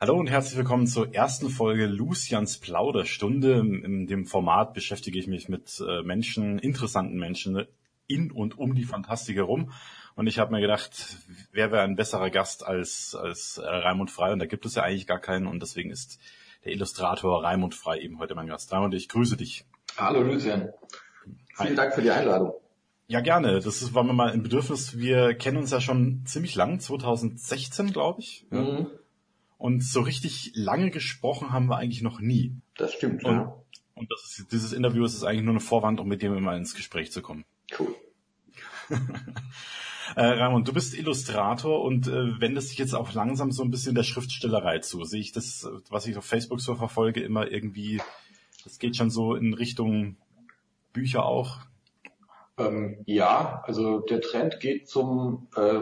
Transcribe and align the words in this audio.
Hallo 0.00 0.16
und 0.16 0.30
herzlich 0.30 0.56
willkommen 0.56 0.86
zur 0.86 1.12
ersten 1.12 1.50
Folge 1.50 1.86
Lucians 1.86 2.58
Plauderstunde. 2.58 3.58
In 3.58 4.06
dem 4.06 4.26
Format 4.26 4.72
beschäftige 4.72 5.18
ich 5.18 5.26
mich 5.26 5.48
mit 5.48 5.82
äh, 5.84 6.02
Menschen, 6.02 6.60
interessanten 6.60 7.18
Menschen 7.18 7.66
in 8.06 8.30
und 8.30 8.56
um 8.56 8.76
die 8.76 8.84
Fantastik 8.84 9.34
herum. 9.34 9.72
Und 10.14 10.28
ich 10.28 10.38
habe 10.38 10.52
mir 10.52 10.60
gedacht, 10.60 11.16
wer 11.50 11.72
wäre 11.72 11.82
ein 11.82 11.96
besserer 11.96 12.30
Gast 12.30 12.64
als, 12.64 13.16
als 13.16 13.58
äh, 13.58 13.66
Raimund 13.66 14.12
Frei? 14.12 14.32
Und 14.32 14.38
da 14.38 14.46
gibt 14.46 14.66
es 14.66 14.76
ja 14.76 14.84
eigentlich 14.84 15.08
gar 15.08 15.18
keinen. 15.18 15.48
Und 15.48 15.64
deswegen 15.64 15.90
ist 15.90 16.20
der 16.64 16.70
Illustrator 16.70 17.42
Raimund 17.42 17.74
Frei 17.74 17.98
eben 17.98 18.20
heute 18.20 18.36
mein 18.36 18.46
Gast. 18.46 18.72
Raimund, 18.72 18.94
ich 18.94 19.08
grüße 19.08 19.36
dich. 19.36 19.66
Hallo 19.96 20.22
Lucian. 20.22 20.68
Vielen. 21.56 21.74
Dank 21.74 21.92
für 21.92 22.02
die 22.02 22.12
Einladung. 22.12 22.52
Ja, 23.08 23.20
gerne. 23.20 23.54
Das 23.54 23.82
ist, 23.82 23.94
war 23.94 24.04
mir 24.04 24.12
mal 24.12 24.30
ein 24.30 24.44
Bedürfnis. 24.44 24.96
Wir 24.96 25.34
kennen 25.34 25.56
uns 25.56 25.72
ja 25.72 25.80
schon 25.80 26.22
ziemlich 26.24 26.54
lang, 26.54 26.78
2016, 26.78 27.92
glaube 27.92 28.20
ich. 28.20 28.46
Mhm. 28.50 28.86
Und 29.58 29.82
so 29.82 30.00
richtig 30.00 30.52
lange 30.54 30.90
gesprochen 30.90 31.52
haben 31.52 31.66
wir 31.66 31.76
eigentlich 31.76 32.02
noch 32.02 32.20
nie. 32.20 32.54
Das 32.76 32.94
stimmt, 32.94 33.24
und, 33.24 33.34
ja. 33.34 33.54
Und 33.94 34.10
das 34.12 34.38
ist, 34.38 34.52
dieses 34.52 34.72
Interview 34.72 35.04
ist 35.04 35.24
eigentlich 35.24 35.42
nur 35.42 35.54
eine 35.54 35.60
Vorwand, 35.60 35.98
um 35.98 36.06
mit 36.06 36.22
dir 36.22 36.30
mal 36.30 36.56
ins 36.56 36.74
Gespräch 36.74 37.10
zu 37.10 37.20
kommen. 37.20 37.44
Cool. 37.76 37.94
äh, 40.16 40.24
Ramon, 40.24 40.64
du 40.64 40.72
bist 40.72 40.96
Illustrator 40.96 41.82
und 41.82 42.06
äh, 42.06 42.40
wendest 42.40 42.70
dich 42.70 42.78
jetzt 42.78 42.94
auch 42.94 43.12
langsam 43.12 43.50
so 43.50 43.64
ein 43.64 43.72
bisschen 43.72 43.96
der 43.96 44.04
Schriftstellerei 44.04 44.78
zu. 44.78 45.02
Sehe 45.02 45.20
ich 45.20 45.32
das, 45.32 45.68
was 45.90 46.06
ich 46.06 46.16
auf 46.16 46.24
Facebook 46.24 46.60
so 46.60 46.76
verfolge, 46.76 47.20
immer 47.20 47.50
irgendwie, 47.50 48.00
das 48.62 48.78
geht 48.78 48.96
schon 48.96 49.10
so 49.10 49.34
in 49.34 49.52
Richtung 49.52 50.16
Bücher 50.92 51.24
auch? 51.24 51.58
Ähm, 52.56 53.02
ja, 53.06 53.62
also 53.64 53.98
der 53.98 54.20
Trend 54.20 54.60
geht 54.60 54.88
zum 54.88 55.48
äh, 55.56 55.80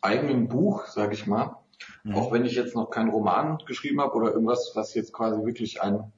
eigenen 0.00 0.48
Buch, 0.48 0.86
sage 0.86 1.14
ich 1.14 1.26
mal. 1.26 1.56
Mhm. 2.04 2.14
Auch 2.14 2.32
wenn 2.32 2.44
ich 2.44 2.54
jetzt 2.54 2.74
noch 2.74 2.90
keinen 2.90 3.10
Roman 3.10 3.58
geschrieben 3.66 4.00
habe 4.00 4.14
oder 4.14 4.32
irgendwas, 4.32 4.72
was 4.74 4.94
jetzt 4.94 5.12
quasi 5.12 5.44
wirklich 5.44 5.82
ein, 5.82 6.12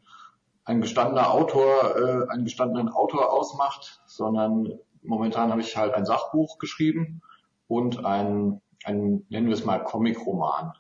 ein 0.65 0.81
gestandener 0.81 1.31
Autor, 1.31 1.97
äh, 1.97 2.33
einen 2.33 2.45
gestandenen 2.45 2.89
Autor 2.89 3.33
ausmacht, 3.33 4.01
sondern 4.07 4.79
momentan 5.03 5.51
habe 5.51 5.61
ich 5.61 5.77
halt 5.77 5.95
ein 5.95 6.07
Sachbuch 6.07 6.59
geschrieben 6.59 7.23
und 7.69 8.05
ein, 8.05 8.61
ein 8.85 9.25
nennen 9.29 9.49
wir 9.49 9.55
es 9.55 9.65
mal 9.65 9.79
Comic-Roman 9.79 10.73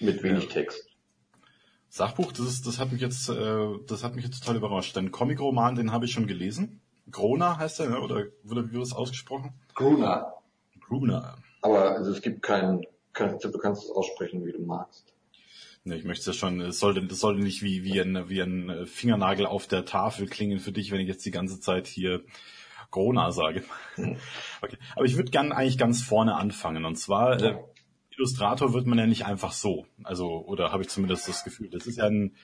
mit 0.00 0.22
wenig 0.22 0.44
ja. 0.44 0.50
Text. 0.50 0.88
Sachbuch, 1.90 2.32
das 2.32 2.46
ist, 2.46 2.66
das 2.66 2.78
hat 2.78 2.92
mich 2.92 3.00
jetzt, 3.00 3.28
äh, 3.30 3.66
das 3.86 4.04
hat 4.04 4.14
mich 4.14 4.24
jetzt 4.24 4.40
total 4.40 4.56
überrascht. 4.56 4.94
Denn 4.94 5.10
Comic-Roman, 5.10 5.74
den 5.74 5.92
habe 5.92 6.04
ich 6.04 6.12
schon 6.12 6.26
gelesen. 6.26 6.80
Grona 7.10 7.56
heißt 7.56 7.80
er, 7.80 7.88
ne? 7.88 8.00
oder 8.00 8.26
wurde 8.42 8.68
wie 8.68 8.74
wird 8.74 8.82
das 8.82 8.92
ausgesprochen? 8.92 9.54
Gruna. 9.74 10.34
Gruna. 10.86 11.36
Aber 11.62 11.92
also 11.92 12.10
es 12.12 12.20
gibt 12.20 12.42
keinen 12.42 12.84
kannst, 13.18 13.44
du 13.44 13.58
kannst 13.58 13.84
es 13.84 13.90
aussprechen, 13.90 14.44
wie 14.46 14.52
du 14.52 14.62
magst. 14.62 15.14
Ne, 15.84 15.96
ich 15.96 16.04
möchte 16.04 16.20
es 16.20 16.26
ja 16.26 16.32
schon, 16.32 16.60
es 16.60 16.78
sollte, 16.78 17.02
das 17.02 17.20
sollte 17.20 17.42
nicht 17.42 17.62
wie, 17.62 17.84
wie 17.84 18.00
ein, 18.00 18.28
wie 18.28 18.40
ein 18.40 18.86
Fingernagel 18.86 19.46
auf 19.46 19.66
der 19.66 19.84
Tafel 19.84 20.26
klingen 20.26 20.58
für 20.58 20.72
dich, 20.72 20.90
wenn 20.90 21.00
ich 21.00 21.08
jetzt 21.08 21.24
die 21.24 21.30
ganze 21.30 21.60
Zeit 21.60 21.86
hier 21.86 22.22
Corona 22.90 23.32
sage. 23.32 23.64
Okay. 24.60 24.76
Aber 24.96 25.04
ich 25.04 25.16
würde 25.16 25.30
gern 25.30 25.52
eigentlich 25.52 25.78
ganz 25.78 26.02
vorne 26.02 26.34
anfangen. 26.34 26.84
Und 26.84 26.96
zwar, 26.96 27.40
äh, 27.40 27.56
Illustrator 28.16 28.74
wird 28.74 28.86
man 28.86 28.98
ja 28.98 29.06
nicht 29.06 29.24
einfach 29.24 29.52
so. 29.52 29.86
Also, 30.02 30.44
oder 30.46 30.72
habe 30.72 30.82
ich 30.82 30.88
zumindest 30.88 31.28
das 31.28 31.44
Gefühl. 31.44 31.70
Das 31.70 31.86
ist 31.86 31.98
ja 31.98 32.06
ein, 32.06 32.34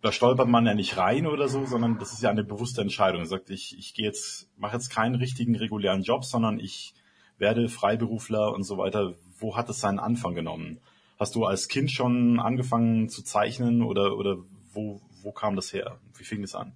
da 0.00 0.12
stolpert 0.12 0.46
man 0.46 0.64
ja 0.64 0.74
nicht 0.74 0.96
rein 0.96 1.26
oder 1.26 1.48
so, 1.48 1.66
sondern 1.66 1.98
das 1.98 2.12
ist 2.12 2.22
ja 2.22 2.30
eine 2.30 2.44
bewusste 2.44 2.82
Entscheidung. 2.82 3.22
Er 3.22 3.26
sagt, 3.26 3.50
ich, 3.50 3.76
ich 3.76 3.94
gehe 3.94 4.04
jetzt, 4.04 4.48
mache 4.56 4.76
jetzt 4.76 4.90
keinen 4.90 5.16
richtigen 5.16 5.56
regulären 5.56 6.02
Job, 6.02 6.24
sondern 6.24 6.60
ich 6.60 6.94
werde 7.38 7.68
Freiberufler 7.68 8.52
und 8.52 8.62
so 8.62 8.78
weiter, 8.78 9.16
wo 9.38 9.56
hat 9.56 9.68
es 9.68 9.80
seinen 9.80 9.98
Anfang 9.98 10.34
genommen? 10.34 10.80
Hast 11.18 11.34
du 11.34 11.44
als 11.44 11.68
Kind 11.68 11.90
schon 11.90 12.40
angefangen 12.40 13.08
zu 13.08 13.22
zeichnen 13.22 13.82
oder, 13.82 14.16
oder 14.16 14.38
wo, 14.72 15.00
wo 15.22 15.32
kam 15.32 15.56
das 15.56 15.72
her? 15.72 15.98
Wie 16.16 16.24
fing 16.24 16.42
das 16.42 16.54
an? 16.54 16.72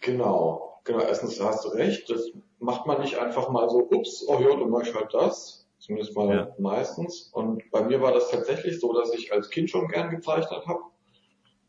Genau, 0.00 0.80
genau. 0.84 1.00
Erstens 1.00 1.40
hast 1.40 1.64
du 1.64 1.68
recht. 1.70 2.10
Das 2.10 2.30
macht 2.58 2.86
man 2.86 3.00
nicht 3.00 3.16
einfach 3.16 3.48
mal 3.48 3.68
so, 3.68 3.88
ups, 3.90 4.24
oh 4.28 4.40
ja, 4.40 4.50
dann 4.50 4.70
mach 4.70 4.82
ich 4.82 4.94
halt 4.94 5.12
das. 5.14 5.66
Zumindest 5.78 6.16
mal 6.16 6.34
ja. 6.34 6.54
meistens. 6.58 7.30
Und 7.32 7.62
bei 7.70 7.82
mir 7.82 8.00
war 8.02 8.12
das 8.12 8.30
tatsächlich 8.30 8.80
so, 8.80 8.92
dass 8.92 9.14
ich 9.14 9.32
als 9.32 9.48
Kind 9.48 9.70
schon 9.70 9.88
gern 9.88 10.10
gezeichnet 10.10 10.66
habe. 10.66 10.80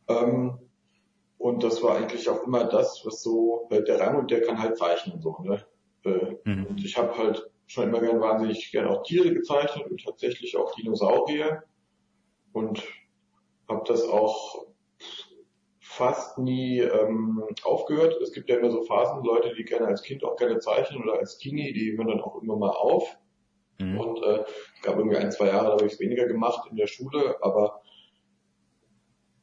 Ähm, 0.07 0.57
und 1.38 1.63
das 1.63 1.81
war 1.81 1.95
eigentlich 1.95 2.28
auch 2.28 2.44
immer 2.44 2.66
das, 2.66 3.01
was 3.05 3.22
so, 3.22 3.67
äh, 3.69 3.83
der 3.83 3.99
Rang 3.99 4.17
und 4.17 4.31
der 4.31 4.41
kann 4.41 4.59
halt 4.59 4.78
zeichnen, 4.78 5.22
so, 5.22 5.38
ne? 5.41 5.63
Äh, 6.03 6.35
mhm. 6.44 6.66
Und 6.66 6.83
ich 6.83 6.97
habe 6.97 7.17
halt 7.17 7.49
schon 7.69 7.88
immer 7.88 8.00
gern 8.00 8.19
wahnsinnig 8.19 8.72
gern 8.72 8.88
auch 8.88 9.03
Tiere 9.03 9.31
gezeichnet 9.31 9.85
und 9.90 10.03
tatsächlich 10.03 10.57
auch 10.57 10.74
Dinosaurier 10.74 11.63
und 12.52 12.84
habe 13.68 13.84
das 13.88 14.03
auch 14.07 14.66
fast 15.79 16.40
nie 16.40 16.79
ähm, 16.79 17.44
aufgehört. 17.63 18.19
Es 18.24 18.31
gibt 18.31 18.50
ja 18.50 18.58
immer 18.58 18.72
so 18.72 18.81
Phasen, 18.84 19.24
Leute, 19.24 19.53
die 19.53 19.63
gerne 19.63 19.85
als 19.85 20.02
Kind 20.02 20.24
auch 20.24 20.35
gerne 20.35 20.58
zeichnen 20.58 21.03
oder 21.03 21.19
als 21.19 21.38
Teenie, 21.38 21.72
die 21.72 21.96
hören 21.96 22.08
dann 22.08 22.22
auch 22.22 22.41
immer 22.41 22.56
mal 22.56 22.72
auf. 22.72 23.19
Mhm. 23.79 24.00
Und 24.00 24.24
äh, 24.24 24.46
es 24.75 24.81
gab 24.81 24.97
irgendwie 24.97 25.18
ein, 25.18 25.31
zwei 25.31 25.47
Jahre, 25.47 25.68
da 25.68 25.72
habe 25.74 25.85
ich 25.85 25.94
es 25.94 26.00
weniger 26.00 26.25
gemacht 26.25 26.68
in 26.72 26.75
der 26.75 26.88
Schule, 26.88 27.38
aber 27.41 27.84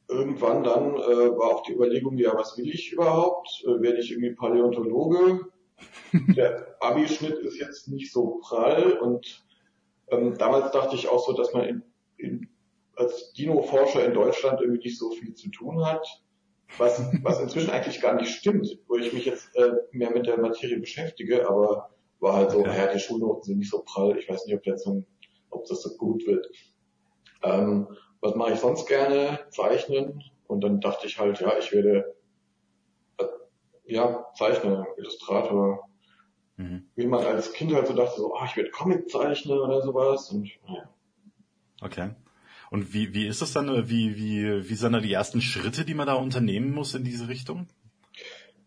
irgendwann 0.08 0.64
dann 0.64 0.96
äh, 0.96 1.38
war 1.38 1.54
auch 1.54 1.62
die 1.62 1.74
Überlegung, 1.74 2.18
ja, 2.18 2.34
was 2.34 2.58
will 2.58 2.68
ich 2.68 2.92
überhaupt? 2.92 3.62
Äh, 3.64 3.80
werde 3.82 4.00
ich 4.00 4.10
irgendwie 4.10 4.34
Paläontologe? 4.34 5.52
Der 6.12 6.76
Abischnitt 6.80 7.38
ist 7.38 7.58
jetzt 7.58 7.88
nicht 7.88 8.12
so 8.12 8.40
prall 8.42 8.92
und 8.98 9.44
ähm, 10.08 10.36
damals 10.38 10.70
dachte 10.72 10.94
ich 10.96 11.08
auch 11.08 11.24
so, 11.24 11.32
dass 11.32 11.52
man 11.52 11.64
in, 11.64 11.82
in, 12.16 12.48
als 12.94 13.32
Dino-Forscher 13.32 14.04
in 14.04 14.14
Deutschland 14.14 14.60
irgendwie 14.60 14.88
nicht 14.88 14.98
so 14.98 15.10
viel 15.10 15.34
zu 15.34 15.50
tun 15.50 15.84
hat, 15.84 16.06
was, 16.78 17.02
was 17.22 17.40
inzwischen 17.40 17.70
eigentlich 17.70 18.00
gar 18.00 18.14
nicht 18.14 18.30
stimmt, 18.30 18.78
wo 18.88 18.96
ich 18.96 19.12
mich 19.12 19.26
jetzt 19.26 19.54
äh, 19.56 19.72
mehr 19.92 20.10
mit 20.10 20.26
der 20.26 20.38
Materie 20.38 20.78
beschäftige, 20.78 21.48
aber 21.48 21.90
war 22.20 22.34
halt 22.34 22.50
so, 22.50 22.60
okay. 22.60 22.76
ja, 22.76 22.92
die 22.92 22.98
Schulnoten 22.98 23.42
sind 23.42 23.58
nicht 23.58 23.70
so 23.70 23.82
prall, 23.84 24.18
ich 24.18 24.28
weiß 24.28 24.46
nicht, 24.46 24.56
ob, 24.56 24.64
jetzt 24.64 24.84
so, 24.84 25.04
ob 25.50 25.66
das 25.66 25.82
so 25.82 25.96
gut 25.96 26.26
wird. 26.26 26.48
Ähm, 27.42 27.88
was 28.20 28.34
mache 28.34 28.54
ich 28.54 28.60
sonst 28.60 28.86
gerne? 28.86 29.40
Zeichnen. 29.50 30.22
Und 30.46 30.62
dann 30.62 30.80
dachte 30.80 31.06
ich 31.06 31.18
halt, 31.18 31.40
ja, 31.40 31.58
ich 31.58 31.72
werde 31.72 32.15
ja, 33.86 34.26
Zeichner, 34.36 34.86
Illustrator. 34.96 35.88
Mhm. 36.56 36.88
Wie 36.94 37.06
man 37.06 37.24
als 37.24 37.52
Kind 37.52 37.74
halt 37.74 37.86
so 37.86 37.94
dachte, 37.94 38.16
so, 38.16 38.34
oh, 38.34 38.44
ich 38.44 38.56
werde 38.56 38.70
Comiczeichner 38.70 39.62
oder 39.62 39.82
sowas. 39.82 40.30
Und, 40.30 40.50
ja. 40.68 40.88
Okay. 41.82 42.10
Und 42.70 42.92
wie, 42.92 43.14
wie 43.14 43.26
ist 43.26 43.42
das 43.42 43.52
dann, 43.52 43.88
wie, 43.88 44.16
wie, 44.16 44.68
wie 44.68 44.74
sind 44.74 44.92
da 44.92 45.00
die 45.00 45.12
ersten 45.12 45.40
Schritte, 45.40 45.84
die 45.84 45.94
man 45.94 46.06
da 46.06 46.14
unternehmen 46.14 46.72
muss 46.72 46.94
in 46.94 47.04
diese 47.04 47.28
Richtung? 47.28 47.68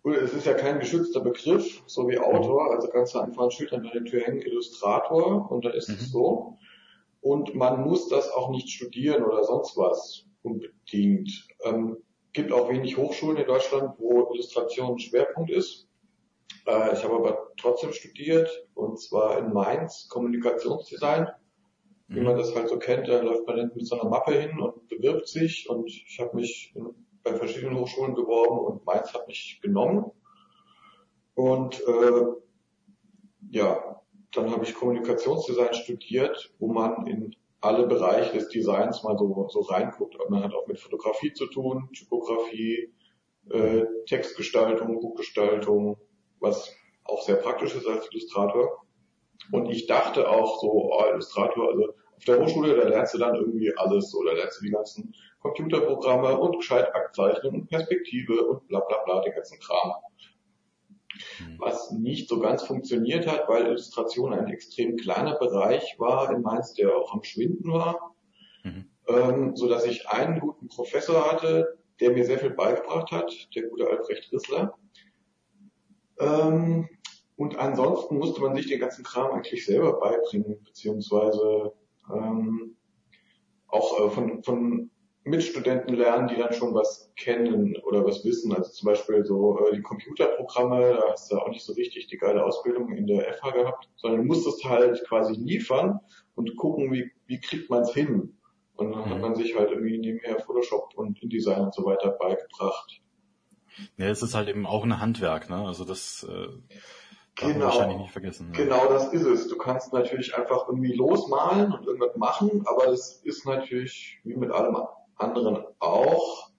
Gut, 0.04 0.16
es 0.16 0.34
ist 0.34 0.46
ja 0.46 0.54
kein 0.54 0.80
geschützter 0.80 1.20
Begriff, 1.20 1.84
so 1.86 2.08
wie 2.08 2.18
Autor, 2.18 2.72
also 2.74 2.88
kannst 2.88 3.16
du 3.16 3.20
einfach 3.20 3.44
ein 3.44 3.52
Schild 3.52 3.74
an 3.74 3.84
deine 3.84 4.06
Tür 4.06 4.22
hängen, 4.22 4.42
Illustrator, 4.42 5.52
und 5.52 5.66
dann 5.66 5.74
ist 5.74 5.90
mhm. 5.90 5.96
es 5.96 6.12
so. 6.12 6.58
Und 7.22 7.54
man 7.56 7.82
muss 7.82 8.08
das 8.08 8.32
auch 8.32 8.50
nicht 8.50 8.70
studieren 8.70 9.24
oder 9.24 9.44
sonst 9.44 9.76
was 9.76 10.26
unbedingt. 10.42 11.48
Ähm, 11.66 11.98
gibt 12.34 12.52
auch 12.52 12.70
wenig 12.70 12.98
Hochschulen 12.98 13.38
in 13.38 13.48
Deutschland, 13.48 13.96
wo 13.98 14.32
Illustration 14.34 14.94
ein 14.94 15.00
Schwerpunkt 15.00 15.52
ist. 15.52 15.88
Äh, 16.66 16.94
ich 16.94 17.04
habe 17.04 17.16
aber 17.16 17.52
trotzdem 17.58 17.92
studiert 17.92 18.50
und 18.76 19.00
zwar 19.00 19.40
in 19.40 19.54
Mainz 19.54 20.08
Kommunikationsdesign. 20.10 21.28
Wie 22.08 22.20
mhm. 22.20 22.26
man 22.26 22.38
das 22.38 22.56
halt 22.56 22.70
so 22.70 22.78
kennt, 22.80 23.08
da 23.08 23.22
läuft 23.22 23.48
man 23.48 23.72
mit 23.76 23.86
so 23.86 24.00
einer 24.00 24.10
Mappe 24.10 24.34
hin 24.34 24.60
und 24.60 24.88
bewirbt 24.88 25.28
sich 25.28 25.70
und 25.70 25.88
ich 25.88 26.18
habe 26.20 26.36
mich 26.36 26.74
bei 27.24 27.36
verschiedenen 27.36 27.78
Hochschulen 27.78 28.16
beworben 28.16 28.60
und 28.60 28.86
Mainz 28.86 29.14
hat 29.14 29.28
mich 29.28 29.60
genommen. 29.62 30.12
Und 31.36 31.82
äh, 31.88 32.24
ja, 33.52 34.02
dann 34.32 34.52
habe 34.52 34.64
ich 34.64 34.74
Kommunikationsdesign 34.74 35.74
studiert, 35.74 36.54
wo 36.60 36.68
man 36.68 37.08
in 37.08 37.36
alle 37.62 37.88
Bereiche 37.88 38.34
des 38.34 38.50
Designs 38.50 39.04
mal 39.04 39.18
so, 39.18 39.48
so 39.50 39.62
reinguckt. 39.62 40.18
Man 40.30 40.44
hat 40.44 40.54
auch 40.54 40.68
mit 40.68 40.80
Fotografie 40.80 41.34
zu 41.34 41.48
tun, 41.48 41.90
Typografie, 41.94 42.94
äh, 43.50 43.86
Textgestaltung, 44.08 45.00
Buchgestaltung, 45.00 45.98
was 46.40 46.74
auch 47.04 47.22
sehr 47.22 47.36
praktisch 47.36 47.76
ist 47.76 47.88
als 47.88 48.08
Illustrator. 48.12 48.86
Und 49.52 49.70
ich 49.70 49.88
dachte 49.88 50.30
auch 50.30 50.60
so, 50.62 50.72
oh, 50.72 51.04
Illustrator, 51.12 51.70
also 51.70 51.94
auf 52.16 52.24
der 52.26 52.40
Hochschule, 52.40 52.76
da 52.76 52.88
lernst 52.88 53.14
du 53.14 53.18
dann 53.18 53.36
irgendwie 53.36 53.74
alles, 53.78 54.14
oder 54.14 54.34
lernst 54.34 54.60
du 54.60 54.66
die 54.66 54.72
ganzen 54.72 55.16
Computerprogramme 55.42 56.38
und 56.38 56.58
gescheit 56.58 56.94
Aktzeichnen 56.94 57.56
und 57.56 57.70
Perspektive 57.70 58.46
und 58.46 58.68
bla 58.68 58.82
bla 58.82 58.98
bla, 59.06 59.22
den 59.22 59.34
ganzen 59.34 59.60
Kram. 59.60 59.94
Mhm. 61.40 61.56
was 61.58 61.92
nicht 61.92 62.30
so 62.30 62.40
ganz 62.40 62.64
funktioniert 62.64 63.28
hat, 63.28 63.50
weil 63.50 63.66
Illustration 63.66 64.34
ein 64.34 64.48
extrem 64.48 64.96
kleiner 64.96 65.36
Bereich 65.36 65.96
war 65.98 66.32
in 66.32 66.42
Mainz, 66.42 66.74
der 66.74 66.96
auch 66.96 67.14
am 67.14 67.24
Schwinden 67.24 67.72
war, 67.72 68.16
mhm. 68.64 68.86
ähm, 69.08 69.56
so 69.56 69.68
dass 69.68 69.86
ich 69.86 70.08
einen 70.08 70.40
guten 70.40 70.68
Professor 70.68 71.32
hatte, 71.32 71.80
der 72.00 72.12
mir 72.12 72.26
sehr 72.26 72.40
viel 72.40 72.52
beigebracht 72.52 73.12
hat, 73.12 73.32
der 73.56 73.64
gute 73.64 73.88
Albrecht 73.88 74.32
Rissler. 74.32 74.78
Ähm, 76.20 76.88
und 77.36 77.58
ansonsten 77.58 78.18
musste 78.18 78.42
man 78.42 78.56
sich 78.56 78.68
den 78.68 78.80
ganzen 78.80 79.04
Kram 79.04 79.32
eigentlich 79.32 79.66
selber 79.66 80.00
beibringen, 80.00 80.62
beziehungsweise 80.64 81.74
ähm, 82.14 82.76
auch 83.68 84.00
äh, 84.00 84.10
von, 84.10 84.44
von 84.44 84.92
Mitstudenten 85.30 85.96
lernen, 85.96 86.28
die 86.28 86.36
dann 86.36 86.54
schon 86.54 86.74
was 86.74 87.12
kennen 87.16 87.76
oder 87.84 88.06
was 88.06 88.26
wissen. 88.26 88.54
Also 88.54 88.72
zum 88.72 88.88
Beispiel 88.88 89.26
so 89.26 89.60
äh, 89.60 89.76
die 89.76 89.82
Computerprogramme, 89.82 90.96
da 90.96 91.12
hast 91.12 91.32
du 91.32 91.38
auch 91.38 91.50
nicht 91.50 91.64
so 91.64 91.74
richtig 91.74 92.08
die 92.08 92.18
geile 92.18 92.44
Ausbildung 92.44 92.92
in 92.92 93.08
der 93.08 93.34
FH 93.34 93.52
gehabt, 93.52 93.90
sondern 93.96 94.22
du 94.22 94.28
musstest 94.28 94.64
halt 94.66 95.04
quasi 95.08 95.34
liefern 95.34 96.00
und 96.36 96.56
gucken, 96.56 96.92
wie, 96.92 97.12
wie 97.28 97.40
kriegt 97.40 97.70
man 97.70 97.84
es 97.84 97.94
hin. 97.94 98.38
Und 98.76 98.92
dann 98.92 99.02
mhm. 99.02 99.10
hat 99.10 99.22
man 99.22 99.36
sich 99.36 99.56
halt 99.58 99.72
irgendwie 99.72 99.98
nebenher 99.98 100.40
Photoshop 100.40 100.94
und 100.96 101.22
InDesign 101.22 101.62
und 101.62 101.74
so 101.74 101.84
weiter 101.86 102.12
beigebracht. 102.12 103.02
Ja, 103.98 104.08
es 104.08 104.22
ist 104.22 104.36
halt 104.36 104.48
eben 104.48 104.66
auch 104.66 104.84
ein 104.84 105.00
Handwerk, 105.00 105.50
ne? 105.50 105.66
Also 105.66 105.84
das 105.84 106.26
äh, 106.30 106.48
genau, 107.36 107.66
wahrscheinlich 107.66 107.98
nicht 107.98 108.12
vergessen. 108.12 108.54
Ja. 108.54 108.64
Genau, 108.64 108.88
das 108.88 109.14
ist 109.14 109.26
es. 109.26 109.48
Du 109.48 109.58
kannst 109.58 109.94
natürlich 109.94 110.36
einfach 110.36 110.68
irgendwie 110.68 110.94
losmalen 110.94 111.74
und 111.74 111.86
irgendwas 111.86 112.16
machen, 112.16 112.64
aber 112.66 112.88
es 112.88 113.22
ist 113.24 113.46
natürlich 113.46 114.20
wie 114.24 114.36
mit 114.36 114.52
allem 114.52 114.78
anderen 115.20 115.64
auch. 115.80 116.50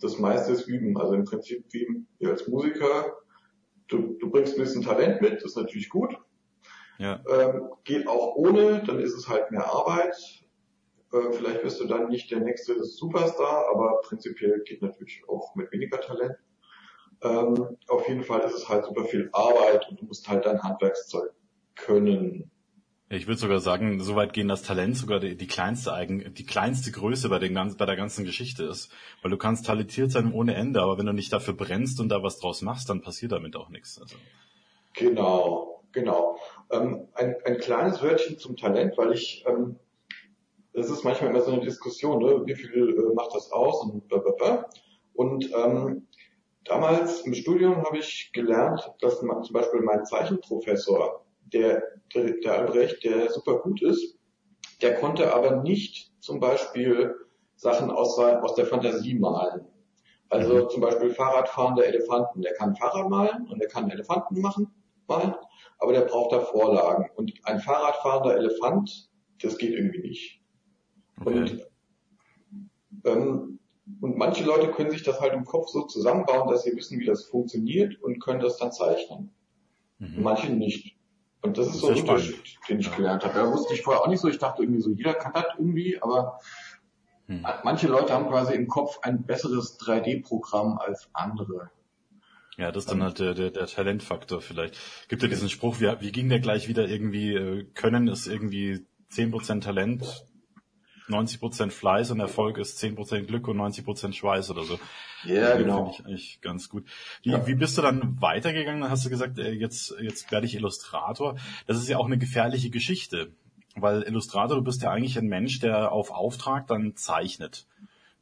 Das 0.00 0.18
meiste 0.18 0.52
ist 0.52 0.66
Üben. 0.66 0.96
Also 0.98 1.14
im 1.14 1.24
Prinzip 1.24 1.64
wie 1.70 2.04
wir 2.18 2.30
als 2.30 2.46
Musiker. 2.48 3.16
Du, 3.88 4.16
du 4.18 4.30
bringst 4.30 4.54
ein 4.54 4.62
bisschen 4.62 4.82
Talent 4.82 5.20
mit, 5.20 5.36
das 5.36 5.50
ist 5.50 5.56
natürlich 5.56 5.88
gut. 5.88 6.16
Ja. 6.98 7.20
Ähm, 7.28 7.70
geht 7.84 8.06
auch 8.06 8.36
ohne, 8.36 8.82
dann 8.84 9.00
ist 9.00 9.14
es 9.14 9.28
halt 9.28 9.50
mehr 9.50 9.66
Arbeit. 9.66 10.14
Äh, 11.12 11.32
vielleicht 11.32 11.64
wirst 11.64 11.80
du 11.80 11.86
dann 11.86 12.08
nicht 12.08 12.30
der 12.30 12.40
nächste 12.40 12.84
Superstar, 12.84 13.66
aber 13.74 14.00
prinzipiell 14.02 14.62
geht 14.64 14.82
natürlich 14.82 15.22
auch 15.28 15.54
mit 15.56 15.72
weniger 15.72 16.00
Talent. 16.00 16.36
Ähm, 17.22 17.76
auf 17.88 18.08
jeden 18.08 18.22
Fall 18.22 18.40
ist 18.42 18.54
es 18.54 18.68
halt 18.68 18.84
super 18.84 19.04
viel 19.04 19.28
Arbeit 19.32 19.88
und 19.90 20.00
du 20.00 20.06
musst 20.06 20.28
halt 20.28 20.46
dein 20.46 20.62
Handwerkszeug 20.62 21.32
können. 21.74 22.50
Ich 23.12 23.26
würde 23.26 23.40
sogar 23.40 23.58
sagen, 23.58 23.98
so 23.98 24.14
weit 24.14 24.32
gehen, 24.32 24.46
dass 24.46 24.62
Talent 24.62 24.96
sogar 24.96 25.18
die, 25.18 25.36
die 25.36 25.48
kleinste 25.48 25.92
Eigen, 25.92 26.32
die 26.32 26.46
kleinste 26.46 26.92
Größe 26.92 27.28
bei, 27.28 27.40
den, 27.40 27.54
bei 27.54 27.84
der 27.84 27.96
ganzen 27.96 28.24
Geschichte 28.24 28.62
ist. 28.62 28.88
Weil 29.20 29.32
du 29.32 29.36
kannst 29.36 29.66
talentiert 29.66 30.12
sein 30.12 30.32
ohne 30.32 30.54
Ende, 30.54 30.80
aber 30.80 30.96
wenn 30.96 31.06
du 31.06 31.12
nicht 31.12 31.32
dafür 31.32 31.54
brennst 31.54 31.98
und 31.98 32.08
da 32.08 32.22
was 32.22 32.38
draus 32.38 32.62
machst, 32.62 32.88
dann 32.88 33.02
passiert 33.02 33.32
damit 33.32 33.56
auch 33.56 33.68
nichts. 33.68 34.00
Also. 34.00 34.14
Genau, 34.94 35.82
genau. 35.90 36.38
Ähm, 36.70 37.08
ein, 37.14 37.34
ein 37.44 37.58
kleines 37.58 38.00
Wörtchen 38.00 38.38
zum 38.38 38.56
Talent, 38.56 38.96
weil 38.96 39.12
ich, 39.12 39.44
ähm, 39.48 39.80
ist 40.72 41.02
manchmal 41.02 41.30
immer 41.30 41.40
so 41.40 41.50
eine 41.50 41.62
Diskussion, 41.62 42.22
ne? 42.22 42.42
wie 42.46 42.54
viel 42.54 42.90
äh, 42.96 43.14
macht 43.14 43.34
das 43.34 43.50
aus 43.50 43.82
und 43.82 44.06
blablabla. 44.06 44.70
Und 45.14 45.50
ähm, 45.52 46.06
damals 46.62 47.22
im 47.22 47.34
Studium 47.34 47.84
habe 47.84 47.98
ich 47.98 48.30
gelernt, 48.32 48.88
dass 49.00 49.20
man 49.22 49.42
zum 49.42 49.54
Beispiel 49.54 49.80
mein 49.80 50.04
Zeichenprofessor 50.04 51.24
der, 51.52 51.82
der, 52.14 52.32
der 52.42 52.58
Albrecht, 52.58 53.04
der 53.04 53.30
super 53.30 53.58
gut 53.58 53.82
ist, 53.82 54.18
der 54.82 54.94
konnte 54.94 55.34
aber 55.34 55.62
nicht 55.62 56.12
zum 56.20 56.40
Beispiel 56.40 57.14
Sachen 57.56 57.90
aus, 57.90 58.18
aus 58.18 58.54
der 58.54 58.66
Fantasie 58.66 59.14
malen. 59.14 59.66
Also 60.30 60.64
mhm. 60.64 60.68
zum 60.70 60.80
Beispiel 60.80 61.10
Fahrradfahrende 61.10 61.84
Elefanten. 61.84 62.40
Der 62.42 62.54
kann 62.54 62.76
Fahrrad 62.76 63.10
malen 63.10 63.46
und 63.48 63.58
der 63.58 63.68
kann 63.68 63.90
Elefanten 63.90 64.40
machen, 64.40 64.68
malen, 65.08 65.34
aber 65.78 65.92
der 65.92 66.02
braucht 66.02 66.32
da 66.32 66.40
Vorlagen. 66.40 67.10
Und 67.16 67.32
ein 67.44 67.60
Fahrradfahrender 67.60 68.36
Elefant, 68.36 69.10
das 69.42 69.58
geht 69.58 69.72
irgendwie 69.72 70.00
nicht. 70.00 70.40
Okay. 71.20 71.38
Und, 71.38 71.66
ähm, 73.04 73.58
und 74.00 74.16
manche 74.16 74.44
Leute 74.44 74.70
können 74.70 74.90
sich 74.90 75.02
das 75.02 75.20
halt 75.20 75.32
im 75.32 75.44
Kopf 75.44 75.68
so 75.68 75.82
zusammenbauen, 75.82 76.48
dass 76.48 76.62
sie 76.62 76.76
wissen, 76.76 77.00
wie 77.00 77.06
das 77.06 77.24
funktioniert 77.24 78.00
und 78.00 78.20
können 78.20 78.40
das 78.40 78.56
dann 78.56 78.72
zeichnen. 78.72 79.34
Mhm. 79.98 80.22
Manche 80.22 80.52
nicht. 80.52 80.96
Und 81.42 81.56
das 81.56 81.68
ist 81.68 81.80
so 81.80 81.88
ein 81.88 81.98
Unterschied, 81.98 82.58
den 82.68 82.80
ich 82.80 82.94
gelernt 82.94 83.24
habe. 83.24 83.34
Da 83.34 83.50
wusste 83.50 83.74
ich 83.74 83.82
vorher 83.82 84.02
auch 84.02 84.08
nicht 84.08 84.20
so. 84.20 84.28
Ich 84.28 84.38
dachte 84.38 84.62
irgendwie 84.62 84.82
so, 84.82 84.90
jeder 84.90 85.14
kann 85.14 85.32
das 85.32 85.46
irgendwie, 85.56 86.00
aber 86.00 86.38
hm. 87.26 87.46
manche 87.64 87.86
Leute 87.86 88.12
haben 88.12 88.28
quasi 88.28 88.54
im 88.54 88.68
Kopf 88.68 88.98
ein 89.02 89.24
besseres 89.24 89.78
3D-Programm 89.80 90.78
als 90.78 91.08
andere. 91.12 91.70
Ja, 92.58 92.72
das 92.72 92.84
ist 92.84 92.90
dann 92.90 93.02
halt 93.02 93.18
der, 93.18 93.32
der, 93.32 93.50
der 93.50 93.66
Talentfaktor 93.66 94.42
vielleicht. 94.42 94.76
Gibt 95.08 95.22
ja 95.22 95.28
diesen 95.28 95.48
Spruch, 95.48 95.80
wie, 95.80 95.90
wie 96.00 96.12
ging 96.12 96.28
der 96.28 96.40
gleich 96.40 96.68
wieder 96.68 96.86
irgendwie, 96.86 97.34
äh, 97.34 97.64
Können 97.72 98.06
ist 98.08 98.26
irgendwie 98.26 98.84
10% 99.10 99.62
Talent, 99.62 100.26
90% 101.10 101.70
Fleiß 101.70 102.10
und 102.10 102.20
Erfolg 102.20 102.58
ist 102.58 102.82
10% 102.82 103.22
Glück 103.22 103.48
und 103.48 103.58
90% 103.58 104.12
Schweiß 104.12 104.50
oder 104.50 104.64
so. 104.64 104.78
Ja, 105.24 105.48
also, 105.48 105.58
genau. 105.58 105.76
Finde 105.76 105.92
ich 105.92 106.06
eigentlich 106.06 106.40
ganz 106.40 106.68
gut. 106.68 106.86
Wie, 107.22 107.30
ja. 107.30 107.46
wie 107.46 107.54
bist 107.54 107.76
du 107.76 107.82
dann 107.82 108.20
weitergegangen? 108.20 108.80
Dann 108.80 108.90
hast 108.90 109.04
du 109.04 109.10
gesagt, 109.10 109.38
äh, 109.38 109.52
jetzt, 109.52 109.94
jetzt 110.00 110.30
werde 110.32 110.46
ich 110.46 110.54
Illustrator. 110.54 111.36
Das 111.66 111.76
ist 111.76 111.88
ja 111.88 111.98
auch 111.98 112.06
eine 112.06 112.18
gefährliche 112.18 112.70
Geschichte, 112.70 113.32
weil 113.76 114.02
Illustrator, 114.02 114.56
du 114.56 114.62
bist 114.62 114.82
ja 114.82 114.90
eigentlich 114.90 115.18
ein 115.18 115.26
Mensch, 115.26 115.60
der 115.60 115.92
auf 115.92 116.10
Auftrag 116.10 116.66
dann 116.66 116.96
zeichnet. 116.96 117.66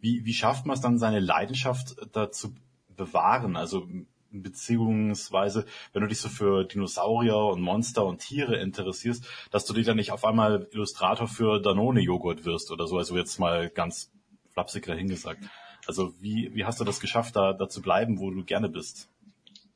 Wie, 0.00 0.24
wie 0.24 0.34
schafft 0.34 0.66
man 0.66 0.74
es 0.74 0.80
dann, 0.80 0.98
seine 0.98 1.20
Leidenschaft 1.20 1.96
dazu 2.12 2.54
bewahren? 2.96 3.56
Also 3.56 3.88
beziehungsweise 4.30 5.64
wenn 5.92 6.02
du 6.02 6.08
dich 6.08 6.20
so 6.20 6.28
für 6.28 6.64
Dinosaurier 6.64 7.36
und 7.36 7.60
Monster 7.60 8.04
und 8.04 8.18
Tiere 8.18 8.56
interessierst, 8.56 9.24
dass 9.50 9.64
du 9.64 9.72
dich 9.72 9.86
dann 9.86 9.96
nicht 9.96 10.12
auf 10.12 10.24
einmal 10.24 10.68
Illustrator 10.72 11.26
für 11.26 11.60
Danone-Joghurt 11.60 12.44
wirst 12.44 12.70
oder 12.70 12.86
so, 12.86 12.98
also 12.98 13.16
jetzt 13.16 13.38
mal 13.38 13.70
ganz 13.70 14.10
flapsig 14.50 14.86
dahingesagt. 14.86 15.44
Also 15.86 16.12
wie, 16.20 16.54
wie 16.54 16.64
hast 16.64 16.80
du 16.80 16.84
das 16.84 17.00
geschafft, 17.00 17.36
da, 17.36 17.52
da 17.52 17.68
zu 17.68 17.80
bleiben, 17.80 18.18
wo 18.18 18.30
du 18.30 18.44
gerne 18.44 18.68
bist? 18.68 19.08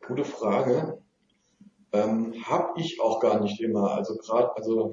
Gute 0.07 0.25
Frage. 0.25 0.99
Ähm, 1.93 2.35
hab 2.45 2.77
ich 2.79 3.01
auch 3.01 3.21
gar 3.21 3.41
nicht 3.41 3.61
immer. 3.61 3.93
Also 3.93 4.17
gerade, 4.17 4.55
also 4.57 4.93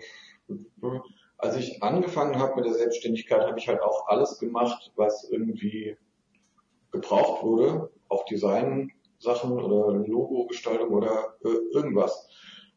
als 1.38 1.56
ich 1.56 1.82
angefangen 1.82 2.38
habe 2.38 2.56
mit 2.58 2.66
der 2.66 2.74
Selbstständigkeit, 2.74 3.42
habe 3.42 3.58
ich 3.58 3.68
halt 3.68 3.82
auch 3.82 4.08
alles 4.08 4.40
gemacht, 4.40 4.92
was 4.96 5.28
irgendwie 5.30 5.98
gebraucht 6.92 7.44
wurde, 7.44 7.90
auch 8.10 8.26
Design 8.26 8.92
Sachen 9.20 9.52
oder 9.52 9.98
Logo-Gestaltung 10.06 10.90
oder 10.90 11.36
äh, 11.44 11.76
irgendwas. 11.76 12.28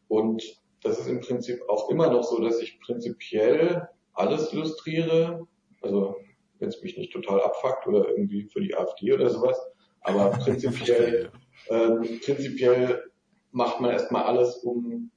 Und 0.07 0.43
das 0.81 0.99
ist 0.99 1.07
im 1.07 1.21
Prinzip 1.21 1.61
auch 1.69 1.89
immer 1.89 2.11
noch 2.11 2.23
so, 2.23 2.39
dass 2.41 2.59
ich 2.59 2.79
prinzipiell 2.81 3.87
alles 4.13 4.53
illustriere. 4.53 5.47
Also 5.81 6.15
wenn 6.59 6.69
es 6.69 6.81
mich 6.81 6.97
nicht 6.97 7.13
total 7.13 7.41
abfuckt 7.41 7.87
oder 7.87 8.09
irgendwie 8.09 8.43
für 8.43 8.61
die 8.61 8.75
AfD 8.75 9.13
oder 9.13 9.29
sowas. 9.29 9.59
Aber 10.01 10.29
prinzipiell, 10.43 11.31
ähm, 11.69 12.19
prinzipiell 12.23 13.03
macht 13.51 13.79
man 13.79 13.91
erstmal 13.91 14.23
alles, 14.23 14.57
um 14.57 15.11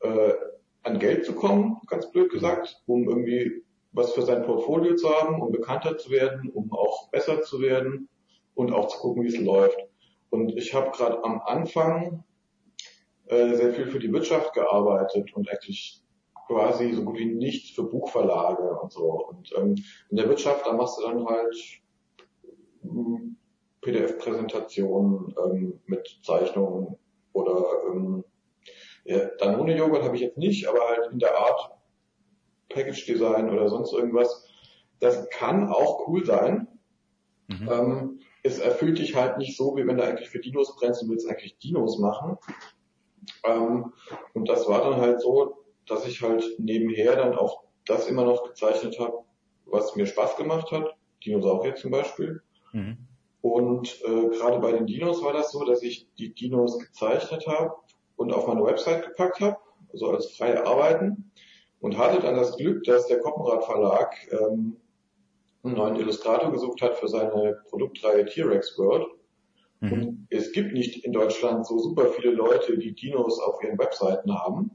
äh, 0.00 0.32
an 0.82 0.98
Geld 0.98 1.26
zu 1.26 1.34
kommen, 1.34 1.78
ganz 1.86 2.10
blöd 2.10 2.30
gesagt, 2.30 2.82
um 2.86 3.08
irgendwie 3.08 3.62
was 3.92 4.12
für 4.12 4.22
sein 4.22 4.44
Portfolio 4.44 4.94
zu 4.94 5.10
haben, 5.10 5.42
um 5.42 5.52
bekannter 5.52 5.98
zu 5.98 6.10
werden, 6.10 6.48
um 6.50 6.72
auch 6.72 7.10
besser 7.10 7.42
zu 7.42 7.60
werden 7.60 8.08
und 8.54 8.72
auch 8.72 8.88
zu 8.88 8.98
gucken, 8.98 9.24
wie 9.24 9.28
es 9.28 9.38
läuft. 9.38 9.78
Und 10.30 10.56
ich 10.56 10.74
habe 10.74 10.90
gerade 10.90 11.22
am 11.24 11.40
Anfang 11.42 12.24
äh, 13.26 13.54
sehr 13.54 13.72
viel 13.74 13.86
für 13.86 13.98
die 13.98 14.12
Wirtschaft 14.12 14.54
gearbeitet 14.54 15.34
und 15.34 15.48
eigentlich 15.50 16.02
quasi 16.46 16.92
so 16.92 17.04
gut 17.04 17.18
wie 17.18 17.26
nichts 17.26 17.70
für 17.70 17.84
Buchverlage 17.84 18.78
und 18.80 18.92
so. 18.92 19.26
Und 19.28 19.52
ähm, 19.56 19.76
in 20.08 20.16
der 20.16 20.28
Wirtschaft, 20.28 20.66
da 20.66 20.72
machst 20.72 20.98
du 20.98 21.02
dann 21.02 21.24
halt 21.26 21.54
hm, 22.82 23.36
PDF-Präsentationen 23.82 25.34
ähm, 25.44 25.80
mit 25.86 26.20
Zeichnungen 26.22 26.96
oder 27.32 27.64
ähm, 27.92 28.24
ja, 29.04 29.26
dann 29.38 29.58
ohne 29.58 29.76
Joghurt 29.76 30.02
habe 30.02 30.16
ich 30.16 30.22
jetzt 30.22 30.38
nicht, 30.38 30.68
aber 30.68 30.80
halt 30.88 31.12
in 31.12 31.18
der 31.18 31.38
Art 31.38 31.70
Package 32.68 33.06
Design 33.06 33.50
oder 33.50 33.68
sonst 33.68 33.92
irgendwas. 33.92 34.46
Das 35.00 35.28
kann 35.30 35.68
auch 35.68 36.06
cool 36.06 36.24
sein. 36.24 36.68
Mhm. 37.48 37.68
Ähm, 37.70 38.20
es 38.42 38.58
erfüllt 38.58 38.98
dich 38.98 39.14
halt 39.14 39.38
nicht 39.38 39.56
so, 39.56 39.76
wie 39.76 39.86
wenn 39.86 39.96
du 39.96 40.04
eigentlich 40.04 40.28
für 40.28 40.40
Dinos 40.40 40.76
brennst, 40.76 41.02
und 41.02 41.10
willst 41.10 41.28
eigentlich 41.28 41.58
Dinos 41.58 41.98
machen. 41.98 42.38
Ähm, 43.44 43.92
und 44.34 44.48
das 44.48 44.68
war 44.68 44.82
dann 44.82 45.00
halt 45.00 45.20
so, 45.20 45.64
dass 45.86 46.06
ich 46.06 46.22
halt 46.22 46.44
nebenher 46.58 47.16
dann 47.16 47.36
auch 47.36 47.62
das 47.86 48.06
immer 48.08 48.24
noch 48.24 48.44
gezeichnet 48.44 48.98
habe, 48.98 49.24
was 49.66 49.96
mir 49.96 50.06
Spaß 50.06 50.36
gemacht 50.36 50.70
hat. 50.70 50.96
Dinosaurier 51.24 51.74
zum 51.74 51.90
Beispiel. 51.90 52.42
Mhm. 52.72 52.98
Und 53.42 54.00
äh, 54.04 54.28
gerade 54.28 54.58
bei 54.58 54.72
den 54.72 54.86
Dinos 54.86 55.22
war 55.22 55.32
das 55.32 55.52
so, 55.52 55.64
dass 55.64 55.82
ich 55.82 56.08
die 56.18 56.34
Dinos 56.34 56.78
gezeichnet 56.78 57.46
habe 57.46 57.74
und 58.16 58.32
auf 58.32 58.46
meine 58.46 58.64
Website 58.64 59.06
gepackt 59.06 59.40
habe, 59.40 59.56
also 59.92 60.10
als 60.10 60.30
freie 60.36 60.66
Arbeiten. 60.66 61.32
Und 61.80 61.96
hatte 61.96 62.20
dann 62.20 62.36
das 62.36 62.58
Glück, 62.58 62.84
dass 62.84 63.06
der 63.06 63.20
Koppenrad 63.20 63.64
Verlag 63.64 64.14
ähm, 64.30 64.76
einen 65.62 65.74
neuen 65.74 65.96
Illustrator 65.96 66.52
gesucht 66.52 66.80
hat 66.82 66.96
für 66.96 67.08
seine 67.08 67.58
Produktreihe 67.68 68.24
T-Rex 68.24 68.78
World. 68.78 69.06
Mhm. 69.80 69.92
Und 69.92 70.26
es 70.30 70.52
gibt 70.52 70.72
nicht 70.72 71.04
in 71.04 71.12
Deutschland 71.12 71.66
so 71.66 71.78
super 71.78 72.06
viele 72.06 72.32
Leute, 72.32 72.78
die 72.78 72.94
Dinos 72.94 73.40
auf 73.40 73.62
ihren 73.62 73.78
Webseiten 73.78 74.32
haben. 74.34 74.70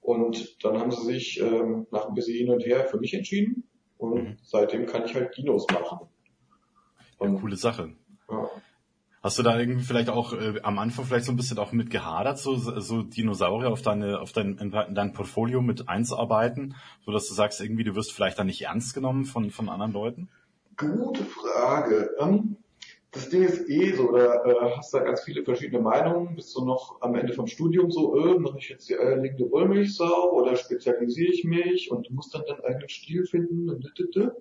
Und 0.00 0.64
dann 0.64 0.78
haben 0.78 0.90
sie 0.90 1.04
sich 1.04 1.40
ähm, 1.40 1.86
nach 1.90 2.08
ein 2.08 2.14
bisschen 2.14 2.36
hin 2.36 2.50
und 2.50 2.64
her 2.64 2.86
für 2.86 2.98
mich 2.98 3.14
entschieden. 3.14 3.68
Und 3.98 4.14
mhm. 4.14 4.38
seitdem 4.42 4.86
kann 4.86 5.04
ich 5.04 5.14
halt 5.14 5.36
Dinos 5.36 5.66
machen. 5.72 6.08
Und, 7.18 7.34
ja, 7.34 7.40
coole 7.40 7.56
Sache. 7.56 7.94
Hast 9.22 9.38
du 9.38 9.44
da 9.44 9.56
irgendwie 9.58 9.84
vielleicht 9.84 10.10
auch 10.10 10.32
äh, 10.32 10.60
am 10.64 10.80
Anfang 10.80 11.04
vielleicht 11.04 11.26
so 11.26 11.32
ein 11.32 11.36
bisschen 11.36 11.58
auch 11.58 11.70
mit 11.70 11.90
gehadert, 11.90 12.38
so, 12.38 12.56
so 12.56 13.02
Dinosaurier 13.02 13.70
auf 13.70 13.80
deine, 13.80 14.20
auf 14.20 14.32
dein, 14.32 14.58
in 14.58 14.70
dein 14.70 15.12
Portfolio 15.12 15.62
mit 15.62 15.88
einzuarbeiten, 15.88 16.74
so 17.06 17.12
dass 17.12 17.28
du 17.28 17.34
sagst, 17.34 17.60
irgendwie, 17.60 17.84
du 17.84 17.94
wirst 17.94 18.12
vielleicht 18.12 18.40
da 18.40 18.44
nicht 18.44 18.62
ernst 18.62 18.94
genommen 18.94 19.24
von, 19.24 19.52
von 19.52 19.68
anderen 19.68 19.92
Leuten? 19.92 20.28
Gute 20.76 21.22
Frage. 21.24 22.10
Ähm, 22.18 22.56
das 23.12 23.28
Ding 23.28 23.42
ist 23.44 23.68
eh 23.68 23.92
so, 23.92 24.10
da 24.10 24.42
äh, 24.42 24.76
hast 24.76 24.92
du 24.92 24.98
da 24.98 25.04
ganz 25.04 25.22
viele 25.22 25.44
verschiedene 25.44 25.82
Meinungen. 25.82 26.34
Bist 26.34 26.56
du 26.56 26.64
noch 26.64 27.00
am 27.00 27.14
Ende 27.14 27.32
vom 27.32 27.46
Studium 27.46 27.92
so, 27.92 28.16
äh, 28.16 28.38
mache 28.40 28.58
ich 28.58 28.70
jetzt 28.70 28.88
die 28.88 28.98
eierlegende 28.98 29.50
Wollmilchsau 29.52 30.32
oder 30.32 30.56
spezialisiere 30.56 31.30
ich 31.30 31.44
mich 31.44 31.92
und 31.92 32.08
du 32.08 32.14
musst 32.14 32.34
dann 32.34 32.42
deinen 32.48 32.64
eigenen 32.64 32.88
Stil 32.88 33.24
finden 33.26 33.70
und 33.70 33.84
und 33.84 34.32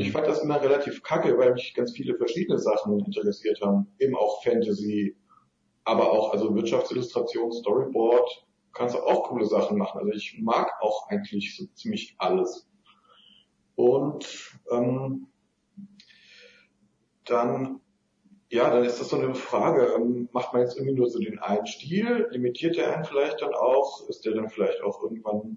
ich 0.00 0.12
fand 0.12 0.26
das 0.26 0.42
immer 0.42 0.60
relativ 0.60 1.02
kacke, 1.02 1.36
weil 1.38 1.52
mich 1.52 1.74
ganz 1.74 1.92
viele 1.92 2.16
verschiedene 2.16 2.58
Sachen 2.58 2.98
interessiert 3.00 3.60
haben. 3.60 3.92
Eben 3.98 4.16
auch 4.16 4.42
Fantasy, 4.42 5.16
aber 5.84 6.10
auch 6.10 6.32
also 6.32 6.54
Wirtschaftsillustration, 6.54 7.52
Storyboard, 7.52 8.46
kannst 8.72 8.94
du 8.94 9.00
auch 9.00 9.24
coole 9.24 9.46
Sachen 9.46 9.76
machen. 9.76 10.00
Also 10.00 10.12
ich 10.12 10.38
mag 10.40 10.70
auch 10.80 11.08
eigentlich 11.08 11.56
so 11.56 11.66
ziemlich 11.74 12.14
alles. 12.18 12.68
Und 13.74 14.58
ähm, 14.70 15.28
dann 17.24 17.80
ja, 18.52 18.68
dann 18.68 18.84
ist 18.84 19.00
das 19.00 19.08
so 19.08 19.16
eine 19.16 19.34
Frage, 19.34 19.94
ähm, 19.96 20.28
macht 20.32 20.52
man 20.52 20.60
jetzt 20.60 20.76
irgendwie 20.76 20.94
nur 20.94 21.08
so 21.08 21.18
den 21.18 21.38
einen 21.38 21.66
Stil, 21.66 22.28
limitiert 22.32 22.76
der 22.76 22.94
einen 22.94 23.06
vielleicht 23.06 23.40
dann 23.40 23.54
auch, 23.54 24.06
ist 24.10 24.26
der 24.26 24.34
dann 24.34 24.50
vielleicht 24.50 24.82
auch 24.82 25.02
irgendwann 25.02 25.56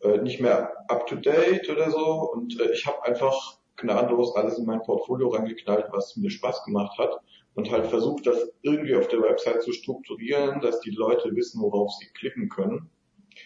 äh, 0.00 0.16
nicht 0.22 0.40
mehr 0.40 0.72
up 0.88 1.06
to 1.06 1.16
date 1.16 1.68
oder 1.68 1.90
so 1.90 2.32
und 2.32 2.58
äh, 2.58 2.72
ich 2.72 2.86
habe 2.86 3.04
einfach 3.04 3.59
gnadenlos 3.80 4.34
alles 4.36 4.58
in 4.58 4.66
mein 4.66 4.82
Portfolio 4.82 5.28
reingeknallt, 5.28 5.86
was 5.90 6.16
mir 6.16 6.30
Spaß 6.30 6.64
gemacht 6.64 6.98
hat 6.98 7.20
und 7.54 7.70
halt 7.70 7.86
versucht, 7.86 8.26
das 8.26 8.50
irgendwie 8.62 8.94
auf 8.94 9.08
der 9.08 9.22
Website 9.22 9.62
zu 9.62 9.72
strukturieren, 9.72 10.60
dass 10.60 10.80
die 10.80 10.90
Leute 10.90 11.34
wissen, 11.34 11.60
worauf 11.60 11.92
sie 11.92 12.06
klicken 12.14 12.48
können. 12.48 12.90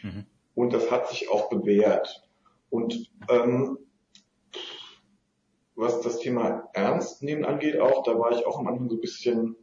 Mhm. 0.03 0.27
Und 0.55 0.73
das 0.73 0.91
hat 0.91 1.09
sich 1.09 1.31
auch 1.31 1.49
bewährt. 1.49 2.23
Und 2.71 3.11
ähm, 3.29 3.79
was 5.75 6.01
das 6.03 6.19
Thema 6.19 6.69
Ernst 6.73 7.23
nehmen 7.23 7.45
angeht, 7.45 7.79
auch, 7.79 8.03
da 8.05 8.19
war 8.19 8.33
ich 8.33 8.47
auch 8.47 8.59
am 8.59 8.69
Anfang 8.69 8.89
so 8.89 8.97
ein 8.97 9.01
bisschen, 9.01 9.57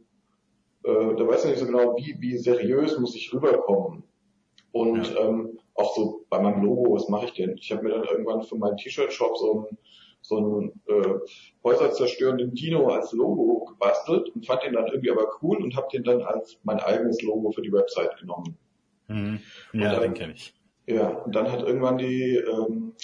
äh, 0.84 1.14
da 1.14 1.26
weiß 1.26 1.44
ich 1.44 1.50
nicht 1.52 1.60
so 1.60 1.66
genau, 1.66 1.96
wie, 1.96 2.16
wie 2.20 2.36
seriös 2.36 2.98
muss 2.98 3.14
ich 3.14 3.32
rüberkommen. 3.32 4.04
Und 4.72 5.14
ja. 5.14 5.20
ähm, 5.20 5.58
auch 5.74 5.94
so 5.94 6.24
bei 6.28 6.40
meinem 6.40 6.62
Logo, 6.62 6.94
was 6.94 7.08
mache 7.08 7.26
ich 7.26 7.32
denn? 7.32 7.56
Ich 7.58 7.70
habe 7.72 7.82
mir 7.82 7.90
dann 7.90 8.04
irgendwann 8.04 8.42
für 8.42 8.56
meinen 8.56 8.76
T-Shirt-Shop 8.76 9.36
so 9.36 9.68
ein 9.70 9.78
so 10.22 10.36
einen 10.36 10.82
äh, 10.86 11.18
häuserzerstörenden 11.64 12.54
Dino 12.54 12.88
als 12.88 13.12
Logo 13.12 13.64
gebastelt 13.64 14.30
und 14.30 14.46
fand 14.46 14.62
den 14.62 14.74
dann 14.74 14.86
irgendwie 14.86 15.10
aber 15.10 15.26
cool 15.42 15.58
und 15.58 15.76
habe 15.76 15.88
den 15.92 16.04
dann 16.04 16.22
als 16.22 16.58
mein 16.62 16.80
eigenes 16.80 17.20
Logo 17.22 17.50
für 17.50 17.62
die 17.62 17.72
Website 17.72 18.16
genommen. 18.18 18.56
Mhm. 19.08 19.40
Ja, 19.72 19.92
dann, 19.92 20.02
den 20.02 20.14
kenne 20.14 20.32
ich. 20.34 20.54
Ja, 20.86 21.08
und 21.08 21.34
dann 21.34 21.50
hat 21.50 21.62
irgendwann 21.62 21.98
die 21.98 22.36
ähm, 22.36 22.94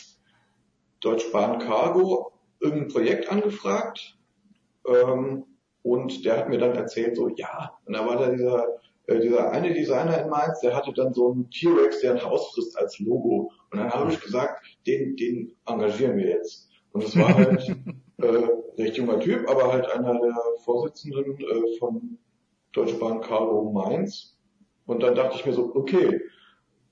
Deutsche 1.00 1.30
Bahn 1.30 1.58
Cargo 1.58 2.32
irgendein 2.60 2.88
Projekt 2.88 3.30
angefragt 3.30 4.16
ähm, 4.86 5.44
und 5.82 6.24
der 6.24 6.38
hat 6.38 6.48
mir 6.48 6.58
dann 6.58 6.74
erzählt, 6.74 7.16
so 7.16 7.28
ja, 7.36 7.76
und 7.84 7.94
da 7.94 8.06
war 8.06 8.16
da 8.16 8.30
dieser 8.30 8.78
äh, 9.08 9.20
dieser 9.20 9.50
eine 9.50 9.72
Designer 9.72 10.22
in 10.22 10.28
Mainz, 10.28 10.60
der 10.60 10.76
hatte 10.76 10.92
dann 10.92 11.14
so 11.14 11.32
einen 11.32 11.50
T-Rex, 11.50 12.00
der 12.00 12.12
ein 12.12 12.22
Haus 12.22 12.52
frisst 12.52 12.78
als 12.78 12.98
Logo. 12.98 13.50
Und 13.70 13.78
dann 13.78 13.90
habe 13.90 14.12
ich 14.12 14.20
gesagt, 14.20 14.62
den, 14.86 15.16
den 15.16 15.56
engagieren 15.66 16.16
wir 16.18 16.28
jetzt. 16.28 16.67
Und 16.92 17.04
es 17.04 17.16
war 17.16 17.34
halt 17.34 17.68
äh, 18.18 18.48
recht 18.82 18.96
junger 18.96 19.20
Typ, 19.20 19.48
aber 19.48 19.72
halt 19.72 19.86
einer 19.90 20.18
der 20.20 20.34
Vorsitzenden 20.64 21.38
äh, 21.40 21.78
von 21.78 22.18
Deutsche 22.72 22.96
Bahn 22.96 23.20
Carlo 23.20 23.70
Mainz. 23.70 24.36
Und 24.86 25.02
dann 25.02 25.14
dachte 25.14 25.36
ich 25.36 25.46
mir 25.46 25.52
so, 25.52 25.74
okay, 25.74 26.20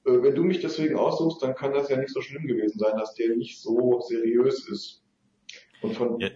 äh, 0.04 0.22
wenn 0.22 0.34
du 0.34 0.44
mich 0.44 0.60
deswegen 0.60 0.96
aussuchst, 0.96 1.42
dann 1.42 1.54
kann 1.54 1.72
das 1.72 1.88
ja 1.88 1.96
nicht 1.96 2.12
so 2.12 2.20
schlimm 2.20 2.46
gewesen 2.46 2.78
sein, 2.78 2.96
dass 2.96 3.14
der 3.14 3.34
nicht 3.36 3.60
so 3.60 4.00
seriös 4.00 4.68
ist. 4.68 5.02
Und 5.82 5.94
von 5.94 6.18
ja, 6.20 6.30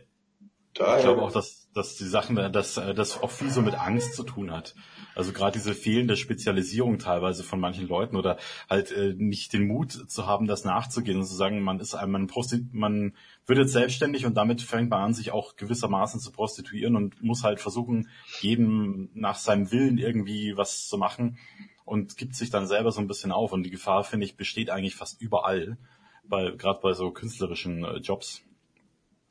daher. 0.74 0.98
Ich 0.98 1.04
glaube 1.04 1.22
auch, 1.22 1.32
dass, 1.32 1.70
dass 1.72 1.96
die 1.96 2.04
Sachen, 2.04 2.36
dass 2.36 2.74
das 2.74 3.22
auch 3.22 3.30
viel 3.30 3.50
so 3.50 3.62
mit 3.62 3.74
Angst 3.74 4.14
zu 4.14 4.22
tun 4.22 4.50
hat. 4.50 4.74
Also 5.14 5.32
gerade 5.32 5.58
diese 5.58 5.74
fehlende 5.74 6.16
Spezialisierung 6.16 6.98
teilweise 6.98 7.42
von 7.42 7.60
manchen 7.60 7.88
Leuten 7.88 8.16
oder 8.16 8.38
halt 8.68 8.92
äh, 8.92 9.14
nicht 9.16 9.52
den 9.52 9.66
Mut 9.66 9.92
zu 9.92 10.26
haben, 10.26 10.46
das 10.46 10.64
nachzugehen 10.64 11.18
und 11.18 11.24
zu 11.24 11.34
sagen, 11.34 11.62
man 11.62 11.80
ist 11.80 11.94
ein, 11.94 12.10
man, 12.10 12.28
man 12.72 13.14
wird 13.46 13.58
jetzt 13.58 13.72
selbstständig 13.72 14.24
und 14.24 14.34
damit 14.34 14.62
fängt 14.62 14.90
man 14.90 15.02
an, 15.02 15.14
sich 15.14 15.32
auch 15.32 15.56
gewissermaßen 15.56 16.20
zu 16.20 16.30
prostituieren 16.30 16.96
und 16.96 17.22
muss 17.22 17.42
halt 17.42 17.60
versuchen, 17.60 18.08
jedem 18.40 19.10
nach 19.14 19.36
seinem 19.36 19.72
Willen 19.72 19.98
irgendwie 19.98 20.56
was 20.56 20.86
zu 20.86 20.96
machen 20.96 21.38
und 21.84 22.16
gibt 22.16 22.36
sich 22.36 22.50
dann 22.50 22.68
selber 22.68 22.92
so 22.92 23.00
ein 23.00 23.08
bisschen 23.08 23.32
auf. 23.32 23.52
Und 23.52 23.64
die 23.64 23.70
Gefahr, 23.70 24.04
finde 24.04 24.24
ich, 24.24 24.36
besteht 24.36 24.70
eigentlich 24.70 24.94
fast 24.94 25.20
überall, 25.20 25.76
bei, 26.22 26.52
gerade 26.52 26.80
bei 26.80 26.92
so 26.92 27.10
künstlerischen 27.10 27.84
äh, 27.84 27.96
Jobs. 27.96 28.42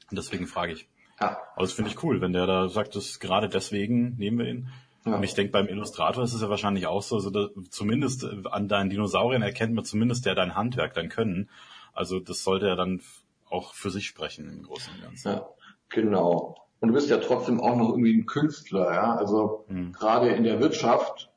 Und 0.10 0.18
deswegen 0.18 0.46
frage 0.46 0.74
ich. 0.74 0.90
Ja. 1.22 1.38
Aber 1.56 1.64
das 1.64 1.74
finde 1.74 1.92
ich 1.92 2.04
cool, 2.04 2.22
wenn 2.22 2.34
der 2.34 2.46
da 2.46 2.70
sagt, 2.70 2.96
dass 2.96 3.20
gerade 3.20 3.50
deswegen 3.50 4.16
nehmen 4.18 4.40
wir 4.40 4.48
ihn. 4.48 4.70
Ja. 5.06 5.16
Und 5.16 5.24
ich 5.24 5.34
denke, 5.34 5.52
beim 5.52 5.68
Illustrator 5.68 6.24
ist 6.24 6.34
es 6.34 6.42
ja 6.42 6.50
wahrscheinlich 6.50 6.88
auch 6.88 7.02
so, 7.02 7.16
also 7.16 7.30
da, 7.30 7.50
zumindest 7.70 8.24
äh, 8.24 8.44
an 8.52 8.68
deinen 8.68 8.90
Dinosauriern 8.90 9.42
erkennt 9.42 9.74
man 9.74 9.86
zumindest 9.86 10.26
ja 10.26 10.36
dein 10.36 10.56
Handwerk, 10.56 10.94
dein 10.94 11.10
Können. 11.10 11.50
Also 11.94 12.20
das 12.20 12.44
sollte 12.44 12.68
ja 12.68 12.76
dann 12.76 13.02
auch 13.50 13.74
für 13.74 13.90
sich 13.90 14.06
sprechen 14.08 14.50
im 14.50 14.64
Großen 14.64 14.94
und 14.94 15.02
Ganzen. 15.02 15.32
Ja, 15.32 15.50
genau. 15.90 16.56
Und 16.80 16.90
du 16.90 16.94
bist 16.94 17.10
ja 17.10 17.18
trotzdem 17.18 17.60
auch 17.60 17.76
noch 17.76 17.90
irgendwie 17.90 18.18
ein 18.18 18.26
Künstler, 18.26 18.94
ja. 18.94 19.16
Also 19.16 19.66
mhm. 19.68 19.92
gerade 19.92 20.30
in 20.30 20.44
der 20.44 20.60
Wirtschaft 20.60 21.30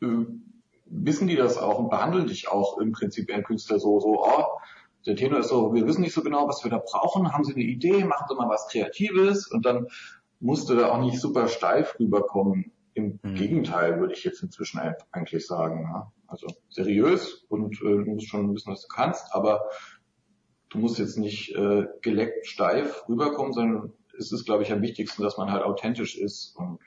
äh, 0.00 0.06
wissen 0.86 1.28
die 1.28 1.36
das 1.36 1.58
auch 1.58 1.78
und 1.78 1.90
behandeln 1.90 2.26
dich 2.26 2.48
auch 2.48 2.78
im 2.78 2.92
Prinzip 2.92 3.28
wie 3.28 3.34
ein 3.34 3.42
Künstler 3.42 3.78
so, 3.78 4.00
so, 4.00 4.24
oh, 4.24 4.44
der 5.06 5.16
Tenor 5.16 5.40
ist 5.40 5.48
so, 5.48 5.74
wir 5.74 5.86
wissen 5.86 6.02
nicht 6.02 6.14
so 6.14 6.22
genau, 6.22 6.48
was 6.48 6.64
wir 6.64 6.70
da 6.70 6.78
brauchen, 6.78 7.32
haben 7.32 7.44
Sie 7.44 7.54
eine 7.54 7.64
Idee, 7.64 8.04
machen 8.04 8.26
Sie 8.28 8.34
mal 8.34 8.48
was 8.48 8.68
Kreatives 8.68 9.46
und 9.46 9.64
dann 9.64 9.86
musst 10.40 10.68
du 10.68 10.74
da 10.74 10.90
auch 10.90 11.00
nicht 11.00 11.20
super 11.20 11.48
steif 11.48 11.98
rüberkommen. 11.98 12.72
Im 12.94 13.20
mhm. 13.22 13.34
Gegenteil, 13.34 14.00
würde 14.00 14.14
ich 14.14 14.24
jetzt 14.24 14.42
inzwischen 14.42 14.80
eigentlich 15.12 15.46
sagen. 15.46 15.82
Ja? 15.82 16.12
Also 16.26 16.48
seriös 16.68 17.44
und 17.48 17.80
äh, 17.80 18.04
du 18.04 18.04
musst 18.04 18.28
schon 18.28 18.52
wissen, 18.54 18.72
was 18.72 18.82
du 18.82 18.88
kannst, 18.88 19.32
aber 19.32 19.62
du 20.70 20.78
musst 20.78 20.98
jetzt 20.98 21.16
nicht 21.16 21.54
äh, 21.54 21.86
geleckt 22.02 22.46
steif 22.46 23.08
rüberkommen, 23.08 23.52
sondern 23.52 23.92
es 24.18 24.32
ist, 24.32 24.44
glaube 24.44 24.62
ich, 24.64 24.72
am 24.72 24.82
wichtigsten, 24.82 25.22
dass 25.22 25.38
man 25.38 25.52
halt 25.52 25.62
authentisch 25.62 26.18
ist. 26.18 26.56
Und, 26.56 26.80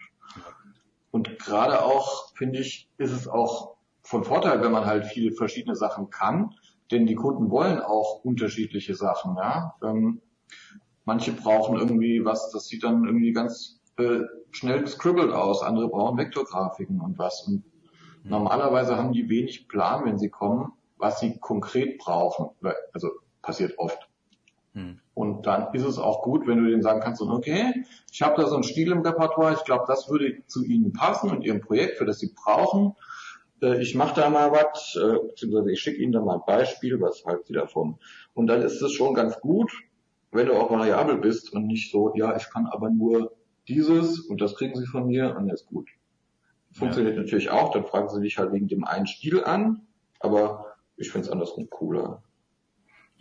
und 1.12 1.40
gerade 1.40 1.84
auch, 1.84 2.36
finde 2.36 2.60
ich, 2.60 2.90
ist 2.98 3.12
es 3.12 3.28
auch 3.28 3.76
von 4.04 4.24
Vorteil, 4.24 4.62
wenn 4.62 4.72
man 4.72 4.86
halt 4.86 5.06
viele 5.06 5.32
verschiedene 5.32 5.76
Sachen 5.76 6.10
kann, 6.10 6.56
denn 6.92 7.06
die 7.06 7.16
Kunden 7.16 7.50
wollen 7.50 7.80
auch 7.80 8.24
unterschiedliche 8.24 8.96
Sachen. 8.96 9.36
Ja? 9.38 9.76
Ähm, 9.84 10.22
manche 11.06 11.32
brauchen 11.32 11.78
irgendwie 11.78 12.24
was, 12.26 12.52
das 12.52 12.68
sieht 12.68 12.84
dann 12.84 13.06
irgendwie 13.06 13.34
ganz 13.34 13.80
äh, 13.98 14.22
schnell 14.52 14.82
gescribbelt 14.82 15.32
aus, 15.32 15.64
andere 15.64 15.90
brauchen 15.90 16.18
Vektorgrafiken 16.18 17.00
und 17.00 17.18
was. 17.18 17.48
Und 17.48 17.64
mhm. 18.24 18.30
normalerweise 18.30 18.98
haben 18.98 19.14
die 19.14 19.30
wenig 19.30 19.68
Plan, 19.68 20.06
wenn 20.06 20.18
sie 20.18 20.30
kommen, 20.30 20.74
was 20.98 21.20
sie 21.20 21.40
konkret 21.40 21.98
brauchen. 21.98 22.50
Also 22.94 23.10
passiert 23.42 23.78
oft. 23.78 24.10
Mhm. 24.74 25.00
Und 25.14 25.46
dann 25.46 25.74
ist 25.74 25.84
es 25.84 25.98
auch 25.98 26.22
gut, 26.24 26.48
wenn 26.48 26.64
du 26.64 26.70
denen 26.70 26.82
sagen 26.82 27.02
kannst, 27.02 27.22
okay, 27.22 27.86
ich 28.12 28.22
habe 28.22 28.42
da 28.42 28.48
so 28.48 28.56
einen 28.56 28.64
Stil 28.64 28.92
im 28.92 29.02
Repertoire, 29.02 29.54
ich 29.54 29.64
glaube, 29.66 29.86
das 29.88 30.10
würde 30.10 30.46
zu 30.48 30.64
Ihnen 30.64 30.94
passen 30.94 31.30
und 31.30 31.44
Ihrem 31.44 31.62
Projekt, 31.62 31.98
für 31.98 32.06
das 32.06 32.20
Sie 32.20 32.34
brauchen. 32.34 32.96
Äh, 33.62 33.82
ich 33.82 33.96
mache 33.96 34.20
da 34.20 34.30
mal 34.30 34.52
was, 34.52 34.96
äh, 34.96 35.28
beziehungsweise 35.28 35.72
ich 35.72 35.80
schicke 35.80 36.02
Ihnen 36.02 36.12
da 36.12 36.22
mal 36.22 36.36
ein 36.36 36.46
Beispiel, 36.46 37.00
was 37.00 37.24
halten 37.26 37.44
Sie 37.46 37.54
davon? 37.54 38.00
Und 38.34 38.48
dann 38.48 38.62
ist 38.62 38.82
es 38.82 38.92
schon 38.94 39.14
ganz 39.14 39.40
gut, 39.40 39.72
wenn 40.32 40.48
du 40.48 40.54
auch 40.54 40.72
variabel 40.72 41.18
bist 41.18 41.54
und 41.54 41.68
nicht 41.68 41.92
so, 41.92 42.14
ja, 42.16 42.36
ich 42.36 42.50
kann 42.50 42.66
aber 42.66 42.90
nur 42.90 43.36
dieses 43.68 44.20
und 44.20 44.42
das 44.42 44.56
kriegen 44.56 44.76
sie 44.76 44.86
von 44.86 45.08
mir 45.08 45.36
und 45.36 45.48
das 45.48 45.62
ist 45.62 45.68
gut. 45.68 45.90
Funktioniert 46.72 47.16
ja. 47.16 47.22
natürlich 47.22 47.50
auch, 47.50 47.72
dann 47.74 47.86
fragen 47.86 48.10
sie 48.10 48.22
dich 48.22 48.38
halt 48.38 48.54
wegen 48.54 48.68
dem 48.68 48.86
einen 48.86 49.06
Stil 49.06 49.44
an, 49.44 49.88
aber 50.20 50.66
ich 50.96 51.12
finde 51.12 51.28
es 51.28 51.32
andersrum 51.32 51.70
cooler. 51.70 52.24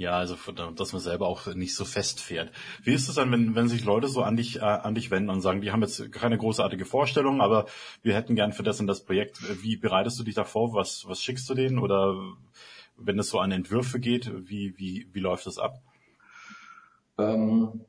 Ja, 0.00 0.12
also 0.12 0.34
dass 0.76 0.94
man 0.94 1.02
selber 1.02 1.26
auch 1.26 1.46
nicht 1.54 1.74
so 1.74 1.84
festfährt. 1.84 2.50
Wie 2.82 2.94
ist 2.94 3.10
es 3.10 3.16
dann, 3.16 3.30
wenn, 3.32 3.54
wenn 3.54 3.68
sich 3.68 3.84
Leute 3.84 4.08
so 4.08 4.22
an 4.22 4.34
dich, 4.34 4.56
äh, 4.56 4.60
an 4.60 4.94
dich 4.94 5.10
wenden 5.10 5.28
und 5.28 5.42
sagen, 5.42 5.60
die 5.60 5.72
haben 5.72 5.82
jetzt 5.82 6.10
keine 6.10 6.38
großartige 6.38 6.86
Vorstellung, 6.86 7.42
aber 7.42 7.66
wir 8.00 8.14
hätten 8.14 8.34
gern 8.34 8.54
für 8.54 8.62
das 8.62 8.80
und 8.80 8.86
das 8.86 9.04
Projekt. 9.04 9.62
Wie 9.62 9.76
bereitest 9.76 10.18
du 10.18 10.24
dich 10.24 10.34
da 10.34 10.44
vor? 10.44 10.72
Was, 10.72 11.06
was 11.06 11.22
schickst 11.22 11.50
du 11.50 11.54
denen? 11.54 11.78
Oder 11.78 12.14
wenn 12.96 13.18
es 13.18 13.28
so 13.28 13.40
an 13.40 13.52
Entwürfe 13.52 14.00
geht, 14.00 14.32
wie, 14.48 14.72
wie, 14.78 15.06
wie 15.12 15.20
läuft 15.20 15.44
das 15.44 15.58
ab? 15.58 15.82
Ähm, 17.18 17.84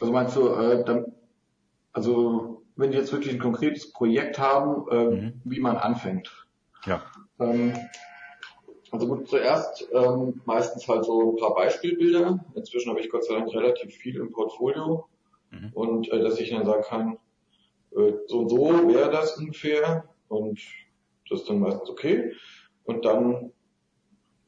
also 0.00 0.12
meinst 0.12 0.36
du, 0.36 0.48
äh, 0.48 0.84
dann 0.84 1.06
also 1.92 2.62
wenn 2.76 2.92
die 2.92 2.98
jetzt 2.98 3.12
wirklich 3.12 3.34
ein 3.34 3.40
konkretes 3.40 3.92
Projekt 3.92 4.38
haben, 4.38 4.88
äh, 4.92 5.04
mhm. 5.10 5.40
wie 5.42 5.58
man 5.58 5.76
anfängt. 5.76 6.46
Ja. 6.86 7.02
Ähm, 7.40 7.74
also 8.92 9.08
gut, 9.08 9.26
zuerst 9.26 9.88
ähm, 9.92 10.42
meistens 10.44 10.86
halt 10.86 11.04
so 11.06 11.32
ein 11.32 11.36
paar 11.36 11.54
Beispielbilder. 11.54 12.44
Inzwischen 12.54 12.90
habe 12.90 13.00
ich 13.00 13.08
Gott 13.08 13.24
sei 13.24 13.34
Dank 13.34 13.52
relativ 13.52 13.94
viel 13.94 14.16
im 14.16 14.30
Portfolio 14.30 15.08
mhm. 15.50 15.70
und 15.72 16.08
äh, 16.10 16.22
dass 16.22 16.38
ich 16.38 16.50
dann 16.50 16.66
sagen 16.66 16.82
kann, 16.84 17.18
äh, 17.96 18.12
so 18.26 18.40
und 18.40 18.50
so 18.50 18.88
wäre 18.88 19.10
das 19.10 19.38
ungefähr 19.38 20.04
und 20.28 20.60
das 21.28 21.40
ist 21.40 21.48
dann 21.48 21.60
meistens 21.60 21.88
okay. 21.88 22.32
Und 22.84 23.04
dann, 23.06 23.52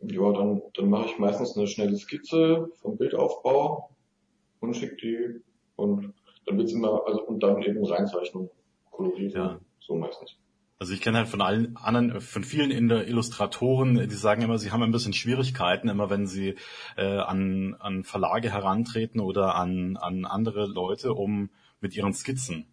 ja, 0.03 0.33
dann, 0.33 0.63
dann 0.75 0.91
mache 0.91 1.07
ich 1.07 1.19
meistens 1.19 1.57
eine 1.57 1.67
schnelle 1.67 1.97
Skizze 1.97 2.69
vom 2.83 2.99
Bildaufbau 2.99 3.91
und 4.61 4.75
schicke 4.75 4.97
die 4.97 5.41
Und 5.77 6.13
dann 6.47 6.59
wird's 6.59 6.73
immer, 6.73 7.07
also 7.07 7.23
und 7.23 7.43
dann 7.43 7.63
eben 7.63 7.83
Reinzeichnung, 7.83 8.51
Kolorierung, 8.91 9.35
ja. 9.35 9.61
so 9.81 9.95
meistens. 9.95 10.37
Also 10.79 10.93
ich 10.93 11.01
kenne 11.01 11.19
halt 11.19 11.29
von 11.29 11.41
allen 11.41 11.77
anderen, 11.77 12.21
von 12.21 12.43
vielen 12.43 12.71
in 12.71 12.89
der 12.89 13.07
Illustratoren, 13.07 14.09
die 14.09 14.15
sagen 14.15 14.43
immer, 14.43 14.59
sie 14.59 14.73
haben 14.73 14.83
ein 14.83 14.91
bisschen 14.91 15.13
Schwierigkeiten, 15.13 15.89
immer 15.89 16.11
wenn 16.11 16.27
sie 16.27 16.57
äh, 16.97 17.19
an, 17.19 17.77
an 17.79 18.03
Verlage 18.05 18.51
herantreten 18.51 19.21
oder 19.21 19.55
an, 19.55 19.97
an 19.97 20.25
andere 20.25 20.67
Leute, 20.67 21.15
um 21.15 21.51
mit 21.81 21.95
ihren 21.95 22.13
Skizzen. 22.13 22.67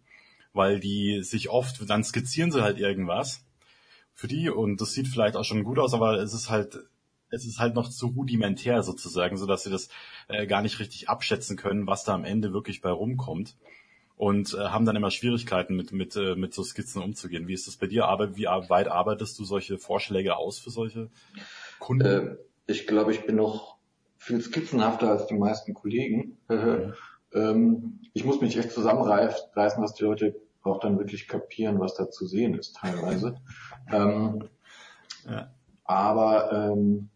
Weil 0.52 0.80
die 0.80 1.22
sich 1.22 1.48
oft, 1.48 1.88
dann 1.88 2.04
skizzieren 2.04 2.50
sie 2.50 2.62
halt 2.62 2.78
irgendwas 2.78 3.44
für 4.14 4.28
die 4.28 4.50
und 4.50 4.80
das 4.80 4.92
sieht 4.92 5.08
vielleicht 5.08 5.36
auch 5.36 5.44
schon 5.44 5.64
gut 5.64 5.78
aus, 5.78 5.94
aber 5.94 6.18
es 6.18 6.34
ist 6.34 6.50
halt 6.50 6.80
es 7.30 7.46
ist 7.46 7.58
halt 7.58 7.74
noch 7.74 7.88
zu 7.88 8.08
rudimentär 8.08 8.82
sozusagen, 8.82 9.38
so 9.38 9.46
dass 9.46 9.62
sie 9.62 9.70
das 9.70 9.88
äh, 10.28 10.46
gar 10.46 10.60
nicht 10.60 10.78
richtig 10.80 11.08
abschätzen 11.08 11.56
können, 11.56 11.86
was 11.86 12.04
da 12.04 12.14
am 12.14 12.24
Ende 12.24 12.52
wirklich 12.52 12.82
bei 12.82 12.90
rumkommt 12.90 13.56
und 14.22 14.54
äh, 14.54 14.68
haben 14.68 14.84
dann 14.84 14.94
immer 14.94 15.10
Schwierigkeiten 15.10 15.74
mit 15.74 15.90
mit 15.90 16.14
äh, 16.14 16.36
mit 16.36 16.54
so 16.54 16.62
Skizzen 16.62 17.02
umzugehen. 17.02 17.48
Wie 17.48 17.54
ist 17.54 17.66
das 17.66 17.76
bei 17.76 17.88
dir? 17.88 18.04
Aber 18.04 18.36
wie 18.36 18.44
weit 18.44 18.86
arbeitest 18.86 19.36
du 19.36 19.44
solche 19.44 19.78
Vorschläge 19.78 20.36
aus 20.36 20.60
für 20.60 20.70
solche 20.70 21.10
Kunden? 21.80 22.06
Äh, 22.06 22.36
ich 22.68 22.86
glaube, 22.86 23.10
ich 23.10 23.26
bin 23.26 23.34
noch 23.34 23.78
viel 24.18 24.40
skizzenhafter 24.40 25.10
als 25.10 25.26
die 25.26 25.34
meisten 25.34 25.74
Kollegen. 25.74 26.38
Mhm. 26.48 26.94
ähm, 27.34 28.00
ich 28.12 28.24
muss 28.24 28.40
mich 28.40 28.56
echt 28.58 28.70
zusammenreißen, 28.70 29.50
dass 29.54 29.94
die 29.94 30.04
Leute 30.04 30.36
auch 30.62 30.78
dann 30.78 30.98
wirklich 30.98 31.26
kapieren, 31.26 31.80
was 31.80 31.94
da 31.94 32.08
zu 32.08 32.26
sehen 32.26 32.54
ist 32.54 32.76
teilweise. 32.76 33.40
ähm, 33.92 34.48
ja. 35.28 35.50
Aber 35.84 36.52
ähm, 36.52 37.08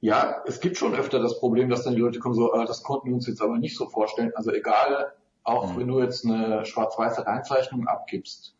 ja, 0.00 0.42
es 0.46 0.58
gibt 0.60 0.76
schon 0.76 0.94
öfter 0.96 1.20
das 1.20 1.38
Problem, 1.38 1.68
dass 1.68 1.84
dann 1.84 1.94
die 1.94 2.00
Leute 2.00 2.18
kommen 2.18 2.34
so, 2.34 2.52
äh, 2.52 2.64
das 2.64 2.82
konnten 2.82 3.08
wir 3.08 3.14
uns 3.14 3.28
jetzt 3.28 3.42
aber 3.42 3.58
nicht 3.58 3.76
so 3.76 3.86
vorstellen. 3.86 4.32
Also 4.34 4.52
egal, 4.52 5.12
auch 5.46 5.72
mhm. 5.72 5.80
wenn 5.80 5.88
du 5.88 6.00
jetzt 6.00 6.24
eine 6.24 6.64
schwarz-weiße 6.64 7.26
Reinzeichnung 7.26 7.86
abgibst 7.86 8.56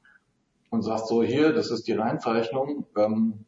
und 0.70 0.82
sagst 0.82 1.08
so, 1.08 1.22
hier, 1.22 1.52
das 1.52 1.70
ist 1.70 1.86
die 1.86 1.92
Reinzeichnung, 1.92 2.86
ähm, 2.96 3.44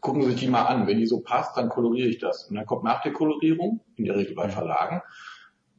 gucken 0.00 0.22
Sie 0.22 0.30
sich 0.30 0.40
die 0.40 0.48
mal 0.48 0.64
an. 0.64 0.86
Wenn 0.86 0.98
die 0.98 1.06
so 1.06 1.20
passt, 1.20 1.56
dann 1.56 1.68
koloriere 1.68 2.08
ich 2.08 2.18
das. 2.18 2.44
Und 2.44 2.56
dann 2.56 2.66
kommt 2.66 2.84
nach 2.84 3.02
der 3.02 3.12
Kolorierung, 3.12 3.80
in 3.96 4.04
der 4.04 4.16
Regel 4.16 4.34
bei 4.34 4.46
mhm. 4.46 4.52
Verlagen, 4.52 5.02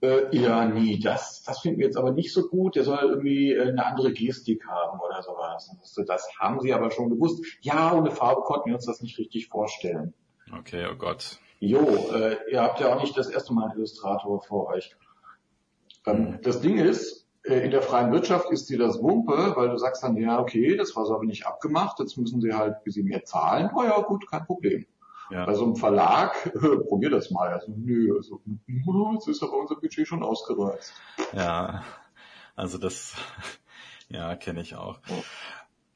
äh, 0.01 0.36
ja, 0.36 0.66
nee, 0.66 0.98
das, 0.98 1.44
das 1.44 1.60
finden 1.60 1.80
wir 1.80 1.86
jetzt 1.86 1.98
aber 1.98 2.12
nicht 2.12 2.34
so 2.34 2.48
gut. 2.48 2.75
Der 2.75 2.84
soll 2.84 3.00
irgendwie 3.01 3.54
äh, 3.54 3.70
eine 3.70 3.86
andere 3.86 4.12
Gestik 4.12 4.66
haben 4.68 5.00
oder 5.00 5.22
sowas. 5.22 5.75
Das, 5.80 6.06
das 6.06 6.28
haben 6.40 6.60
sie 6.60 6.74
aber 6.74 6.90
schon 6.90 7.10
gewusst. 7.10 7.46
Ja, 7.62 7.94
ohne 7.94 8.10
Farbe 8.10 8.42
konnten 8.42 8.70
wir 8.70 8.75
uns 8.75 8.86
das 8.86 9.01
nicht 9.01 9.20
richtig 9.20 9.48
vorstellen. 9.48 10.13
Okay, 10.58 10.88
oh 10.92 10.96
Gott. 10.96 11.40
Jo, 11.60 12.10
äh, 12.13 12.38
ihr 12.51 12.62
habt 12.62 12.80
ja 12.80 12.94
auch 12.94 13.00
nicht 13.00 13.16
das 13.16 13.30
erste 13.30 13.54
Mal 13.54 13.66
einen 13.66 13.78
Illustrator 13.78 14.42
vor 14.42 14.70
euch. 14.70 14.96
Ähm, 16.05 16.39
das 16.41 16.62
Ding 16.62 16.77
ist, 16.77 17.27
äh, 17.43 17.65
in 17.65 17.72
der 17.72 17.81
freien 17.81 18.12
Wirtschaft 18.12 18.51
ist 18.51 18.70
dir 18.70 18.77
das 18.77 19.01
Wumpe, 19.01 19.53
weil 19.55 19.70
du 19.70 19.77
sagst 19.77 20.03
dann, 20.03 20.15
ja, 20.17 20.39
okay, 20.39 20.75
das 20.75 20.96
war 20.96 21.05
so 21.05 21.15
aber 21.15 21.25
nicht 21.25 21.46
abgemacht, 21.46 22.00
jetzt 22.00 22.17
müssen 22.17 22.41
sie 22.41 22.53
halt 22.53 22.75
ein 22.75 22.84
bisschen 22.84 23.08
mehr 23.08 23.24
zahlen. 23.24 23.70
Oh 23.75 23.84
ja, 23.84 24.00
gut, 24.01 24.29
kein 24.29 24.46
Problem. 24.46 24.86
Ja. 25.29 25.46
Bei 25.46 25.53
so 25.53 25.63
einem 25.63 25.75
Verlag, 25.75 26.46
äh, 26.46 26.77
probier 26.88 27.10
das 27.10 27.31
mal. 27.31 27.50
Also, 27.50 27.72
nö, 27.75 28.15
also, 28.15 28.41
jetzt 29.13 29.27
ist 29.27 29.43
aber 29.43 29.58
unser 29.58 29.75
Budget 29.75 30.08
schon 30.08 30.24
ausgereizt. 30.24 30.93
Ja, 31.34 31.84
also 32.55 32.77
das, 32.77 33.15
ja, 34.10 34.36
kenne 34.36 34.62
ich 34.62 34.75
auch. 34.75 35.00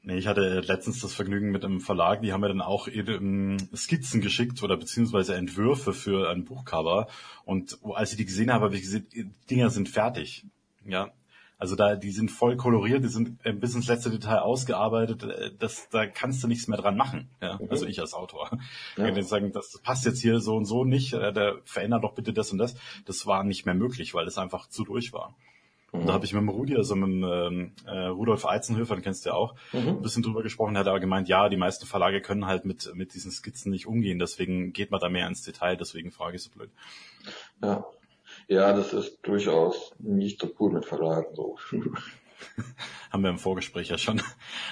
Nee, 0.08 0.18
ich 0.18 0.28
hatte 0.28 0.60
letztens 0.60 1.02
das 1.02 1.16
Vergnügen 1.16 1.50
mit 1.50 1.66
einem 1.66 1.82
Verlag, 1.82 2.22
die 2.22 2.32
haben 2.32 2.42
mir 2.42 2.48
dann 2.48 2.62
auch 2.62 2.88
eben 2.88 3.58
Skizzen 3.76 4.22
geschickt 4.22 4.62
oder 4.62 4.78
beziehungsweise 4.78 5.36
Entwürfe 5.36 5.94
für 5.94 6.30
ein 6.30 6.46
Buchcover. 6.46 7.08
Und 7.44 7.80
als 7.96 8.12
ich 8.12 8.18
die 8.18 8.26
gesehen 8.26 8.54
habe, 8.54 8.66
habe 8.66 8.76
ich 8.76 8.84
gesehen, 8.84 9.08
die 9.12 9.32
Dinger 9.50 9.72
sind 9.72 9.90
fertig. 9.90 10.46
Ja. 10.86 11.10
Also 11.58 11.76
da, 11.76 11.96
die 11.96 12.12
sind 12.12 12.30
voll 12.30 12.56
koloriert, 12.56 13.04
die 13.04 13.08
sind 13.08 13.40
bis 13.60 13.74
ins 13.74 13.88
letzte 13.88 14.12
Detail 14.12 14.40
ausgearbeitet. 14.40 15.58
Das, 15.58 15.90
da 15.90 16.06
kannst 16.06 16.44
du 16.44 16.48
nichts 16.48 16.68
mehr 16.68 16.78
dran 16.78 16.98
machen. 16.98 17.30
Ja. 17.42 17.58
Mhm. 17.58 17.68
Also 17.72 17.88
ich 17.88 18.00
als 18.00 18.14
Autor. 18.14 18.52
Ja. 18.98 19.06
Wenn 19.06 19.16
die 19.16 19.24
sagen, 19.24 19.54
das 19.54 19.80
passt 19.82 20.06
jetzt 20.06 20.22
hier 20.22 20.40
so 20.40 20.56
und 20.56 20.66
so 20.66 20.84
nicht, 20.84 21.14
äh, 21.14 21.34
der 21.34 21.62
verändert 21.64 22.04
doch 22.04 22.14
bitte 22.14 22.32
das 22.32 22.52
und 22.52 22.60
das. 22.60 22.76
Das 23.06 23.26
war 23.26 23.44
nicht 23.44 23.66
mehr 23.66 23.74
möglich, 23.74 24.14
weil 24.14 24.28
es 24.28 24.38
einfach 24.38 24.68
zu 24.68 24.84
durch 24.84 25.14
war. 25.14 25.36
Mhm. 26.02 26.08
Da 26.08 26.14
habe 26.14 26.26
ich 26.26 26.34
mit 26.34 26.42
dem 26.42 26.50
Rudi, 26.50 26.76
also 26.76 26.96
mit 26.96 27.10
dem, 27.10 27.24
ähm, 27.24 27.72
äh, 27.86 28.08
Rudolf 28.08 28.46
Eizenhöfer, 28.46 28.96
den 28.96 29.04
kennst 29.04 29.26
du 29.26 29.30
ja 29.30 29.36
auch, 29.36 29.56
mhm. 29.74 29.88
ein 29.88 30.02
bisschen 30.02 30.24
drüber 30.24 30.44
gesprochen. 30.44 30.76
Er 30.76 30.82
hat 30.82 30.88
aber 30.88 31.00
gemeint, 31.00 31.28
ja, 31.28 31.50
die 31.50 31.58
meisten 31.58 31.86
Verlage 31.86 32.22
können 32.22 32.46
halt 32.46 32.66
mit, 32.66 32.92
mit 32.96 33.14
diesen 33.14 33.32
Skizzen 33.32 33.72
nicht 33.72 33.88
umgehen, 33.88 34.20
deswegen 34.20 34.74
geht 34.74 34.92
man 34.92 35.00
da 35.00 35.10
mehr 35.10 35.28
ins 35.28 35.44
Detail, 35.44 35.78
deswegen 35.78 36.12
frage 36.12 36.36
ich 36.36 36.44
so 36.44 36.52
blöd. 36.52 36.70
Ja. 37.62 37.86
Ja, 38.48 38.74
das 38.74 38.94
ist 38.94 39.20
durchaus 39.24 39.94
nicht 40.00 40.42
so 40.42 40.52
cool 40.60 40.72
mit 40.72 40.86
Verlagen 40.86 41.34
so. 41.34 41.58
Haben 43.12 43.24
wir 43.24 43.30
im 43.30 43.40
Vorgespräch 43.40 43.90
ja 43.90 43.98
schon, 43.98 44.22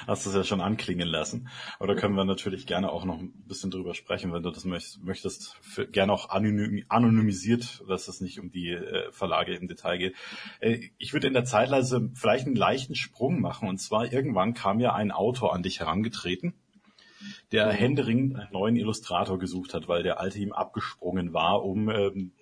hast 0.07 0.25
du 0.25 0.29
es 0.29 0.35
ja 0.35 0.43
schon 0.43 0.61
anklingen 0.61 1.07
lassen. 1.07 1.49
Oder 1.79 1.95
können 1.95 2.15
wir 2.15 2.25
natürlich 2.25 2.67
gerne 2.67 2.91
auch 2.91 3.05
noch 3.05 3.19
ein 3.19 3.31
bisschen 3.47 3.71
drüber 3.71 3.93
sprechen, 3.93 4.33
wenn 4.33 4.43
du 4.43 4.51
das 4.51 4.65
möchtest. 4.65 5.55
Für, 5.61 5.87
gerne 5.87 6.11
auch 6.11 6.29
anonym, 6.29 6.83
anonymisiert, 6.89 7.83
dass 7.87 8.07
es 8.07 8.21
nicht 8.21 8.39
um 8.39 8.51
die 8.51 8.71
äh, 8.71 9.11
Verlage 9.11 9.55
im 9.55 9.67
Detail 9.67 9.97
geht. 9.97 10.15
Äh, 10.59 10.89
ich 10.97 11.13
würde 11.13 11.27
in 11.27 11.33
der 11.33 11.45
Zeitleise 11.45 12.11
vielleicht 12.13 12.45
einen 12.45 12.55
leichten 12.55 12.95
Sprung 12.95 13.39
machen. 13.39 13.69
Und 13.69 13.79
zwar 13.79 14.11
irgendwann 14.11 14.53
kam 14.53 14.79
ja 14.79 14.93
ein 14.93 15.11
Autor 15.11 15.53
an 15.53 15.63
dich 15.63 15.79
herangetreten, 15.79 16.53
der 17.51 17.71
händeringend 17.71 18.35
einen 18.35 18.51
neuen 18.51 18.75
Illustrator 18.75 19.39
gesucht 19.39 19.73
hat, 19.73 19.87
weil 19.87 20.03
der 20.03 20.19
alte 20.19 20.39
ihm 20.39 20.51
abgesprungen 20.51 21.33
war, 21.33 21.63
um, 21.63 21.89
ähm, 21.89 22.33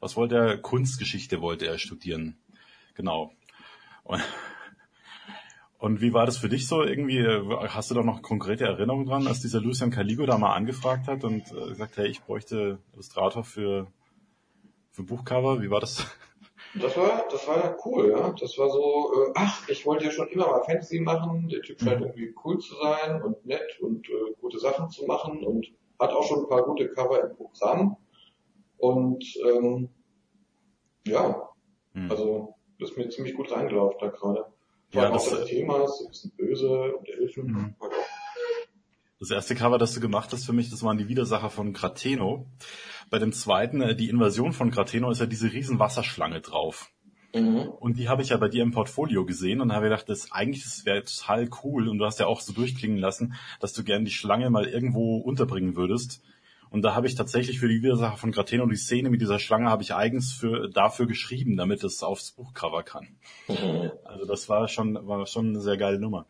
was 0.00 0.16
wollte 0.16 0.36
er? 0.36 0.58
Kunstgeschichte 0.58 1.40
wollte 1.40 1.66
er 1.66 1.78
studieren. 1.78 2.38
Genau. 2.94 3.32
Und 4.10 4.22
und 5.80 6.02
wie 6.02 6.12
war 6.12 6.26
das 6.26 6.36
für 6.36 6.50
dich 6.50 6.68
so? 6.68 6.82
Irgendwie, 6.82 7.26
hast 7.68 7.90
du 7.90 7.94
da 7.94 8.02
noch 8.02 8.20
konkrete 8.20 8.66
Erinnerungen 8.66 9.06
dran, 9.06 9.26
als 9.26 9.40
dieser 9.40 9.62
Lucian 9.62 9.90
Caligo 9.90 10.26
da 10.26 10.36
mal 10.36 10.52
angefragt 10.52 11.08
hat 11.08 11.24
und 11.24 11.50
äh, 11.52 11.68
gesagt, 11.68 11.96
hey, 11.96 12.06
ich 12.06 12.20
bräuchte 12.22 12.78
Illustrator 12.92 13.44
für, 13.44 13.86
für 14.90 15.04
Buchcover? 15.04 15.62
Wie 15.62 15.70
war 15.70 15.80
das? 15.80 16.06
Das 16.74 16.96
war, 16.98 17.24
das 17.30 17.48
war 17.48 17.78
cool, 17.86 18.10
ja. 18.10 18.30
Das 18.38 18.58
war 18.58 18.68
so, 18.68 19.10
äh, 19.14 19.32
ach, 19.34 19.66
ich 19.70 19.86
wollte 19.86 20.04
ja 20.04 20.10
schon 20.10 20.28
immer 20.28 20.48
mal 20.48 20.62
Fantasy 20.64 21.00
machen. 21.00 21.48
Der 21.48 21.62
Typ 21.62 21.80
scheint 21.80 22.00
mhm. 22.00 22.06
irgendwie 22.08 22.34
cool 22.44 22.58
zu 22.58 22.74
sein 22.74 23.22
und 23.22 23.46
nett 23.46 23.80
und 23.80 24.06
äh, 24.10 24.34
gute 24.38 24.58
Sachen 24.58 24.90
zu 24.90 25.06
machen 25.06 25.42
und 25.44 25.66
hat 25.98 26.10
auch 26.10 26.24
schon 26.28 26.40
ein 26.40 26.48
paar 26.48 26.64
gute 26.64 26.90
Cover 26.90 27.22
im 27.22 27.34
Programm. 27.34 27.96
Und 28.76 29.24
ähm, 29.48 29.88
ja, 31.06 31.48
mhm. 31.94 32.10
also 32.10 32.54
das 32.80 32.90
ist 32.90 32.96
mir 32.96 33.08
ziemlich 33.08 33.34
gut 33.34 33.52
reingelaufen 33.52 33.98
da 34.00 34.08
gerade. 34.08 34.46
Ja, 34.92 35.10
das, 35.10 35.30
das 35.30 35.44
Thema 35.44 35.84
ist 35.84 36.00
ein 36.00 36.08
bisschen 36.08 36.32
böse 36.36 36.96
und 36.96 37.08
Elfen. 37.08 37.44
Mhm. 37.46 37.74
Das 39.20 39.30
erste 39.30 39.54
Cover, 39.54 39.78
das 39.78 39.92
du 39.92 40.00
gemacht 40.00 40.32
hast 40.32 40.46
für 40.46 40.54
mich, 40.54 40.70
das 40.70 40.82
waren 40.82 40.96
die 40.96 41.08
Widersacher 41.08 41.50
von 41.50 41.72
Grateno. 41.74 42.46
Bei 43.10 43.18
dem 43.18 43.32
zweiten, 43.32 43.82
äh, 43.82 43.94
die 43.94 44.08
Invasion 44.08 44.52
von 44.52 44.70
Grateno, 44.70 45.10
ist 45.10 45.20
ja 45.20 45.26
diese 45.26 45.52
riesen 45.52 45.78
Wasserschlange 45.78 46.40
drauf. 46.40 46.90
Mhm. 47.34 47.68
Und 47.78 47.98
die 47.98 48.08
habe 48.08 48.22
ich 48.22 48.30
ja 48.30 48.38
bei 48.38 48.48
dir 48.48 48.62
im 48.62 48.72
Portfolio 48.72 49.24
gesehen 49.24 49.60
und 49.60 49.72
habe 49.72 49.84
gedacht, 49.84 50.08
das 50.08 50.32
eigentlich 50.32 50.64
das 50.64 50.84
wäre 50.84 51.04
total 51.04 51.48
cool. 51.62 51.88
Und 51.88 51.98
du 51.98 52.06
hast 52.06 52.18
ja 52.18 52.26
auch 52.26 52.40
so 52.40 52.52
durchklingen 52.52 52.98
lassen, 52.98 53.34
dass 53.60 53.72
du 53.72 53.84
gern 53.84 54.04
die 54.04 54.10
Schlange 54.10 54.50
mal 54.50 54.66
irgendwo 54.66 55.18
unterbringen 55.18 55.76
würdest. 55.76 56.22
Und 56.70 56.82
da 56.82 56.94
habe 56.94 57.08
ich 57.08 57.16
tatsächlich 57.16 57.58
für 57.58 57.68
die 57.68 57.82
Widersacher 57.82 58.16
von 58.16 58.30
Grateno 58.30 58.64
die 58.66 58.76
Szene 58.76 59.10
mit 59.10 59.20
dieser 59.20 59.40
Schlange 59.40 59.68
habe 59.68 59.82
ich 59.82 59.94
eigens 59.94 60.32
für, 60.32 60.68
dafür 60.68 61.06
geschrieben, 61.06 61.56
damit 61.56 61.82
es 61.82 62.02
aufs 62.02 62.30
Buchcover 62.30 62.84
kann. 62.84 63.08
Mhm. 63.48 63.90
Also 64.04 64.24
das 64.24 64.48
war 64.48 64.68
schon, 64.68 64.94
war 65.06 65.26
schon 65.26 65.48
eine 65.48 65.60
sehr 65.60 65.76
geile 65.76 65.98
Nummer. 65.98 66.26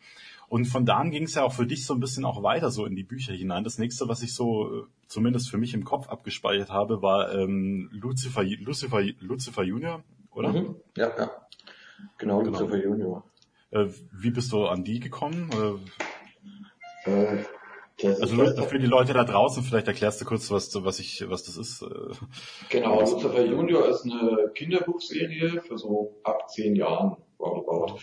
Und 0.49 0.65
von 0.65 0.85
da 0.85 0.97
an 0.97 1.11
ging 1.11 1.25
es 1.25 1.35
ja 1.35 1.45
auch 1.45 1.53
für 1.53 1.67
dich 1.67 1.87
so 1.87 1.95
ein 1.95 2.01
bisschen 2.01 2.25
auch 2.25 2.43
weiter 2.43 2.71
so 2.71 2.87
in 2.87 2.97
die 2.97 3.05
Bücher 3.05 3.35
hinein. 3.35 3.65
Das 3.65 3.79
nächste, 3.79 4.09
was 4.09 4.23
ich 4.23 4.35
so 4.35 4.87
zumindest 5.07 5.51
für 5.51 5.59
mich 5.59 5.75
im 5.75 5.85
Kopf 5.85 6.09
abgespeichert 6.09 6.71
habe, 6.71 7.03
war 7.03 7.33
ähm, 7.33 7.89
Lucifer, 7.93 8.43
Lucifer, 8.43 9.03
Lucifer 9.21 9.63
Junior, 9.63 10.03
oder? 10.33 10.53
Mhm. 10.53 10.77
Ja, 10.97 11.17
ja. 11.17 11.31
Genau, 12.19 12.43
genau. 12.43 12.59
Lucifer 12.59 12.83
Junior. 12.83 13.25
Äh, 13.71 13.87
wie 14.13 14.31
bist 14.31 14.51
du 14.51 14.67
an 14.67 14.83
die 14.83 14.99
gekommen? 15.01 15.51
Äh, 17.07 17.11
äh 17.11 17.45
also 18.05 18.63
für 18.65 18.79
die 18.79 18.87
Leute 18.87 19.13
da 19.13 19.25
draußen, 19.25 19.63
vielleicht 19.63 19.89
erklärst 19.89 20.21
du 20.21 20.25
kurz, 20.25 20.51
was, 20.51 20.73
was 20.85 20.99
ich, 20.99 21.29
was 21.29 21.45
das 21.45 21.57
ist. 21.57 21.83
Äh. 21.83 22.15
Genau, 22.69 23.01
Lucifer 23.01 23.45
Junior 23.45 23.89
ist 23.89 24.05
eine 24.05 24.51
Kinderbuchserie 24.55 25.63
für 25.63 25.79
so 25.79 26.21
ab 26.23 26.51
zehn 26.51 26.77
Jahren 26.77 27.17
roundabout. 27.39 27.99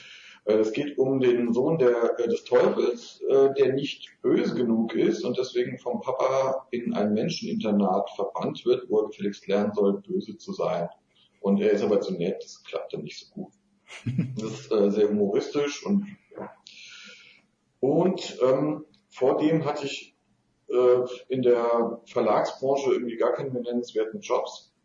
Äh, 0.46 0.54
es 0.54 0.72
geht 0.72 0.98
um 0.98 1.20
den 1.20 1.54
Sohn 1.54 1.78
der, 1.78 2.20
äh, 2.20 2.28
des 2.28 2.44
Teufels, 2.44 3.22
der 3.30 3.74
nicht 3.74 4.10
böse 4.22 4.56
genug 4.56 4.96
ist 4.96 5.24
und 5.24 5.38
deswegen 5.38 5.78
vom 5.78 6.02
Papa 6.02 6.68
in 6.72 6.94
ein 6.94 7.14
Menscheninternat 7.14 8.10
verbannt 8.16 8.66
wird, 8.66 8.90
wo 8.90 9.02
er 9.02 9.08
gefälligst 9.08 9.48
lernen 9.48 9.74
soll, 9.74 10.02
böse 10.02 10.38
zu 10.38 10.54
sein. 10.54 10.90
Und 11.42 11.62
er 11.62 11.72
ist 11.72 11.84
aber 11.84 12.02
zu 12.02 12.14
nett, 12.14 12.44
das 12.44 12.64
klappt 12.64 12.94
dann 12.94 13.04
nicht 13.04 13.20
so 13.20 13.34
gut. 13.34 13.54
Das 14.36 14.52
ist 14.52 14.72
äh, 14.72 14.92
sehr 14.92 15.10
humoristisch 15.10 15.86
und 15.86 16.08
ja. 16.38 16.52
Und 17.80 18.38
ähm, 18.44 18.86
vor 19.18 19.38
dem 19.38 19.66
hatte 19.66 19.86
ich 19.86 20.16
äh, 20.70 21.00
in 21.30 21.42
der 21.42 22.02
Verlagsbranche 22.06 22.92
irgendwie 22.92 23.18
gar 23.18 23.34
keine 23.34 23.50
nennenswerten 23.50 24.22
Jobs. 24.22 24.76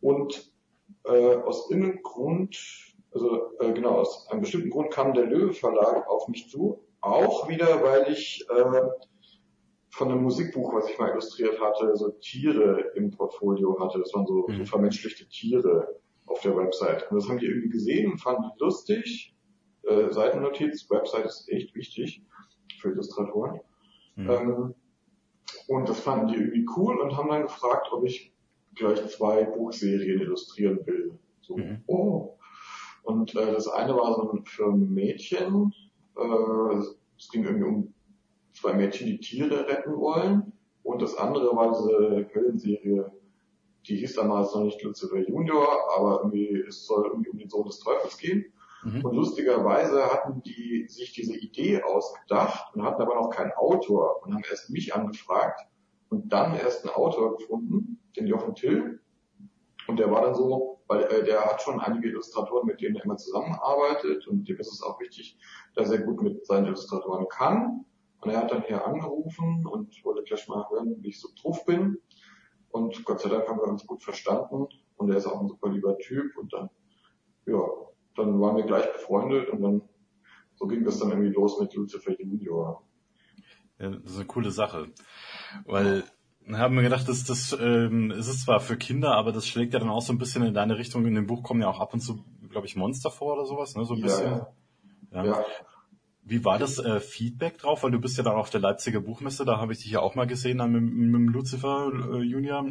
Und 0.00 0.52
äh, 1.04 1.36
aus 1.36 1.70
irgendeinem 1.70 2.02
Grund, 2.02 2.56
also 3.12 3.58
äh, 3.60 3.72
genau, 3.72 3.98
aus 3.98 4.26
einem 4.30 4.40
bestimmten 4.40 4.70
Grund 4.70 4.90
kam 4.90 5.12
der 5.12 5.26
Löwe 5.26 5.52
Verlag 5.52 6.08
auf 6.08 6.28
mich 6.28 6.48
zu. 6.48 6.82
Auch 7.00 7.48
wieder, 7.48 7.82
weil 7.82 8.10
ich 8.10 8.46
äh, 8.48 8.80
von 9.90 10.10
einem 10.10 10.22
Musikbuch, 10.22 10.72
was 10.72 10.88
ich 10.88 10.98
mal 10.98 11.10
illustriert 11.10 11.60
hatte, 11.60 11.94
so 11.94 12.08
Tiere 12.20 12.92
im 12.94 13.10
Portfolio 13.10 13.78
hatte. 13.80 13.98
Das 13.98 14.14
waren 14.14 14.26
so, 14.26 14.46
mhm. 14.48 14.58
so 14.58 14.64
vermenschlichte 14.64 15.28
Tiere 15.28 16.00
auf 16.26 16.40
der 16.40 16.56
Website. 16.56 17.10
Und 17.10 17.20
das 17.20 17.28
haben 17.28 17.38
die 17.38 17.46
irgendwie 17.46 17.70
gesehen 17.70 18.12
und 18.12 18.18
fanden 18.18 18.44
die 18.44 18.64
lustig. 18.64 19.34
Äh, 19.82 20.10
Seitennotiz, 20.10 20.88
Website 20.90 21.26
ist 21.26 21.48
echt 21.50 21.74
wichtig 21.74 22.22
für 22.80 22.90
Illustratoren. 22.90 23.60
Mhm. 24.16 24.30
Ähm, 24.30 24.74
und 25.66 25.88
das 25.88 26.00
fanden 26.00 26.28
die 26.28 26.36
irgendwie 26.36 26.66
cool 26.76 26.98
und 26.98 27.16
haben 27.16 27.28
dann 27.28 27.42
gefragt, 27.42 27.88
ob 27.92 28.04
ich 28.04 28.32
gleich 28.74 29.06
zwei 29.08 29.44
Buchserien 29.44 30.20
illustrieren 30.20 30.86
will. 30.86 31.18
So, 31.42 31.56
mhm. 31.56 31.82
oh. 31.86 32.36
Und 33.02 33.34
äh, 33.34 33.52
das 33.52 33.68
eine 33.68 33.94
war 33.94 34.14
so 34.14 34.38
für 34.44 34.70
Mädchen. 34.70 35.72
Äh, 36.16 36.76
es 37.16 37.28
ging 37.30 37.44
irgendwie 37.44 37.68
um 37.68 37.94
zwei 38.52 38.74
Mädchen, 38.74 39.06
die 39.06 39.18
Tiere 39.18 39.66
retten 39.66 39.96
wollen. 39.96 40.52
Und 40.82 41.02
das 41.02 41.16
andere 41.16 41.54
war 41.54 41.72
diese 41.72 42.28
Höllenserie, 42.34 43.10
die 43.86 43.96
hieß 43.96 44.14
damals 44.14 44.54
noch 44.54 44.64
nicht 44.64 44.82
Lucifer 44.82 45.18
Junior, 45.18 45.66
aber 45.96 46.18
irgendwie, 46.18 46.64
es 46.66 46.86
soll 46.86 47.06
irgendwie 47.06 47.30
um 47.30 47.38
den 47.38 47.48
Sohn 47.48 47.66
des 47.66 47.80
Teufels 47.80 48.18
gehen. 48.18 48.52
Mhm. 48.84 49.04
Und 49.04 49.14
lustigerweise 49.14 50.04
hatten 50.04 50.42
die 50.42 50.86
sich 50.88 51.12
diese 51.12 51.36
Idee 51.36 51.82
ausgedacht 51.82 52.74
und 52.74 52.82
hatten 52.82 53.02
aber 53.02 53.14
noch 53.16 53.30
keinen 53.30 53.52
Autor 53.52 54.22
und 54.22 54.34
haben 54.34 54.44
erst 54.48 54.70
mich 54.70 54.94
angefragt 54.94 55.60
und 56.10 56.32
dann 56.32 56.54
erst 56.54 56.84
einen 56.84 56.94
Autor 56.94 57.36
gefunden, 57.36 58.00
den 58.16 58.26
Jochen 58.26 58.54
Till. 58.54 59.00
Und 59.86 59.98
der 59.98 60.10
war 60.10 60.22
dann 60.22 60.34
so, 60.34 60.80
weil 60.86 61.04
äh, 61.04 61.24
der 61.24 61.44
hat 61.44 61.62
schon 61.62 61.80
einige 61.80 62.08
Illustratoren, 62.08 62.66
mit 62.66 62.80
denen 62.80 62.96
er 62.96 63.04
immer 63.04 63.16
zusammenarbeitet 63.16 64.26
und 64.28 64.48
dem 64.48 64.58
ist 64.58 64.72
es 64.72 64.82
auch 64.82 65.00
wichtig, 65.00 65.38
dass 65.74 65.90
er 65.90 65.98
gut 65.98 66.22
mit 66.22 66.46
seinen 66.46 66.66
Illustratoren 66.66 67.26
kann. 67.28 67.84
Und 68.20 68.30
er 68.30 68.38
hat 68.38 68.50
dann 68.50 68.62
hier 68.62 68.84
angerufen 68.84 69.66
und 69.66 70.04
wollte 70.04 70.24
gleich 70.24 70.48
mal 70.48 70.68
hören, 70.70 70.96
wie 71.00 71.08
ich 71.08 71.20
so 71.20 71.28
drauf 71.40 71.64
bin. 71.64 71.98
Und 72.70 73.04
Gott 73.04 73.20
sei 73.20 73.28
Dank 73.28 73.48
haben 73.48 73.58
wir 73.58 73.68
uns 73.68 73.86
gut 73.86 74.02
verstanden. 74.02 74.66
Und 74.96 75.10
er 75.10 75.16
ist 75.16 75.26
auch 75.26 75.40
ein 75.40 75.48
super 75.48 75.70
lieber 75.70 75.96
Typ. 75.98 76.36
Und 76.36 76.52
dann, 76.52 76.68
ja, 77.46 77.60
dann 78.18 78.40
waren 78.40 78.56
wir 78.56 78.64
gleich 78.64 78.92
befreundet 78.92 79.48
und 79.50 79.62
dann, 79.62 79.82
so 80.56 80.66
ging 80.66 80.84
das 80.84 80.98
dann 80.98 81.10
irgendwie 81.10 81.30
los 81.30 81.60
mit 81.60 81.74
Lucifer 81.74 82.12
Junior. 82.20 82.82
Ja, 83.78 83.90
das 83.90 84.12
ist 84.12 84.16
eine 84.16 84.26
coole 84.26 84.50
Sache. 84.50 84.88
Weil, 85.64 86.04
haben 86.52 86.74
wir 86.74 86.82
gedacht, 86.82 87.08
das, 87.08 87.24
das 87.24 87.56
ähm, 87.60 88.10
ist 88.10 88.28
es 88.28 88.44
zwar 88.44 88.60
für 88.60 88.76
Kinder, 88.76 89.14
aber 89.14 89.32
das 89.32 89.46
schlägt 89.46 89.74
ja 89.74 89.80
dann 89.80 89.90
auch 89.90 90.02
so 90.02 90.12
ein 90.12 90.18
bisschen 90.18 90.42
in 90.42 90.54
deine 90.54 90.78
Richtung. 90.78 91.06
In 91.06 91.14
dem 91.14 91.26
Buch 91.26 91.42
kommen 91.42 91.60
ja 91.60 91.68
auch 91.68 91.80
ab 91.80 91.94
und 91.94 92.00
zu, 92.00 92.24
glaube 92.50 92.66
ich, 92.66 92.76
Monster 92.76 93.10
vor 93.10 93.34
oder 93.34 93.46
sowas, 93.46 93.76
ne? 93.76 93.84
So 93.84 93.94
ein 93.94 94.00
bisschen. 94.00 94.32
Ja, 94.32 94.52
ja. 95.12 95.24
ja. 95.24 95.44
Wie 96.24 96.44
war 96.44 96.58
das 96.58 96.78
äh, 96.78 97.00
Feedback 97.00 97.58
drauf? 97.58 97.82
Weil 97.82 97.90
du 97.90 98.00
bist 98.00 98.18
ja 98.18 98.24
dann 98.24 98.36
auf 98.36 98.50
der 98.50 98.60
Leipziger 98.60 99.00
Buchmesse, 99.00 99.44
da 99.44 99.58
habe 99.58 99.72
ich 99.72 99.78
dich 99.78 99.92
ja 99.92 100.00
auch 100.00 100.14
mal 100.14 100.26
gesehen 100.26 100.58
dann 100.58 100.72
mit, 100.72 100.82
mit 100.82 101.32
Lucifer 101.32 101.90
äh, 102.12 102.22
Junior. 102.22 102.66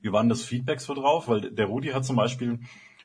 Wie 0.00 0.12
war 0.12 0.22
denn 0.22 0.30
das 0.30 0.42
Feedback 0.42 0.80
so 0.80 0.94
drauf? 0.94 1.28
Weil 1.28 1.50
der 1.50 1.66
Rudi 1.66 1.88
hat 1.88 2.04
zum 2.04 2.16
Beispiel, 2.16 2.60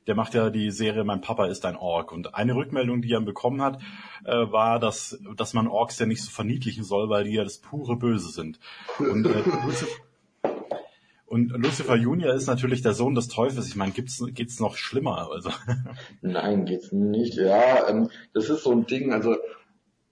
der 0.07 0.15
macht 0.15 0.33
ja 0.33 0.49
die 0.49 0.71
Serie 0.71 1.03
Mein 1.03 1.21
Papa 1.21 1.47
ist 1.47 1.65
ein 1.65 1.75
Ork. 1.75 2.11
Und 2.11 2.33
eine 2.35 2.55
Rückmeldung, 2.55 3.01
die 3.01 3.11
er 3.11 3.21
bekommen 3.21 3.61
hat, 3.61 3.81
äh, 4.25 4.31
war, 4.31 4.79
dass, 4.79 5.19
dass 5.35 5.53
man 5.53 5.67
Orks 5.67 5.99
ja 5.99 6.05
nicht 6.05 6.23
so 6.23 6.31
verniedlichen 6.31 6.83
soll, 6.83 7.09
weil 7.09 7.25
die 7.25 7.33
ja 7.33 7.43
das 7.43 7.57
pure 7.59 7.97
Böse 7.97 8.29
sind. 8.29 8.59
Und 8.99 9.25
äh, 9.25 9.29
Lucifer, 9.65 9.91
und 11.27 11.49
Lucifer 11.49 11.95
Junior 11.95 12.33
ist 12.33 12.47
natürlich 12.47 12.81
der 12.81 12.93
Sohn 12.93 13.13
des 13.13 13.27
Teufels. 13.27 13.67
Ich 13.67 13.75
meine, 13.75 13.91
gibt's, 13.91 14.23
geht's 14.33 14.61
noch 14.61 14.77
schlimmer? 14.77 15.29
Also. 15.29 15.49
Nein, 16.21 16.65
geht's 16.65 16.93
nicht. 16.93 17.35
Ja, 17.35 17.89
ähm, 17.89 18.09
das 18.33 18.49
ist 18.49 18.63
so 18.63 18.71
ein 18.71 18.85
Ding. 18.85 19.11
Also 19.11 19.35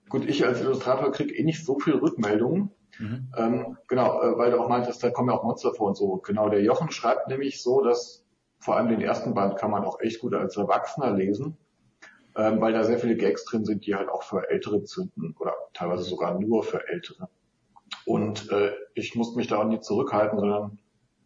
gut, 0.10 0.26
ich 0.26 0.46
als 0.46 0.60
Illustrator 0.60 1.12
krieg 1.14 1.32
eh 1.38 1.44
nicht 1.44 1.66
so 1.66 1.80
viel 1.80 1.96
Rückmeldungen. 1.96 2.72
Mhm. 3.00 3.28
Ähm, 3.38 3.78
genau, 3.88 4.22
äh, 4.22 4.38
weil 4.38 4.52
du 4.52 4.60
auch 4.60 4.68
meintest, 4.68 5.04
da 5.04 5.10
kommen 5.10 5.30
ja 5.30 5.38
auch 5.38 5.44
Monster 5.44 5.74
vor 5.74 5.88
und 5.88 5.96
so. 5.96 6.18
Genau, 6.18 6.50
der 6.50 6.62
Jochen 6.62 6.92
schreibt 6.92 7.30
nämlich 7.30 7.62
so, 7.62 7.82
dass 7.82 8.25
vor 8.60 8.78
allem 8.78 8.90
den 8.90 9.02
ersten 9.02 9.34
Band 9.34 9.58
kann 9.58 9.72
man 9.72 9.84
auch 9.84 10.00
echt 10.00 10.20
gut 10.22 10.34
als 10.34 10.58
Erwachsener 10.58 11.12
lesen, 11.12 11.58
ähm, 12.36 12.60
weil 12.62 12.74
da 12.74 12.84
sehr 12.84 13.00
viele 13.00 13.16
Gags 13.16 13.46
drin 13.46 13.66
sind, 13.66 13.86
die 13.86 13.96
halt 13.96 14.10
auch 14.10 14.24
für 14.24 14.50
Ältere 14.50 14.84
zünden 14.84 15.36
oder 15.40 15.54
teilweise 15.74 16.04
sogar 16.04 16.40
nur 16.40 16.64
für 16.64 16.88
Ältere. 16.88 17.30
Und 18.06 18.52
äh, 18.52 18.72
ich 18.94 19.16
musste 19.16 19.38
mich 19.38 19.48
da 19.48 19.58
auch 19.58 19.66
nie 19.66 19.80
zurückhalten, 19.80 20.40
sondern 20.40 20.80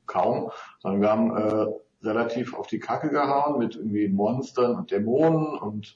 kaum, 0.06 0.52
sondern 0.80 1.02
wir 1.02 1.10
haben 1.10 1.38
äh, 1.38 1.65
relativ 2.02 2.54
auf 2.54 2.68
die 2.68 2.80
Kacke 2.80 3.10
gehauen 3.10 3.60
mit 3.60 3.76
irgendwie 3.76 4.08
Monstern 4.08 4.76
und 4.76 4.92
Dämonen 4.92 5.58
und 5.60 5.96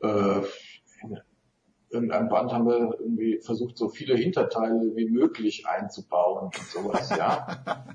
äh, 0.00 0.40
in 1.02 1.20
irgendeinem 1.90 2.28
Band 2.28 2.52
haben 2.52 2.66
wir 2.66 2.96
irgendwie 2.98 3.40
versucht, 3.40 3.78
so 3.78 3.88
viele 3.88 4.16
Hinterteile 4.16 4.92
wie 4.94 5.08
möglich 5.08 5.66
einzubauen 5.66 6.46
und 6.46 6.56
sowas, 6.56 7.10
ja. 7.10 7.46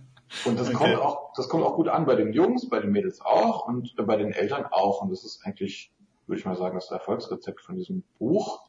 Und 0.45 0.59
das 0.59 0.69
okay. 0.69 0.77
kommt 0.77 0.95
auch, 0.95 1.33
das 1.35 1.49
kommt 1.49 1.63
auch 1.63 1.75
gut 1.75 1.87
an 1.87 2.05
bei 2.05 2.15
den 2.15 2.33
Jungs, 2.33 2.69
bei 2.69 2.79
den 2.79 2.91
Mädels 2.91 3.21
auch 3.21 3.67
und 3.67 3.95
bei 3.95 4.15
den 4.15 4.31
Eltern 4.31 4.65
auch. 4.65 5.01
Und 5.01 5.11
das 5.11 5.23
ist 5.23 5.45
eigentlich, 5.45 5.91
würde 6.27 6.39
ich 6.39 6.45
mal 6.45 6.55
sagen, 6.55 6.75
das 6.75 6.91
Erfolgsrezept 6.91 7.61
von 7.61 7.75
diesem 7.75 8.03
Buch. 8.17 8.61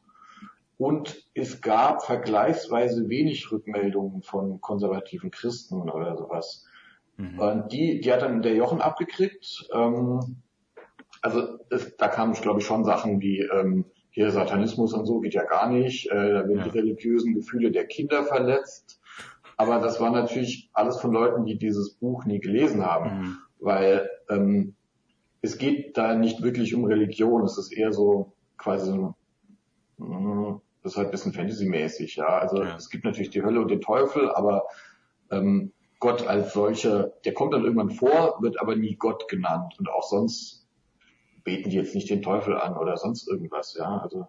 Und 0.77 1.25
es 1.33 1.61
gab 1.61 2.03
vergleichsweise 2.03 3.07
wenig 3.07 3.51
Rückmeldungen 3.51 4.23
von 4.23 4.59
konservativen 4.59 5.31
Christen 5.31 5.89
oder 5.89 6.17
sowas. 6.17 6.65
Mhm. 7.17 7.39
Und 7.39 7.71
die, 7.71 8.01
die 8.01 8.11
hat 8.11 8.21
dann 8.21 8.41
der 8.41 8.55
Jochen 8.55 8.81
abgekriegt. 8.81 9.69
Ähm, 9.73 10.41
also 11.21 11.59
es, 11.69 11.95
da 11.95 12.07
kamen, 12.07 12.33
glaube 12.33 12.59
ich, 12.59 12.65
schon 12.65 12.83
Sachen 12.83 13.21
wie 13.21 13.39
ähm, 13.39 13.85
hier 14.09 14.29
Satanismus 14.31 14.93
und 14.93 15.05
so 15.05 15.21
geht 15.21 15.33
ja 15.33 15.43
gar 15.43 15.69
nicht. 15.69 16.11
Äh, 16.11 16.15
da 16.15 16.47
werden 16.47 16.57
ja. 16.57 16.63
die 16.63 16.77
religiösen 16.77 17.33
Gefühle 17.33 17.71
der 17.71 17.85
Kinder 17.85 18.23
verletzt. 18.23 18.99
Aber 19.63 19.79
das 19.79 20.01
war 20.01 20.11
natürlich 20.11 20.69
alles 20.73 20.99
von 20.99 21.13
Leuten, 21.13 21.45
die 21.45 21.57
dieses 21.57 21.95
Buch 21.95 22.25
nie 22.25 22.39
gelesen 22.39 22.85
haben, 22.85 23.19
mhm. 23.19 23.37
weil 23.59 24.09
ähm, 24.29 24.75
es 25.41 25.57
geht 25.57 25.97
da 25.97 26.15
nicht 26.15 26.43
wirklich 26.43 26.75
um 26.75 26.83
Religion. 26.83 27.43
Es 27.43 27.57
ist 27.57 27.71
eher 27.71 27.93
so 27.93 28.33
quasi 28.57 28.91
so 28.91 29.15
mh, 29.97 30.61
das 30.83 30.93
ist 30.93 30.97
halt 30.97 31.07
ein 31.07 31.11
bisschen 31.11 31.33
Fantasy-mäßig, 31.33 32.17
ja. 32.17 32.27
Also 32.27 32.61
ja. 32.61 32.75
es 32.75 32.89
gibt 32.89 33.05
natürlich 33.05 33.29
die 33.29 33.43
Hölle 33.43 33.61
und 33.61 33.71
den 33.71 33.79
Teufel, 33.79 34.29
aber 34.31 34.65
ähm, 35.31 35.71
Gott 35.99 36.27
als 36.27 36.51
solcher, 36.51 37.13
der 37.23 37.33
kommt 37.33 37.53
dann 37.53 37.63
irgendwann 37.63 37.91
vor, 37.91 38.37
wird 38.41 38.59
aber 38.59 38.75
nie 38.75 38.95
Gott 38.95 39.29
genannt. 39.29 39.75
Und 39.79 39.89
auch 39.89 40.03
sonst 40.03 40.67
beten 41.45 41.69
die 41.69 41.77
jetzt 41.77 41.95
nicht 41.95 42.09
den 42.09 42.21
Teufel 42.21 42.57
an 42.57 42.75
oder 42.75 42.97
sonst 42.97 43.29
irgendwas, 43.29 43.75
ja. 43.79 43.99
Also 43.99 44.27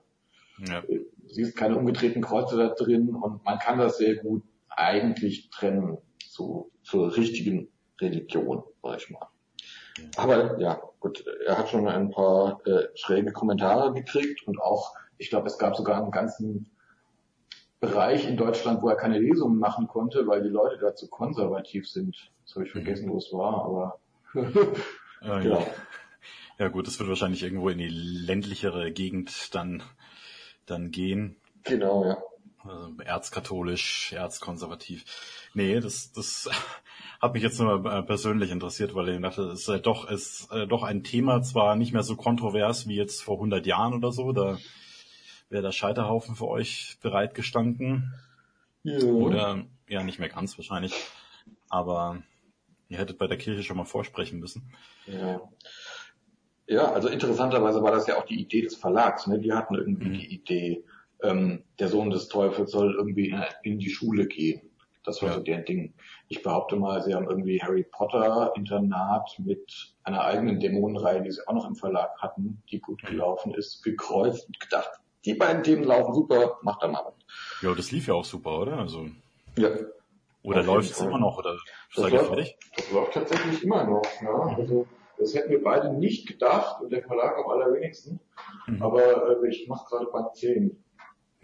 ja. 0.65 0.83
Siehst 1.27 1.57
keine 1.57 1.77
umgedrehten 1.77 2.23
Kreuze 2.23 2.57
da 2.57 2.69
drin 2.69 3.17
und 3.17 3.45
man 3.45 3.59
kann 3.59 3.79
das 3.79 3.99
sehr 3.99 4.15
gut 4.15 4.45
eigentlich 4.77 5.51
trennen 5.51 5.99
zu, 6.29 6.71
zur 6.83 7.17
richtigen 7.17 7.69
Religion, 8.01 8.65
sag 8.83 8.99
ich 8.99 9.11
mal. 9.11 9.29
Aber 10.17 10.59
ja, 10.59 10.81
gut, 10.99 11.25
er 11.47 11.57
hat 11.57 11.69
schon 11.69 11.87
ein 11.87 12.11
paar 12.11 12.61
äh, 12.67 12.89
schräge 12.95 13.33
Kommentare 13.33 13.93
gekriegt 13.93 14.47
und 14.47 14.61
auch 14.61 14.95
ich 15.19 15.31
glaube, 15.31 15.47
es 15.47 15.59
gab 15.59 15.77
sogar 15.77 16.03
einen 16.03 16.11
ganzen 16.11 16.71
Bereich 17.81 18.27
in 18.29 18.37
Deutschland, 18.37 18.83
wo 18.83 18.89
er 18.89 18.97
keine 18.97 19.19
Lesungen 19.19 19.59
machen 19.59 19.87
konnte, 19.87 20.27
weil 20.27 20.43
die 20.43 20.49
Leute 20.49 20.79
da 20.79 20.95
zu 20.95 21.09
konservativ 21.09 21.89
sind. 21.89 22.33
Das 22.45 22.55
habe 22.55 22.67
ich 22.67 22.73
vergessen, 22.73 23.11
wo 23.11 23.19
es 23.19 23.33
war, 23.33 23.65
aber 23.65 24.01
ja, 25.23 25.39
genau. 25.41 25.59
ja. 25.61 25.67
ja 26.59 26.69
gut, 26.69 26.87
das 26.87 26.99
wird 26.99 27.09
wahrscheinlich 27.09 27.43
irgendwo 27.43 27.69
in 27.69 27.79
die 27.79 27.89
ländlichere 27.89 28.91
Gegend 28.91 29.55
dann, 29.55 29.83
dann 30.67 30.91
gehen. 30.91 31.37
Genau, 31.65 32.05
ja. 32.05 32.19
Also 32.67 32.93
erzkatholisch, 33.05 34.13
erzkonservativ. 34.13 35.05
Nee, 35.55 35.81
das, 35.81 36.13
das 36.13 36.49
hat 37.21 37.35
mich 37.35 37.43
jetzt 37.43 37.61
nur 37.61 37.85
äh, 37.85 38.03
persönlich 38.03 38.51
interessiert, 38.51 38.95
weil 38.95 39.11
ich 39.11 39.21
dachte, 39.21 39.43
es 39.43 39.61
ist 39.63 39.69
äh, 39.69 39.81
doch, 39.81 40.09
ist 40.11 40.51
äh, 40.51 40.67
doch 40.67 40.83
ein 40.83 41.05
Thema, 41.05 41.43
zwar 41.43 41.77
nicht 41.77 41.93
mehr 41.93 42.03
so 42.03 42.17
kontrovers 42.17 42.89
wie 42.89 42.97
jetzt 42.97 43.23
vor 43.23 43.37
100 43.37 43.67
Jahren 43.67 43.95
oder 43.95 44.13
so, 44.13 44.33
da 44.33 44.59
wäre 45.51 45.63
der 45.63 45.73
Scheiterhaufen 45.73 46.37
für 46.37 46.49
euch 46.49 46.97
bereitgestanden. 47.03 48.15
Ja. 48.83 48.99
Oder 49.01 49.65
ja, 49.89 50.03
nicht 50.03 50.19
mehr 50.19 50.29
ganz 50.29 50.57
wahrscheinlich. 50.59 50.95
Aber 51.69 52.23
ihr 52.89 52.99
hättet 52.99 53.19
bei 53.19 53.27
der 53.27 53.39
Kirche 53.39 53.63
schon 53.63 53.77
mal 53.77 53.85
vorsprechen 53.85 54.41
müssen. 54.41 54.73
Ja. 55.07 55.41
Ja, 56.67 56.93
also 56.93 57.09
interessanterweise 57.09 57.83
war 57.83 57.93
das 57.93 58.07
ja 58.07 58.17
auch 58.17 58.25
die 58.25 58.41
Idee 58.41 58.63
des 58.63 58.75
Verlags. 58.75 59.27
Ne? 59.27 59.39
Die 59.39 59.53
hatten 59.53 59.75
irgendwie 59.75 60.09
mhm. 60.09 60.13
die 60.15 60.35
Idee, 60.35 60.85
ähm, 61.23 61.65
der 61.79 61.89
Sohn 61.89 62.11
des 62.11 62.29
Teufels 62.29 62.71
soll 62.71 62.95
irgendwie 62.95 63.31
in, 63.31 63.43
in 63.63 63.79
die 63.79 63.91
Schule 63.91 64.27
gehen. 64.27 64.71
Das 65.05 65.21
war 65.21 65.29
ja. 65.29 65.35
so 65.35 65.43
deren 65.43 65.65
Ding. 65.67 65.95
Ich 66.29 66.43
behaupte 66.43 66.77
mal, 66.77 67.03
sie 67.03 67.15
haben 67.15 67.29
irgendwie 67.29 67.61
Harry 67.61 67.85
Potter 67.85 68.53
Internat 68.57 69.39
mit 69.39 69.95
einer 70.03 70.25
eigenen 70.25 70.61
Dämonenreihe, 70.61 71.23
die 71.23 71.31
sie 71.31 71.47
auch 71.47 71.53
noch 71.53 71.69
im 71.69 71.77
Verlag 71.77 72.11
hatten, 72.23 72.63
die 72.71 72.81
gut 72.81 73.03
gelaufen 73.05 73.53
ist, 73.55 73.83
gekreuzt 73.83 74.47
und 74.47 74.59
gedacht, 74.59 74.91
die 75.27 75.35
beiden 75.35 75.63
Themen 75.63 75.85
laufen 75.85 76.15
super, 76.15 76.59
macht 76.63 76.83
da 76.83 76.89
mal 76.89 77.03
was. 77.05 77.15
Ja, 77.63 77.75
das 77.75 77.91
lief 77.93 78.07
ja 78.07 78.15
auch 78.15 78.25
super, 78.25 78.61
oder? 78.61 78.79
Also. 78.79 79.07
Ja. 79.59 79.71
Oder 80.43 80.63
läuft 80.63 80.91
es 80.91 81.01
immer 81.01 81.19
noch 81.19 81.39
oder 81.39 81.57
seid 81.93 82.13
ihr 82.13 82.21
fertig? 82.21 82.57
Das 82.77 82.91
läuft 82.91 83.15
tatsächlich 83.15 83.63
immer 83.63 83.85
noch, 83.85 84.03
ja. 84.21 84.57
Also 84.57 84.87
das 85.19 85.35
hätten 85.35 85.51
wir 85.51 85.63
beide 85.63 85.93
nicht 85.95 86.29
gedacht 86.29 86.83
und 86.83 86.93
der 86.93 87.03
Verlag 87.03 87.39
am 87.39 87.51
allerwenigsten. 87.51 88.21
Mhm. 88.67 88.83
Aber 88.83 89.43
äh, 89.43 89.49
ich 89.49 89.67
mache 89.69 89.87
gerade 89.89 90.07
Band 90.07 90.35
10. 90.35 90.84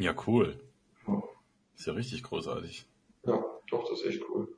Ja, 0.01 0.15
cool. 0.27 0.59
Ja. 1.07 1.23
Ist 1.77 1.87
ja 1.87 1.93
richtig 1.93 2.23
großartig. 2.23 2.87
Ja, 3.27 3.45
doch, 3.71 3.87
das 3.87 4.01
ist 4.01 4.07
echt 4.07 4.23
cool. 4.31 4.49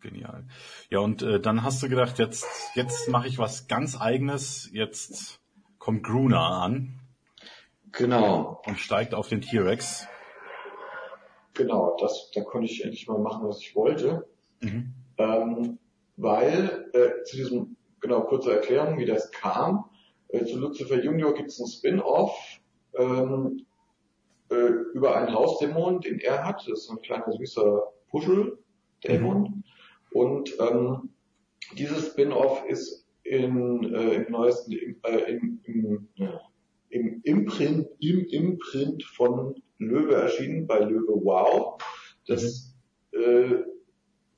Genial. 0.00 0.44
Ja, 0.90 0.98
und 0.98 1.22
äh, 1.22 1.40
dann 1.40 1.62
hast 1.62 1.80
du 1.82 1.88
gedacht, 1.88 2.18
jetzt, 2.18 2.44
jetzt 2.74 3.08
mache 3.08 3.28
ich 3.28 3.38
was 3.38 3.68
ganz 3.68 3.98
eigenes, 3.98 4.68
jetzt 4.72 5.40
kommt 5.78 6.02
Gruner 6.02 6.40
an. 6.40 6.98
Genau. 7.92 8.62
Und 8.66 8.80
steigt 8.80 9.14
auf 9.14 9.28
den 9.28 9.42
T-Rex. 9.42 10.08
Genau, 11.54 11.96
das, 12.00 12.32
da 12.34 12.42
konnte 12.42 12.66
ich 12.66 12.82
endlich 12.82 13.06
mal 13.06 13.18
machen, 13.18 13.46
was 13.46 13.60
ich 13.60 13.76
wollte. 13.76 14.26
Mhm. 14.60 14.92
Ähm, 15.18 15.78
weil 16.16 16.90
äh, 16.92 17.22
zu 17.22 17.36
diesem, 17.36 17.76
genau, 18.00 18.22
kurze 18.22 18.52
Erklärung, 18.56 18.98
wie 18.98 19.06
das 19.06 19.30
kam. 19.30 19.88
Äh, 20.28 20.44
zu 20.44 20.58
Lucifer 20.58 21.00
Junior 21.00 21.32
gibt 21.32 21.50
es 21.50 21.60
ein 21.60 21.68
Spin-off 21.68 22.36
ähm, 22.98 23.64
äh, 24.50 24.68
über 24.94 25.16
einen 25.16 25.34
Hausdämon, 25.34 26.00
den 26.00 26.18
er 26.20 26.44
hat. 26.44 26.60
Das 26.66 26.80
ist 26.80 26.86
so 26.86 26.94
ein 26.94 27.02
kleiner 27.02 27.32
süßer 27.32 27.82
Puschel-Dämon. 28.10 29.40
Mhm. 29.42 29.64
Und 30.12 30.54
ähm, 30.60 31.10
dieses 31.76 32.08
Spin-off 32.08 32.64
ist 32.68 33.06
in, 33.22 33.94
äh, 33.94 34.14
im 34.14 34.32
neuesten, 34.32 34.72
äh, 35.02 35.32
im, 35.32 35.60
im, 35.64 36.08
ja, 36.14 36.40
im 36.90 37.20
Imprint, 37.24 37.88
im 37.98 38.26
Imprint 38.26 39.02
von 39.02 39.62
Löwe 39.78 40.14
erschienen, 40.14 40.66
bei 40.66 40.78
Löwe 40.80 41.12
Wow. 41.24 41.82
Das 42.26 42.74
mhm. 43.12 43.20
äh, 43.20 43.64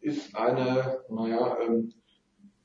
ist 0.00 0.34
eine, 0.36 1.00
naja, 1.10 1.58
ähm, 1.60 1.92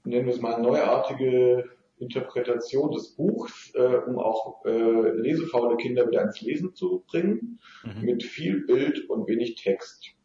nennen 0.03 0.27
wir 0.27 0.33
es 0.33 0.41
mal 0.41 0.61
neuartige 0.61 1.69
Interpretation 2.01 2.91
des 2.91 3.15
Buchs, 3.15 3.71
äh, 3.75 3.97
um 4.07 4.17
auch 4.17 4.65
äh, 4.65 5.11
lesefaule 5.11 5.77
Kinder 5.77 6.07
wieder 6.07 6.23
ins 6.23 6.41
Lesen 6.41 6.73
zu 6.73 7.03
bringen, 7.07 7.59
mhm. 7.83 8.01
mit 8.01 8.23
viel 8.23 8.65
Bild 8.65 9.09
und 9.09 9.27
wenig 9.27 9.55
Text. 9.55 10.15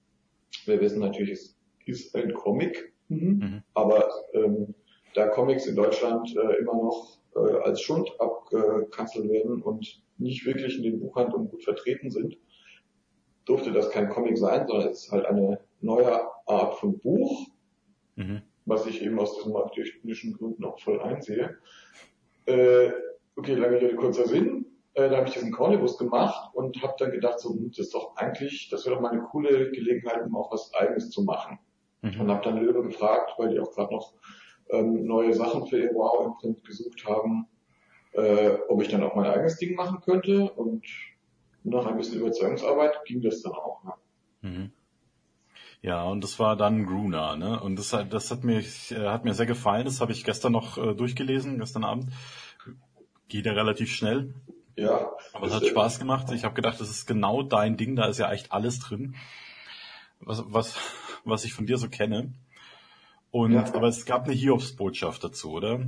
Wir 0.65 0.81
wissen 0.81 1.01
natürlich, 1.01 1.33
es 1.33 1.59
ist 1.85 2.17
ein 2.17 2.33
Comic, 2.33 2.95
mhm. 3.09 3.19
Mhm. 3.19 3.62
aber 3.75 4.09
ähm, 4.33 4.75
da 5.15 5.29
Comics 5.29 5.67
in 5.67 5.77
Deutschland 5.77 6.35
äh, 6.37 6.57
immer 6.57 6.75
noch 6.75 7.21
äh, 7.35 7.59
als 7.62 7.81
Schund 7.81 8.11
abgekanzelt 8.19 9.29
werden 9.29 9.62
und 9.62 10.03
nicht 10.19 10.47
wirklich 10.47 10.77
in 10.77 10.83
den 10.83 11.01
Buchhandlungen 11.01 11.51
gut 11.51 11.62
vertreten 11.62 12.11
sind, 12.11 12.37
durfte 13.45 13.73
das 13.73 13.91
kein 13.91 14.09
Comic 14.09 14.39
sein, 14.39 14.67
sondern 14.67 14.89
es 14.89 15.05
ist 15.05 15.12
halt 15.12 15.27
eine 15.27 15.61
neue 15.81 16.21
Art 16.47 16.75
von 16.77 16.99
Buch, 16.99 17.49
mhm. 18.17 18.43
Was 18.66 18.87
ich 18.87 19.02
eben 19.02 19.18
aus 19.18 19.37
diesen 19.37 19.52
marketingischen 19.52 20.35
Gründen 20.35 20.64
auch 20.64 20.79
voll 20.81 21.00
einsehe. 21.00 21.57
Äh, 22.46 22.90
okay, 23.37 23.55
lange 23.55 23.81
Rede, 23.81 23.96
kurzer 23.96 24.26
Sinn. 24.26 24.66
Äh, 24.94 25.09
da 25.09 25.18
habe 25.18 25.29
ich 25.29 25.35
diesen 25.35 25.52
Cornibus 25.52 25.98
gemacht 25.98 26.50
und 26.55 26.83
habe 26.83 26.94
dann 26.98 27.12
gedacht, 27.12 27.40
so, 27.40 27.50
hm, 27.50 27.70
das 27.70 27.87
ist 27.87 27.94
doch 27.94 28.16
eigentlich, 28.16 28.68
das 28.70 28.85
wäre 28.85 28.96
doch 28.96 29.02
mal 29.02 29.12
eine 29.12 29.22
coole 29.22 29.70
Gelegenheit, 29.70 30.24
um 30.26 30.37
auch 30.37 30.52
was 30.52 30.72
Eigenes 30.74 31.11
zu 31.11 31.22
machen. 31.22 31.59
Mhm. 32.02 32.20
Und 32.20 32.31
habe 32.31 32.44
dann 32.44 32.62
Löwe 32.62 32.83
gefragt, 32.83 33.33
weil 33.38 33.50
die 33.50 33.61
auch 33.61 33.72
gerade 33.72 33.94
noch 33.94 34.14
ähm, 34.70 35.05
neue 35.05 35.33
Sachen 35.33 35.66
für 35.66 35.79
ihr 35.79 35.94
Wow-Imprint 35.94 36.64
gesucht 36.64 37.05
haben, 37.07 37.46
äh, 38.12 38.57
ob 38.68 38.83
ich 38.83 38.88
dann 38.88 39.02
auch 39.02 39.14
mein 39.14 39.26
eigenes 39.26 39.59
Ding 39.59 39.76
machen 39.76 40.00
könnte. 40.00 40.50
Und 40.52 40.85
nach 41.62 41.87
ein 41.87 41.96
bisschen 41.96 42.20
Überzeugungsarbeit 42.20 43.05
ging 43.05 43.20
das 43.22 43.42
dann 43.42 43.52
auch. 43.52 43.85
Ne? 43.85 43.92
Mhm. 44.42 44.72
Ja, 45.83 46.03
und 46.05 46.25
das 46.25 46.39
war 46.39 46.57
dann 46.57 46.87
Gruner, 46.87 47.37
ne? 47.37 47.61
Und 47.61 47.77
das, 47.77 47.97
das 48.11 48.31
hat 48.31 48.45
mir, 48.45 48.59
äh, 48.59 49.07
hat 49.07 49.25
mir 49.25 49.35
sehr 49.35 49.47
gefallen. 49.47 49.85
Das 49.85 50.01
habe 50.01 50.12
ich 50.12 50.25
gestern 50.25 50.53
noch 50.53 50.79
äh, 50.79 50.95
durchgelesen, 50.95 51.59
gestern 51.59 51.85
Abend. 51.85 52.11
Geht 53.29 53.47
ja 53.47 53.53
relativ 53.53 53.93
schnell. 53.93 54.35
Ja. 54.77 55.11
Aber 55.33 55.47
es 55.47 55.55
hat 55.55 55.67
Spaß 55.67 55.99
gemacht. 55.99 56.31
Ich 56.33 56.45
habe 56.45 56.55
gedacht, 56.55 56.81
das 56.81 56.91
ist 56.91 57.07
genau 57.07 57.43
dein 57.43 57.77
Ding. 57.77 57.97
Da 57.97 58.07
ist 58.07 58.19
ja 58.19 58.33
echt 58.33 58.53
alles 58.53 58.79
drin, 58.81 59.15
was, 60.21 60.45
was, 60.47 60.77
was 61.25 61.45
ich 61.45 61.55
von 61.55 61.67
dir 61.67 61.79
so 61.79 61.89
kenne. 61.89 62.33
Und 63.31 63.53
ja. 63.53 63.65
aber 63.75 63.89
es 63.89 64.07
gab 64.07 64.25
eine 64.25 64.35
Hiobsbotschaft 64.35 65.23
dazu, 65.23 65.53
oder? 65.53 65.81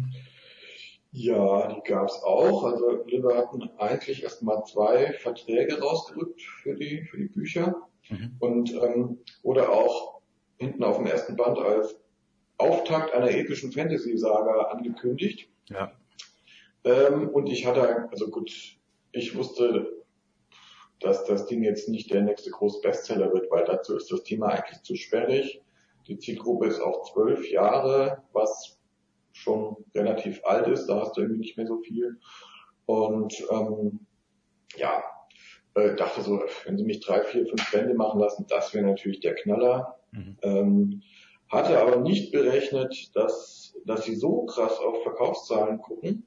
Ja, 1.12 1.72
die 1.72 1.81
gab 1.88 2.09
es 2.09 2.22
auch. 2.22 2.64
Also 2.64 3.05
wir 3.07 3.37
hatten 3.37 3.70
eigentlich 3.79 4.22
erstmal 4.22 4.62
zwei 4.64 5.14
Verträge 5.14 5.81
rausgerückt 5.81 6.42
für 6.42 6.74
die 6.74 7.03
für 7.05 7.16
die 7.16 7.29
Bücher 7.29 7.88
mhm. 8.08 8.36
und 8.38 8.72
ähm, 8.74 9.18
oder 9.42 9.70
auch 9.70 10.20
hinten 10.58 10.84
auf 10.84 10.96
dem 10.96 11.06
ersten 11.06 11.36
Band 11.36 11.58
als 11.58 11.98
Auftakt 12.58 13.14
einer 13.14 13.30
epischen 13.30 13.72
Fantasy-Saga 13.72 14.70
angekündigt. 14.72 15.48
Ja. 15.68 15.92
Ähm, 16.84 17.28
und 17.28 17.48
ich 17.48 17.66
hatte, 17.66 18.08
also 18.10 18.30
gut, 18.30 18.50
ich 19.12 19.36
wusste, 19.36 20.04
dass 21.00 21.24
das 21.24 21.46
Ding 21.46 21.62
jetzt 21.62 21.88
nicht 21.88 22.12
der 22.12 22.22
nächste 22.22 22.50
große 22.50 22.80
Bestseller 22.80 23.32
wird, 23.32 23.50
weil 23.50 23.64
dazu 23.64 23.96
ist 23.96 24.10
das 24.10 24.24
Thema 24.24 24.48
eigentlich 24.48 24.82
zu 24.82 24.96
sperrig. 24.96 25.62
Die 26.08 26.18
Zielgruppe 26.18 26.66
ist 26.66 26.80
auch 26.80 27.12
zwölf 27.12 27.48
Jahre, 27.48 28.22
was 28.32 28.78
schon 29.32 29.76
relativ 29.94 30.44
alt 30.44 30.66
ist. 30.66 30.86
Da 30.86 31.00
hast 31.00 31.16
du 31.16 31.20
irgendwie 31.20 31.40
nicht 31.40 31.56
mehr 31.56 31.66
so 31.66 31.78
viel. 31.78 32.18
Und 32.86 33.34
ähm, 33.50 34.00
ja, 34.76 35.04
äh, 35.74 35.94
dachte 35.94 36.22
so, 36.22 36.42
wenn 36.64 36.76
sie 36.76 36.85
mich 36.85 37.00
drei, 37.00 37.22
vier, 37.22 37.46
fünf 37.46 37.70
Bände 37.70 37.94
machen 37.94 38.20
lassen, 38.20 38.46
das 38.48 38.74
wäre 38.74 38.87
natürlich 38.87 39.20
der 39.20 39.35
Knaller. 39.35 39.98
Mhm. 40.12 40.37
Ähm, 40.42 41.02
hatte 41.48 41.81
aber 41.81 41.96
nicht 41.96 42.33
berechnet, 42.33 43.11
dass, 43.14 43.74
dass 43.87 44.04
sie 44.04 44.16
so 44.16 44.44
krass 44.44 44.78
auf 44.78 45.02
Verkaufszahlen 45.02 45.78
gucken, 45.81 46.26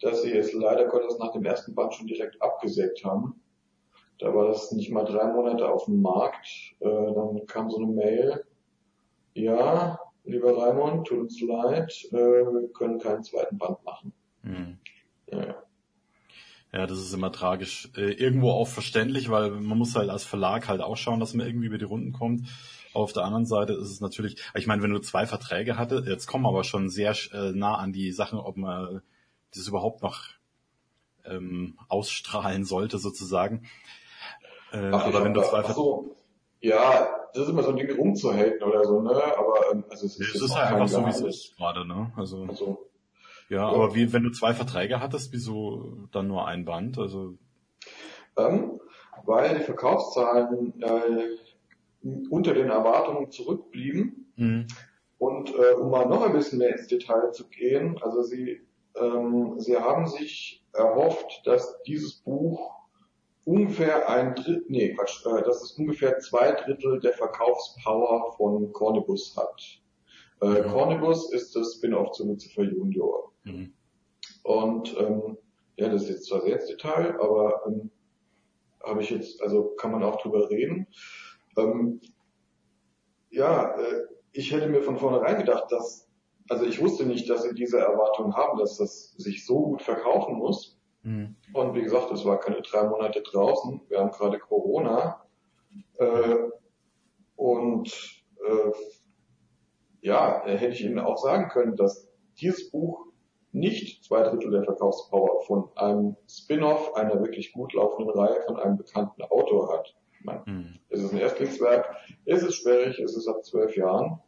dass 0.00 0.22
sie 0.22 0.32
es 0.32 0.52
leider 0.52 0.86
Gottes 0.86 1.18
nach 1.18 1.32
dem 1.32 1.44
ersten 1.44 1.74
Band 1.74 1.94
schon 1.94 2.06
direkt 2.06 2.40
abgesägt 2.40 3.04
haben. 3.04 3.40
Da 4.18 4.34
war 4.34 4.48
das 4.48 4.72
nicht 4.72 4.90
mal 4.90 5.04
drei 5.04 5.26
Monate 5.26 5.68
auf 5.68 5.86
dem 5.86 6.00
Markt. 6.00 6.46
Äh, 6.80 6.88
dann 6.88 7.44
kam 7.46 7.70
so 7.70 7.78
eine 7.78 7.86
Mail, 7.86 8.44
ja, 9.34 9.98
lieber 10.24 10.56
Raimund, 10.56 11.06
tut 11.06 11.18
uns 11.18 11.40
leid, 11.40 11.92
äh, 12.12 12.16
wir 12.16 12.68
können 12.72 12.98
keinen 12.98 13.22
zweiten 13.22 13.58
Band 13.58 13.82
machen. 13.84 14.12
Ja. 16.72 16.86
Das 16.86 16.98
ist 16.98 17.12
immer 17.12 17.32
tragisch. 17.32 17.90
Äh, 17.96 18.12
irgendwo 18.12 18.50
auch 18.50 18.68
verständlich, 18.68 19.30
weil 19.30 19.50
man 19.50 19.78
muss 19.78 19.94
halt 19.94 20.10
als 20.10 20.24
Verlag 20.24 20.68
halt 20.68 20.80
auch 20.80 20.96
schauen, 20.96 21.20
dass 21.20 21.34
man 21.34 21.46
irgendwie 21.46 21.66
über 21.66 21.78
die 21.78 21.84
Runden 21.84 22.12
kommt. 22.12 22.48
Auf 22.92 23.12
der 23.12 23.24
anderen 23.24 23.46
Seite 23.46 23.74
ist 23.74 23.90
es 23.90 24.00
natürlich, 24.00 24.36
ich 24.54 24.66
meine, 24.66 24.82
wenn 24.82 24.92
du 24.92 25.00
zwei 25.00 25.26
Verträge 25.26 25.76
hatte, 25.76 26.04
jetzt 26.06 26.26
kommen 26.26 26.44
wir 26.44 26.48
aber 26.48 26.64
schon 26.64 26.88
sehr 26.88 27.14
äh, 27.32 27.52
nah 27.52 27.76
an 27.76 27.92
die 27.92 28.12
Sachen, 28.12 28.38
ob 28.38 28.56
man 28.56 29.02
das 29.54 29.68
überhaupt 29.68 30.02
noch 30.02 30.22
ähm, 31.24 31.78
ausstrahlen 31.88 32.64
sollte 32.64 32.98
sozusagen. 32.98 33.66
Äh, 34.72 34.90
Ach, 34.92 35.04
aber 35.04 35.24
wenn 35.24 35.34
du 35.34 35.42
zwei 35.42 35.62
Verträge 35.62 36.16
ja, 36.60 37.08
das 37.32 37.44
ist 37.44 37.48
immer 37.50 37.62
so 37.62 37.70
ein 37.70 37.76
Ding 37.76 37.90
rumzuhalten 37.96 38.62
oder 38.62 38.84
so, 38.84 39.00
ne? 39.00 39.10
Aber 39.10 39.72
ähm, 39.72 39.84
also 39.88 40.06
es 40.06 40.18
ist, 40.18 40.34
es 40.34 40.42
ist 40.42 40.56
halt 40.56 40.72
einfach 40.72 40.88
so, 40.88 41.04
wie 41.04 41.10
es 41.10 41.20
ist 41.20 41.56
gerade, 41.56 41.86
ne? 41.86 42.12
Also, 42.16 42.44
also 42.48 42.85
ja, 43.48 43.66
aber 43.66 43.94
wie, 43.94 44.12
wenn 44.12 44.24
du 44.24 44.30
zwei 44.30 44.54
Verträge 44.54 45.00
hattest, 45.00 45.32
wieso 45.32 46.08
dann 46.12 46.28
nur 46.28 46.46
ein 46.46 46.64
Band? 46.64 46.98
Also 46.98 47.38
ähm, 48.36 48.80
weil 49.24 49.58
die 49.58 49.64
Verkaufszahlen 49.64 50.82
äh, 50.82 52.08
unter 52.30 52.54
den 52.54 52.70
Erwartungen 52.70 53.30
zurückblieben. 53.30 54.32
Mhm. 54.36 54.66
Und 55.18 55.54
äh, 55.54 55.74
um 55.74 55.90
mal 55.90 56.06
noch 56.06 56.22
ein 56.22 56.32
bisschen 56.32 56.58
mehr 56.58 56.76
ins 56.76 56.88
Detail 56.88 57.32
zu 57.32 57.48
gehen, 57.48 57.98
also 58.02 58.22
sie, 58.22 58.60
ähm, 58.96 59.54
sie 59.58 59.76
haben 59.76 60.06
sich 60.06 60.62
erhofft, 60.74 61.42
dass 61.46 61.82
dieses 61.84 62.16
Buch 62.16 62.74
ungefähr 63.44 64.10
ein 64.10 64.34
Drittel, 64.34 64.64
nee, 64.68 64.92
Quatsch, 64.92 65.24
äh, 65.24 65.42
dass 65.42 65.62
es 65.62 65.72
ungefähr 65.72 66.18
zwei 66.18 66.52
Drittel 66.52 67.00
der 67.00 67.14
Verkaufspower 67.14 68.34
von 68.36 68.72
Cornibus 68.72 69.34
hat. 69.36 69.80
Äh, 70.42 70.62
mhm. 70.62 70.70
Cornibus 70.70 71.32
ist 71.32 71.56
das 71.56 71.76
Spin-off 71.76 72.12
zu 72.12 72.26
Lucifer 72.26 72.64
Junior. 72.64 73.32
Mhm. 73.46 73.72
Und 74.42 74.96
ähm, 74.98 75.38
ja, 75.76 75.88
das 75.88 76.02
ist 76.02 76.08
jetzt 76.10 76.26
zwar 76.26 76.42
sehr 76.42 76.56
ins 76.56 76.66
Detail, 76.66 77.18
aber 77.20 77.62
ähm, 77.66 77.90
habe 78.84 79.02
ich 79.02 79.10
jetzt, 79.10 79.42
also 79.42 79.74
kann 79.76 79.92
man 79.92 80.02
auch 80.02 80.20
drüber 80.20 80.48
reden. 80.50 80.86
Ähm, 81.56 82.00
ja, 83.30 83.76
äh, 83.76 84.04
ich 84.32 84.52
hätte 84.52 84.68
mir 84.68 84.82
von 84.82 84.98
vornherein 84.98 85.38
gedacht, 85.38 85.70
dass, 85.70 86.08
also 86.48 86.64
ich 86.64 86.80
wusste 86.80 87.06
nicht, 87.06 87.28
dass 87.28 87.42
sie 87.42 87.54
diese 87.54 87.78
Erwartung 87.78 88.34
haben, 88.36 88.58
dass 88.58 88.76
das 88.76 89.12
sich 89.12 89.46
so 89.46 89.60
gut 89.60 89.82
verkaufen 89.82 90.36
muss. 90.36 90.78
Mhm. 91.02 91.36
Und 91.52 91.74
wie 91.74 91.82
gesagt, 91.82 92.10
es 92.12 92.24
war 92.24 92.38
keine 92.38 92.62
drei 92.62 92.84
Monate 92.88 93.22
draußen. 93.22 93.80
Wir 93.88 94.00
haben 94.00 94.10
gerade 94.10 94.38
Corona. 94.38 95.24
Äh, 95.98 96.36
und 97.36 98.24
äh, 98.46 98.72
ja, 100.00 100.42
hätte 100.44 100.72
ich 100.72 100.84
Ihnen 100.84 100.98
auch 100.98 101.18
sagen 101.18 101.48
können, 101.48 101.76
dass 101.76 102.08
dieses 102.38 102.70
Buch 102.70 103.05
nicht 103.56 104.04
zwei 104.04 104.22
Drittel 104.22 104.50
der 104.50 104.64
Verkaufspower 104.64 105.40
von 105.46 105.70
einem 105.76 106.16
Spin-off 106.28 106.94
einer 106.94 107.20
wirklich 107.20 107.52
gut 107.52 107.72
laufenden 107.72 108.10
Reihe 108.10 108.42
von 108.46 108.56
einem 108.56 108.76
bekannten 108.76 109.22
Autor 109.22 109.72
hat. 109.72 109.96
Meine, 110.22 110.42
mhm. 110.46 110.78
Es 110.90 111.02
ist 111.02 111.12
ein 111.12 111.18
Erstlingswerk, 111.18 111.96
Es 112.26 112.42
ist 112.42 112.56
sperrig, 112.56 112.98
es 112.98 113.16
ist 113.16 113.26
ab 113.28 113.44
zwölf 113.44 113.76
Jahren. 113.76 114.20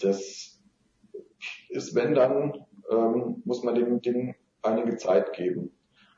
Das 0.00 0.60
ist, 1.68 1.94
wenn 1.94 2.14
dann, 2.14 2.64
ähm, 2.90 3.42
muss 3.44 3.64
man 3.64 3.74
dem 3.74 4.00
Ding 4.00 4.36
einige 4.62 4.96
Zeit 4.96 5.32
geben. 5.32 5.72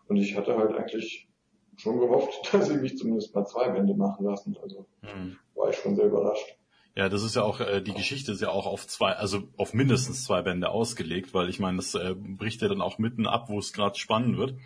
Und 0.08 0.16
ich 0.16 0.36
hatte 0.36 0.56
halt 0.56 0.74
eigentlich 0.74 1.28
schon 1.76 1.98
gehofft, 1.98 2.32
dass 2.52 2.68
sie 2.68 2.76
mich 2.76 2.98
zumindest 2.98 3.34
mal 3.34 3.46
zwei 3.46 3.72
Wände 3.72 3.94
machen 3.94 4.26
lassen. 4.26 4.56
Also 4.62 4.86
hm. 5.02 5.38
war 5.54 5.70
ich 5.70 5.76
schon 5.76 5.96
sehr 5.96 6.06
überrascht. 6.06 6.57
Ja, 6.98 7.08
das 7.08 7.22
ist 7.22 7.36
ja 7.36 7.44
auch, 7.44 7.60
äh, 7.60 7.80
die 7.80 7.94
Geschichte 7.94 8.32
ist 8.32 8.42
ja 8.42 8.48
auch 8.48 8.66
auf 8.66 8.84
zwei, 8.88 9.12
also 9.12 9.42
auf 9.56 9.72
mindestens 9.72 10.24
zwei 10.24 10.42
Bände 10.42 10.68
ausgelegt, 10.68 11.32
weil 11.32 11.48
ich 11.48 11.60
meine, 11.60 11.76
das 11.76 11.94
äh, 11.94 12.16
bricht 12.16 12.60
ja 12.60 12.66
dann 12.66 12.80
auch 12.80 12.98
mitten 12.98 13.24
ab, 13.24 13.44
wo 13.48 13.60
es 13.60 13.72
gerade 13.72 13.96
spannend 13.96 14.36
wird. 14.36 14.56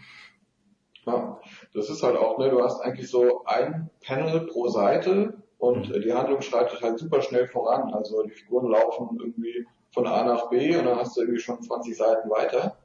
Ja, 1.05 1.38
das 1.75 1.90
ist 1.90 2.03
halt 2.03 2.16
auch, 2.16 2.38
ne, 2.38 2.49
du 2.49 2.62
hast 2.62 2.81
eigentlich 2.81 3.11
so 3.11 3.45
ein 3.45 3.90
Panel 4.01 4.47
pro 4.47 4.68
Seite 4.68 5.42
und 5.59 5.90
mhm. 5.90 6.01
die 6.01 6.14
Handlung 6.14 6.40
schreitet 6.40 6.81
halt 6.81 6.99
super 6.99 7.21
schnell 7.21 7.49
voran. 7.49 7.92
Also 7.92 8.23
die 8.23 8.31
Figuren 8.31 8.71
laufen 8.71 9.18
irgendwie 9.21 9.66
von 9.90 10.07
A 10.07 10.25
nach 10.25 10.49
B 10.49 10.75
und 10.75 10.87
dann 10.87 10.97
hast 10.97 11.14
du 11.18 11.21
irgendwie 11.21 11.40
schon 11.40 11.61
20 11.61 11.95
Seiten 11.95 12.31
weiter. 12.31 12.79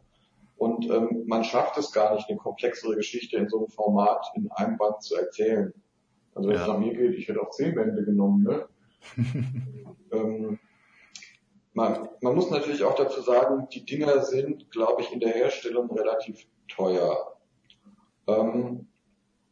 Und 0.58 0.90
ähm, 0.90 1.24
man 1.26 1.46
schafft 1.46 1.78
es 1.78 1.94
gar 1.94 2.16
nicht, 2.16 2.28
eine 2.28 2.38
komplexere 2.38 2.98
Geschichte 2.98 3.38
in 3.38 3.48
so 3.48 3.60
einem 3.60 3.70
Format 3.70 4.30
in 4.36 4.52
einem 4.52 4.78
Band 4.78 5.02
zu 5.04 5.16
erzählen. 5.16 5.74
Also 6.36 6.50
wenn 6.50 6.58
ja. 6.58 6.64
es 6.64 6.68
nach 6.68 6.80
mir 6.80 6.94
geht, 6.94 7.18
ich 7.18 7.30
hätte 7.30 7.42
auch 7.42 7.52
zehn 7.52 7.76
Bände 7.76 8.04
genommen, 8.04 8.44
ne? 8.44 8.68
ähm, 10.12 10.60
man, 11.74 12.10
man 12.22 12.36
muss 12.36 12.50
natürlich 12.50 12.84
auch 12.84 12.96
dazu 12.96 13.22
sagen, 13.22 13.68
die 13.72 13.86
Dinger 13.86 14.24
sind, 14.24 14.72
glaube 14.72 15.04
ich, 15.04 15.12
in 15.12 15.20
der 15.20 15.32
Herstellung 15.32 15.92
relativ 15.92 16.48
teuer. 16.68 17.38
Ähm, 18.28 18.88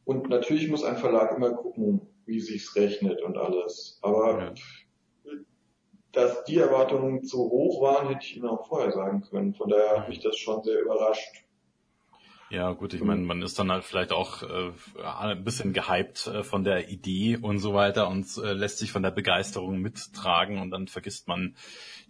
und 0.05 0.29
natürlich 0.29 0.69
muss 0.69 0.83
ein 0.83 0.97
Verlag 0.97 1.35
immer 1.35 1.51
gucken, 1.51 2.01
wie 2.25 2.39
sich's 2.39 2.75
rechnet 2.75 3.21
und 3.21 3.37
alles. 3.37 3.99
Aber 4.01 4.41
ja. 4.41 4.53
dass 6.11 6.43
die 6.45 6.57
Erwartungen 6.57 7.23
zu 7.23 7.37
hoch 7.37 7.81
waren, 7.81 8.07
hätte 8.07 8.25
ich 8.25 8.37
Ihnen 8.37 8.47
auch 8.47 8.67
vorher 8.67 8.91
sagen 8.91 9.21
können. 9.21 9.53
Von 9.53 9.69
daher 9.69 9.99
hat 9.99 10.09
mich 10.09 10.19
das 10.21 10.37
schon 10.37 10.63
sehr 10.63 10.81
überrascht. 10.81 11.44
Ja, 12.51 12.71
gut, 12.73 12.93
ich 12.93 13.01
meine, 13.01 13.21
man 13.21 13.41
ist 13.41 13.57
dann 13.57 13.71
halt 13.71 13.83
vielleicht 13.83 14.11
auch 14.11 14.43
äh, 14.43 14.71
ein 15.03 15.43
bisschen 15.43 15.73
gehypt 15.73 16.27
äh, 16.27 16.43
von 16.43 16.63
der 16.63 16.89
Idee 16.89 17.37
und 17.41 17.57
so 17.57 17.73
weiter 17.73 18.07
und 18.07 18.27
äh, 18.37 18.53
lässt 18.53 18.77
sich 18.77 18.91
von 18.91 19.01
der 19.01 19.09
Begeisterung 19.09 19.79
mittragen 19.79 20.61
und 20.61 20.69
dann 20.69 20.87
vergisst 20.87 21.27
man 21.27 21.55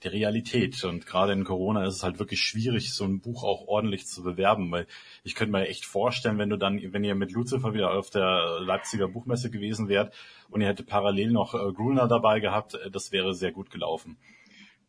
die 0.04 0.10
Realität. 0.10 0.84
Und 0.84 1.06
gerade 1.06 1.32
in 1.32 1.46
Corona 1.46 1.86
ist 1.86 1.96
es 1.96 2.04
halt 2.04 2.20
wirklich 2.20 2.42
schwierig, 2.42 2.94
so 2.94 3.06
ein 3.06 3.22
Buch 3.22 3.46
auch 3.46 3.68
ordentlich 3.68 4.08
zu 4.08 4.24
bewerben, 4.24 4.70
weil 4.72 4.88
ich 5.24 5.36
könnte 5.36 5.54
mir 5.54 5.70
echt 5.70 5.86
vorstellen, 5.86 6.38
wenn 6.38 6.50
du 6.50 6.58
dann, 6.58 6.82
wenn 6.92 7.06
ihr 7.06 7.16
mit 7.16 7.32
Lucifer 7.32 7.74
wieder 7.74 7.92
auf 7.92 8.10
der 8.10 8.60
Leipziger 8.60 9.08
Buchmesse 9.08 9.50
gewesen 9.50 9.88
wärt 9.88 10.14
und 10.50 10.60
ihr 10.60 10.68
hättet 10.68 10.88
parallel 10.88 11.32
noch 11.32 11.54
äh, 11.54 11.72
Grulner 11.72 12.10
dabei 12.10 12.42
gehabt, 12.42 12.74
äh, 12.74 12.92
das 12.92 13.14
wäre 13.14 13.34
sehr 13.34 13.54
gut 13.54 13.70
gelaufen. 13.70 14.18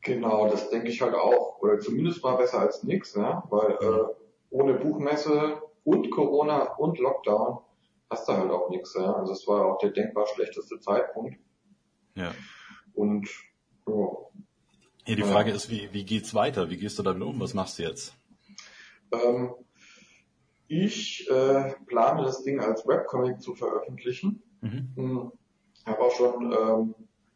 Genau, 0.03 0.49
das 0.51 0.71
denke 0.71 0.89
ich 0.89 1.01
halt 1.01 1.15
auch, 1.15 1.61
oder 1.61 1.79
zumindest 1.79 2.23
mal 2.23 2.37
besser 2.37 2.61
als 2.61 2.83
nichts, 2.83 3.15
ja, 3.15 3.45
weil 3.49 3.73
äh, 3.73 4.26
ohne 4.51 4.75
Buchmesse 4.75 5.61
und 5.85 6.11
Corona 6.11 6.75
und 6.77 6.99
Lockdown 6.99 7.59
hast 8.11 8.29
du 8.29 8.33
halt 8.33 8.51
auch 8.51 8.71
nichts. 8.71 8.95
Ja? 8.95 9.13
Also 9.15 9.33
es 9.33 9.47
war 9.47 9.67
auch 9.67 9.79
der 9.79 9.91
denkbar 9.91 10.27
schlechteste 10.27 10.79
Zeitpunkt. 10.81 11.39
Ja. 12.15 12.33
Und 12.95 13.29
ja. 13.87 14.09
Ja, 15.07 15.15
die 15.15 15.23
Frage 15.23 15.53
ist, 15.53 15.71
wie, 15.71 15.89
wie 15.93 16.05
geht's 16.05 16.35
weiter? 16.35 16.69
Wie 16.69 16.77
gehst 16.77 16.99
du 16.99 17.05
damit 17.05 17.23
um? 17.23 17.39
Was 17.41 17.55
machst 17.55 17.79
du 17.79 17.85
jetzt? 17.85 18.13
Ähm, 19.13 19.55
ich 20.67 21.31
äh, 21.31 21.75
plane 21.87 22.25
das 22.25 22.43
Ding 22.43 22.59
als 22.59 22.87
Webcomic 22.89 23.41
zu 23.41 23.55
veröffentlichen. 23.55 24.43
Mhm. 24.63 24.93
Hm, 24.97 25.33
habe 25.87 26.01
auch 26.01 26.11
schon, 26.11 26.53
ähm, 26.53 26.95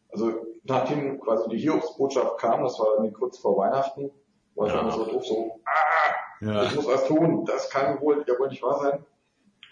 also 0.09 0.33
nachdem 0.65 1.21
quasi 1.21 1.49
die 1.49 1.59
Hiobsbotschaft 1.59 2.39
kam, 2.39 2.65
das 2.65 2.79
war 2.81 2.95
irgendwie 2.95 3.13
kurz 3.13 3.39
vor 3.39 3.57
Weihnachten, 3.57 4.11
war 4.57 4.67
ich 4.67 4.73
ja. 4.73 4.81
immer 4.81 4.91
so 4.91 5.05
doof, 5.05 5.25
so, 5.25 5.61
ah, 5.65 5.90
ja. 6.41 6.65
Ich 6.65 6.75
muss 6.75 6.87
was 6.87 7.07
tun, 7.07 7.45
das 7.45 7.71
kann 7.71 8.01
wohl, 8.01 8.25
ja 8.27 8.39
wohl 8.39 8.49
nicht 8.49 8.63
wahr 8.63 8.81
sein. 8.81 9.05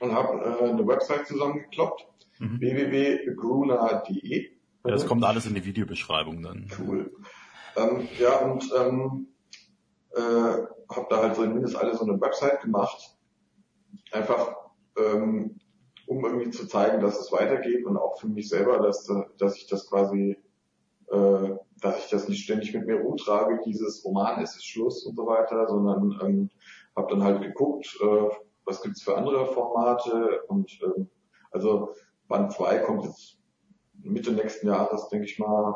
Und 0.01 0.13
habe 0.13 0.45
äh, 0.45 0.69
eine 0.69 0.87
Website 0.87 1.27
zusammengekloppt, 1.27 2.07
mhm. 2.39 2.61
www.gruna.de. 2.61 4.51
Ja, 4.85 4.91
das 4.91 5.07
kommt 5.07 5.25
alles 5.25 5.47
in 5.47 5.55
die 5.55 5.65
Videobeschreibung 5.65 6.43
dann. 6.43 6.71
Cool. 6.79 7.13
Ähm, 7.77 8.09
ja, 8.19 8.39
und 8.39 8.73
ähm, 8.77 9.29
äh, 10.15 10.21
habe 10.21 11.07
da 11.11 11.23
halt 11.23 11.37
so 11.37 11.43
zumindest 11.43 11.77
alle 11.77 11.97
so 11.97 12.05
eine 12.05 12.21
Website 12.21 12.61
gemacht. 12.63 13.17
Einfach, 14.13 14.57
ähm, 14.97 15.59
um 16.07 16.25
irgendwie 16.25 16.51
zu 16.51 16.67
zeigen, 16.67 17.01
dass 17.03 17.19
es 17.19 17.33
weitergeht 17.33 17.85
und 17.85 17.97
auch 17.97 18.19
für 18.19 18.29
mich 18.29 18.49
selber, 18.49 18.79
dass, 18.79 19.11
dass 19.37 19.57
ich 19.57 19.67
das 19.67 19.89
quasi 19.89 20.37
äh, 21.11 21.57
dass 21.81 22.05
ich 22.05 22.11
das 22.11 22.29
nicht 22.29 22.45
ständig 22.45 22.75
mit 22.75 22.87
mir 22.87 23.01
rumtrage, 23.01 23.61
dieses 23.65 24.05
Roman, 24.05 24.43
es 24.43 24.57
ist 24.57 24.67
Schluss 24.67 25.05
und 25.07 25.17
so 25.17 25.27
weiter, 25.27 25.69
sondern 25.69 26.19
ähm, 26.23 26.51
habe 26.97 27.11
dann 27.11 27.23
halt 27.23 27.43
geguckt, 27.43 27.97
äh, 28.03 28.29
was 28.65 28.83
gibt's 28.83 29.03
für 29.03 29.17
andere 29.17 29.47
Formate 29.47 30.43
und 30.49 30.79
ähm, 30.83 31.09
also 31.51 31.95
Band 32.29 32.53
2 32.53 32.79
kommt 32.81 33.05
jetzt 33.05 33.39
Mitte 34.03 34.33
nächsten 34.33 34.67
Jahres, 34.69 35.09
denke 35.09 35.27
ich 35.27 35.39
mal, 35.39 35.75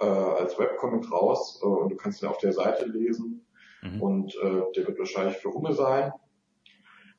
äh, 0.00 0.06
als 0.06 0.58
Webcomic 0.58 1.10
raus 1.10 1.60
äh, 1.62 1.66
und 1.66 1.90
du 1.90 1.96
kannst 1.96 2.22
ihn 2.22 2.28
auf 2.28 2.38
der 2.38 2.52
Seite 2.52 2.86
lesen 2.86 3.46
mhm. 3.82 4.02
und 4.02 4.34
äh, 4.36 4.62
der 4.76 4.86
wird 4.86 4.98
wahrscheinlich 4.98 5.36
für 5.36 5.52
Humme 5.52 5.72
sein 5.72 6.12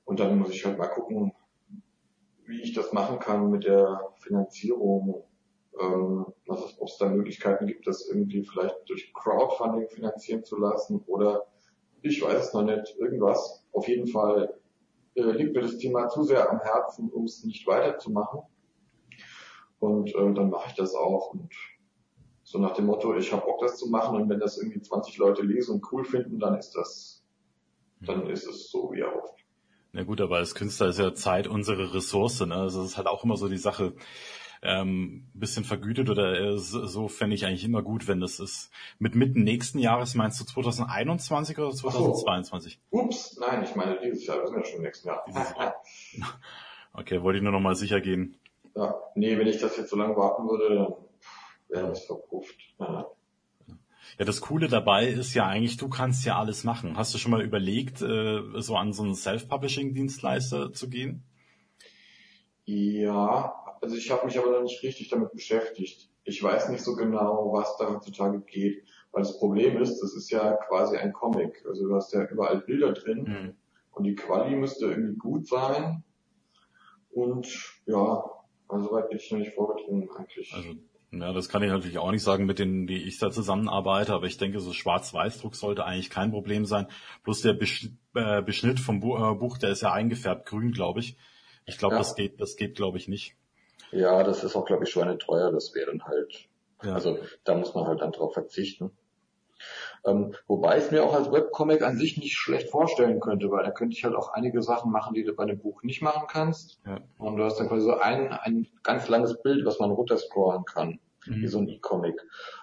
und 0.05 0.19
dann 0.19 0.37
muss 0.37 0.51
ich 0.51 0.65
halt 0.65 0.77
mal 0.77 0.87
gucken, 0.87 1.33
wie 2.45 2.61
ich 2.61 2.73
das 2.73 2.93
machen 2.93 3.19
kann 3.19 3.49
mit 3.49 3.65
der 3.65 4.13
Finanzierung 4.19 5.23
ähm, 5.81 6.25
ob 6.47 6.87
es 6.87 6.97
da 6.97 7.09
Möglichkeiten 7.09 7.67
gibt, 7.67 7.87
das 7.87 8.07
irgendwie 8.07 8.43
vielleicht 8.43 8.75
durch 8.87 9.13
Crowdfunding 9.13 9.89
finanzieren 9.89 10.43
zu 10.43 10.57
lassen 10.57 11.03
oder 11.07 11.47
ich 12.01 12.21
weiß 12.21 12.47
es 12.47 12.53
noch 12.53 12.63
nicht, 12.63 12.95
irgendwas. 12.97 13.63
Auf 13.71 13.87
jeden 13.87 14.07
Fall 14.07 14.59
äh, 15.15 15.21
liegt 15.21 15.53
mir 15.53 15.61
das 15.61 15.77
Thema 15.77 16.07
zu 16.07 16.23
sehr 16.23 16.49
am 16.49 16.59
Herzen, 16.59 17.09
um 17.09 17.25
es 17.25 17.43
nicht 17.43 17.67
weiterzumachen. 17.67 18.41
Und 19.79 20.13
äh, 20.15 20.33
dann 20.33 20.49
mache 20.49 20.69
ich 20.69 20.75
das 20.75 20.95
auch. 20.95 21.33
Und 21.33 21.53
so 22.43 22.59
nach 22.59 22.73
dem 22.73 22.85
Motto, 22.85 23.15
ich 23.15 23.31
habe 23.31 23.45
Bock, 23.45 23.61
das 23.61 23.77
zu 23.77 23.89
machen 23.89 24.19
und 24.19 24.29
wenn 24.29 24.39
das 24.39 24.57
irgendwie 24.57 24.81
20 24.81 25.17
Leute 25.17 25.41
lesen 25.41 25.75
und 25.75 25.91
cool 25.91 26.03
finden, 26.03 26.39
dann 26.39 26.57
ist 26.57 26.71
das, 26.71 27.23
dann 28.01 28.27
ist 28.29 28.47
es 28.47 28.69
so 28.69 28.91
wie 28.91 29.01
erhofft. 29.01 29.45
Na 29.93 30.03
gut, 30.03 30.21
aber 30.21 30.37
als 30.37 30.55
Künstler 30.55 30.87
ist 30.87 30.99
ja 30.99 31.13
Zeit 31.13 31.47
unsere 31.47 31.93
Ressource. 31.93 32.39
Ne? 32.41 32.55
Also 32.55 32.81
das 32.81 32.91
ist 32.91 32.97
halt 32.97 33.07
auch 33.07 33.23
immer 33.23 33.37
so 33.37 33.49
die 33.49 33.57
Sache 33.57 33.93
ähm, 34.61 35.27
bisschen 35.33 35.63
vergütet 35.63 36.09
oder 36.09 36.39
äh, 36.39 36.57
so 36.57 37.07
fände 37.07 37.35
ich 37.35 37.45
eigentlich 37.45 37.63
immer 37.63 37.81
gut, 37.81 38.07
wenn 38.07 38.19
das 38.19 38.39
ist. 38.39 38.71
Mit 38.99 39.15
mitten 39.15 39.43
nächsten 39.43 39.79
Jahres 39.79 40.13
meinst 40.13 40.39
du 40.39 40.45
2021 40.45 41.57
oder 41.57 41.71
2022? 41.71 42.79
So. 42.91 42.97
Ups, 42.99 43.37
nein, 43.39 43.63
ich 43.63 43.75
meine 43.75 43.99
dieses 43.99 44.25
Jahr, 44.27 44.39
wir 44.39 44.47
sind 44.47 44.57
ja 44.57 44.65
schon 44.65 44.77
im 44.77 44.83
nächsten 44.83 45.07
Jahr. 45.07 45.25
okay, 46.93 47.23
wollte 47.23 47.37
ich 47.37 47.43
nur 47.43 47.51
noch 47.51 47.59
mal 47.59 47.75
sicher 47.75 48.01
gehen. 48.01 48.37
Ja, 48.75 48.95
nee, 49.15 49.37
wenn 49.37 49.47
ich 49.47 49.59
das 49.59 49.77
jetzt 49.77 49.89
so 49.89 49.95
lange 49.95 50.15
warten 50.15 50.47
würde, 50.47 50.75
dann 50.75 50.93
wäre 51.69 51.89
das 51.89 52.05
verpufft. 52.05 52.55
Ja. 52.79 53.07
Ja, 54.19 54.25
das 54.25 54.41
Coole 54.41 54.67
dabei 54.67 55.07
ist 55.07 55.33
ja 55.33 55.47
eigentlich, 55.47 55.77
du 55.77 55.89
kannst 55.89 56.25
ja 56.25 56.37
alles 56.37 56.63
machen. 56.63 56.97
Hast 56.97 57.13
du 57.13 57.17
schon 57.17 57.31
mal 57.31 57.41
überlegt, 57.41 58.01
äh, 58.01 58.41
so 58.55 58.75
an 58.75 58.93
so 58.93 59.03
einen 59.03 59.15
Self-Publishing-Dienstleister 59.15 60.73
zu 60.73 60.89
gehen? 60.89 61.23
Ja, 62.65 63.61
also 63.81 63.95
ich 63.95 64.11
habe 64.11 64.25
mich 64.25 64.37
aber 64.37 64.51
noch 64.51 64.61
nicht 64.61 64.81
richtig 64.83 65.09
damit 65.09 65.31
beschäftigt. 65.31 66.09
Ich 66.23 66.41
weiß 66.41 66.69
nicht 66.69 66.83
so 66.83 66.95
genau, 66.95 67.51
was 67.51 67.77
da 67.77 67.89
heutzutage 67.89 68.41
geht. 68.41 68.83
Weil 69.11 69.23
das 69.23 69.37
Problem 69.39 69.81
ist, 69.81 69.99
das 69.99 70.13
ist 70.15 70.31
ja 70.31 70.53
quasi 70.67 70.97
ein 70.97 71.11
Comic. 71.11 71.65
Also 71.67 71.87
du 71.87 71.95
hast 71.95 72.13
ja 72.13 72.23
überall 72.25 72.61
Bilder 72.61 72.93
drin 72.93 73.23
mhm. 73.23 73.55
und 73.91 74.03
die 74.03 74.15
Quali 74.15 74.55
müsste 74.55 74.85
irgendwie 74.85 75.17
gut 75.17 75.47
sein. 75.47 76.03
Und 77.09 77.47
ja, 77.85 78.23
also 78.69 78.85
soweit 78.85 79.09
bin 79.09 79.17
ich 79.17 79.31
noch 79.31 79.39
nicht 79.39 79.53
vorgedrungen 79.53 80.09
eigentlich. 80.15 80.53
Also 80.53 80.75
ja, 81.13 81.33
das 81.33 81.49
kann 81.49 81.61
ich 81.61 81.69
natürlich 81.69 81.97
auch 81.97 82.11
nicht 82.11 82.23
sagen 82.23 82.45
mit 82.45 82.57
denen, 82.59 82.87
die 82.87 83.03
ich 83.03 83.17
da 83.19 83.31
zusammenarbeite, 83.31 84.13
aber 84.13 84.27
ich 84.27 84.37
denke, 84.37 84.61
so 84.61 84.71
Schwarz-Weiß-Druck 84.71 85.55
sollte 85.55 85.83
eigentlich 85.83 86.09
kein 86.09 86.31
Problem 86.31 86.65
sein. 86.65 86.87
Plus 87.23 87.41
der 87.41 87.57
äh, 88.15 88.41
Beschnitt 88.41 88.79
vom 88.79 88.97
äh, 88.97 89.35
Buch, 89.35 89.57
der 89.57 89.71
ist 89.71 89.81
ja 89.81 89.91
eingefärbt 89.91 90.45
grün, 90.45 90.71
glaube 90.71 91.01
ich. 91.01 91.17
Ich 91.65 91.77
glaube, 91.77 91.95
ja. 91.95 91.99
das 91.99 92.15
geht, 92.15 92.39
das 92.39 92.55
geht, 92.55 92.75
glaube 92.75 92.97
ich, 92.97 93.09
nicht. 93.09 93.35
Ja, 93.91 94.23
das 94.23 94.43
ist 94.43 94.55
auch, 94.55 94.65
glaube 94.65 94.83
ich, 94.83 94.89
schon 94.89 95.19
teuer. 95.19 95.51
Das 95.51 95.73
wäre 95.75 95.87
dann 95.87 96.03
halt, 96.03 96.49
ja. 96.83 96.93
also 96.93 97.19
da 97.43 97.55
muss 97.55 97.73
man 97.73 97.87
halt 97.87 98.01
dann 98.01 98.11
drauf 98.11 98.33
verzichten. 98.33 98.91
Ähm, 100.03 100.33
wobei 100.47 100.77
ich 100.77 100.85
es 100.85 100.91
mir 100.91 101.03
auch 101.03 101.13
als 101.13 101.31
Webcomic 101.31 101.83
an 101.83 101.97
sich 101.97 102.17
nicht 102.17 102.35
schlecht 102.35 102.69
vorstellen 102.69 103.19
könnte, 103.19 103.51
weil 103.51 103.63
da 103.63 103.71
könnte 103.71 103.95
ich 103.95 104.03
halt 104.03 104.15
auch 104.15 104.33
einige 104.33 104.63
Sachen 104.63 104.91
machen, 104.91 105.13
die 105.13 105.23
du 105.23 105.33
bei 105.33 105.43
einem 105.43 105.59
Buch 105.59 105.83
nicht 105.83 106.01
machen 106.01 106.23
kannst. 106.27 106.79
Ja. 106.85 106.99
Und 107.17 107.37
du 107.37 107.43
hast 107.43 107.59
dann 107.59 107.67
quasi 107.67 107.83
so 107.83 107.97
ein, 107.97 108.31
ein 108.31 108.67
ganz 108.83 109.07
langes 109.07 109.41
Bild, 109.41 109.65
was 109.65 109.79
man 109.79 109.91
runterscrollen 109.91 110.65
kann, 110.65 110.99
mhm. 111.25 111.41
wie 111.41 111.47
so 111.47 111.59
ein 111.59 111.67
E-Comic. 111.67 112.19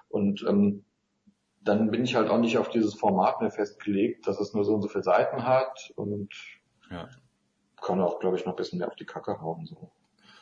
Und 0.09 0.45
ähm, 0.49 0.85
dann 1.61 1.91
bin 1.91 2.05
ich 2.05 2.17
halt 2.17 2.31
auch 2.31 2.39
nicht 2.39 2.59
auf 2.59 2.71
dieses 2.71 2.95
Format 2.95 3.41
mehr 3.41 3.51
festgelegt, 3.51 4.27
dass 4.27 4.41
es 4.41 4.55
nur 4.55 4.65
so 4.65 4.75
und 4.75 4.83
so 4.83 4.89
viele 4.89 5.05
Seiten 5.05 5.47
hat 5.47 5.93
und 5.97 6.33
ja. 6.91 7.09
kann 7.81 8.01
auch, 8.01 8.21
glaube 8.21 8.37
ich, 8.37 8.47
noch 8.47 8.55
ein 8.55 8.57
bisschen 8.57 8.79
mehr 8.79 8.89
auf 8.89 8.97
die 8.97 9.07
Kacke 9.07 9.41
hauen. 9.41 9.67
So. 9.67 9.91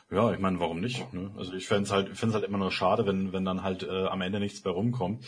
Ja, 0.09 0.31
ich 0.31 0.39
meine, 0.39 0.59
warum 0.59 0.79
nicht? 0.79 1.13
Ne? 1.13 1.31
Also 1.37 1.53
ich 1.53 1.67
fände 1.67 1.83
es 1.83 1.91
halt, 1.91 2.17
find's 2.17 2.33
halt 2.33 2.45
immer 2.45 2.57
nur 2.57 2.71
schade, 2.71 3.05
wenn, 3.05 3.33
wenn 3.33 3.43
dann 3.43 3.63
halt 3.63 3.83
äh, 3.83 4.05
am 4.05 4.21
Ende 4.21 4.39
nichts 4.39 4.61
bei 4.61 4.69
rumkommt. 4.69 5.25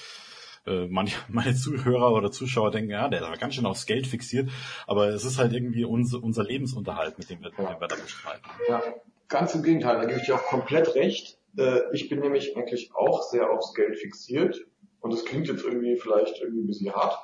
Äh, 0.65 0.87
manche, 0.87 1.17
meine 1.27 1.53
Zuhörer 1.55 2.13
oder 2.13 2.31
Zuschauer 2.31 2.71
denken, 2.71 2.91
ja, 2.91 3.09
der 3.09 3.29
ist 3.29 3.39
ganz 3.39 3.55
schön 3.55 3.65
aufs 3.65 3.85
Geld 3.85 4.07
fixiert, 4.07 4.49
aber 4.87 5.09
es 5.09 5.25
ist 5.25 5.37
halt 5.37 5.53
irgendwie 5.53 5.83
unser, 5.83 6.23
unser 6.23 6.43
Lebensunterhalt, 6.43 7.17
mit 7.17 7.29
dem 7.29 7.41
wir, 7.41 7.51
ja. 7.57 7.73
den 7.73 7.81
wir 7.81 7.87
da 7.87 7.95
bestreiten. 7.95 8.49
Ja, 8.67 8.81
ganz 9.27 9.53
im 9.53 9.63
Gegenteil, 9.63 9.97
da 9.97 10.05
gebe 10.05 10.19
ich 10.19 10.25
dir 10.25 10.35
auch 10.35 10.45
komplett 10.45 10.95
recht. 10.95 11.37
Äh, 11.57 11.81
ich 11.93 12.07
bin 12.07 12.19
nämlich 12.19 12.55
eigentlich 12.55 12.91
auch 12.95 13.23
sehr 13.23 13.49
aufs 13.49 13.73
Geld 13.73 13.97
fixiert 13.97 14.65
und 15.01 15.11
das 15.11 15.25
klingt 15.25 15.47
jetzt 15.47 15.63
irgendwie 15.65 15.97
vielleicht 15.97 16.39
irgendwie 16.41 16.63
ein 16.63 16.67
bisschen 16.67 16.93
hart. 16.93 17.17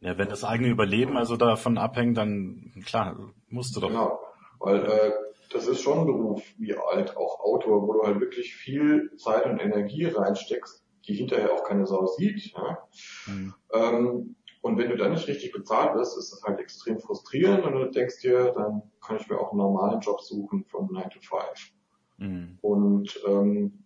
Ja, 0.00 0.16
wenn 0.16 0.28
das 0.28 0.44
eigene 0.44 0.70
Überleben 0.70 1.18
also 1.18 1.36
davon 1.36 1.76
abhängt, 1.76 2.16
dann 2.16 2.72
klar, 2.86 3.34
musst 3.48 3.76
du 3.76 3.80
doch. 3.80 3.88
Genau, 3.88 4.18
weil 4.58 4.86
äh, 4.86 5.12
das 5.50 5.66
ist 5.66 5.82
schon 5.82 5.98
ein 5.98 6.06
Beruf 6.06 6.42
wie 6.58 6.74
halt 6.74 7.16
auch 7.16 7.40
Autor, 7.40 7.86
wo 7.86 7.92
du 7.92 8.02
halt 8.04 8.20
wirklich 8.20 8.54
viel 8.54 9.14
Zeit 9.16 9.46
und 9.46 9.58
Energie 9.58 10.04
reinsteckst, 10.04 10.84
die 11.06 11.14
hinterher 11.14 11.52
auch 11.52 11.64
keine 11.64 11.86
Sau 11.86 12.06
sieht. 12.06 12.52
Ja? 12.52 12.88
Mhm. 13.26 13.54
Ähm, 13.72 14.36
und 14.62 14.78
wenn 14.78 14.90
du 14.90 14.96
da 14.96 15.08
nicht 15.08 15.26
richtig 15.26 15.52
bezahlt 15.52 15.94
wirst, 15.94 16.16
ist 16.18 16.32
das 16.32 16.42
halt 16.42 16.60
extrem 16.60 17.00
frustrierend 17.00 17.64
und 17.64 17.72
du 17.72 17.90
denkst 17.90 18.20
dir, 18.20 18.52
dann 18.52 18.82
kann 19.04 19.16
ich 19.16 19.28
mir 19.28 19.40
auch 19.40 19.50
einen 19.50 19.58
normalen 19.58 20.00
Job 20.00 20.20
suchen 20.20 20.64
von 20.66 20.88
9 20.92 21.10
to 21.10 21.20
5. 21.20 21.72
Mhm. 22.18 22.58
Und 22.60 23.20
ähm, 23.26 23.84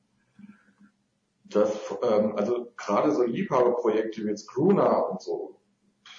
das, 1.45 1.97
ähm, 2.03 2.37
also 2.37 2.73
gerade 2.77 3.13
so 3.13 3.23
Liebhaberprojekte 3.23 4.25
wie 4.25 4.29
jetzt 4.29 4.49
Gruner 4.49 5.11
und 5.11 5.23
so, 5.23 5.61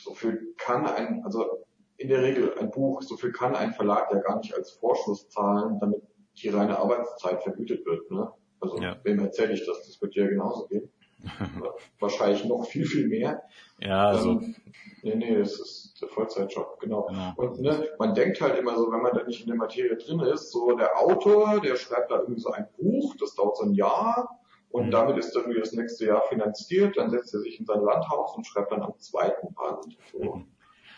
so 0.02 0.14
viel 0.14 0.54
kann 0.58 0.88
ein, 0.88 1.24
also 1.26 1.65
in 1.98 2.10
der 2.10 2.22
Regel 2.22 2.54
ein 2.60 2.72
Buch, 2.72 3.02
so 3.02 3.18
viel 3.18 3.32
kann 3.32 3.56
ein 3.56 3.74
Verlag 3.74 4.12
ja 4.12 4.20
gar 4.20 4.38
nicht 4.38 4.54
als 4.56 4.72
Vorschuss 4.72 5.30
zahlen, 5.30 5.80
damit 5.80 6.02
die 6.38 6.50
reine 6.50 6.78
Arbeitszeit 6.78 7.42
vergütet 7.44 7.86
wird. 7.86 8.12
Ne? 8.12 8.32
Also 8.60 8.82
ja. 8.82 8.98
wem 9.04 9.20
erzähle 9.20 9.54
ich 9.54 9.66
das? 9.66 9.86
Das 9.86 10.02
wird 10.02 10.16
ja 10.16 10.28
genauso 10.28 10.68
gehen. 10.68 10.90
Wahrscheinlich 12.00 12.46
noch 12.46 12.66
viel, 12.66 12.86
viel 12.86 13.08
mehr. 13.08 13.44
Ja, 13.80 14.10
also. 14.10 14.32
Ähm, 14.32 14.56
nee, 15.02 15.16
nee, 15.16 15.38
das 15.38 15.60
ist 15.60 15.98
der 16.02 16.10
Vollzeitjob, 16.10 16.80
genau. 16.80 17.10
Ja. 17.12 17.34
Und 17.38 17.62
ne, 17.62 17.90
man 17.98 18.14
denkt 18.14 18.42
halt 18.42 18.60
immer 18.60 18.76
so, 18.76 18.92
wenn 18.92 19.02
man 19.02 19.14
da 19.14 19.24
nicht 19.24 19.42
in 19.42 19.48
der 19.48 19.56
Materie 19.56 19.98
drin 19.98 20.20
ist, 20.20 20.52
so 20.52 20.76
der 20.76 21.00
Autor, 21.00 21.62
der 21.62 21.76
schreibt 21.78 22.12
da 22.12 22.20
irgendwie 22.20 22.42
so 22.42 22.52
ein 22.52 22.68
Buch, 22.78 23.16
das 23.20 23.34
dauert 23.36 23.58
so 23.58 23.64
ein 23.64 23.74
Jahr 23.74 24.40
und 24.70 24.88
mhm. 24.88 24.92
damit 24.92 25.18
ist 25.18 25.36
irgendwie 25.36 25.60
das 25.60 25.74
nächste 25.74 26.06
Jahr 26.06 26.22
finanziert, 26.30 26.98
dann 26.98 27.10
setzt 27.10 27.34
er 27.34 27.40
sich 27.40 27.60
in 27.60 27.66
sein 27.66 27.82
Landhaus 27.82 28.36
und 28.36 28.46
schreibt 28.46 28.72
dann 28.72 28.84
am 28.84 28.98
zweiten 29.00 29.54
Band. 29.54 29.98
So. 30.12 30.36
Mhm. 30.36 30.48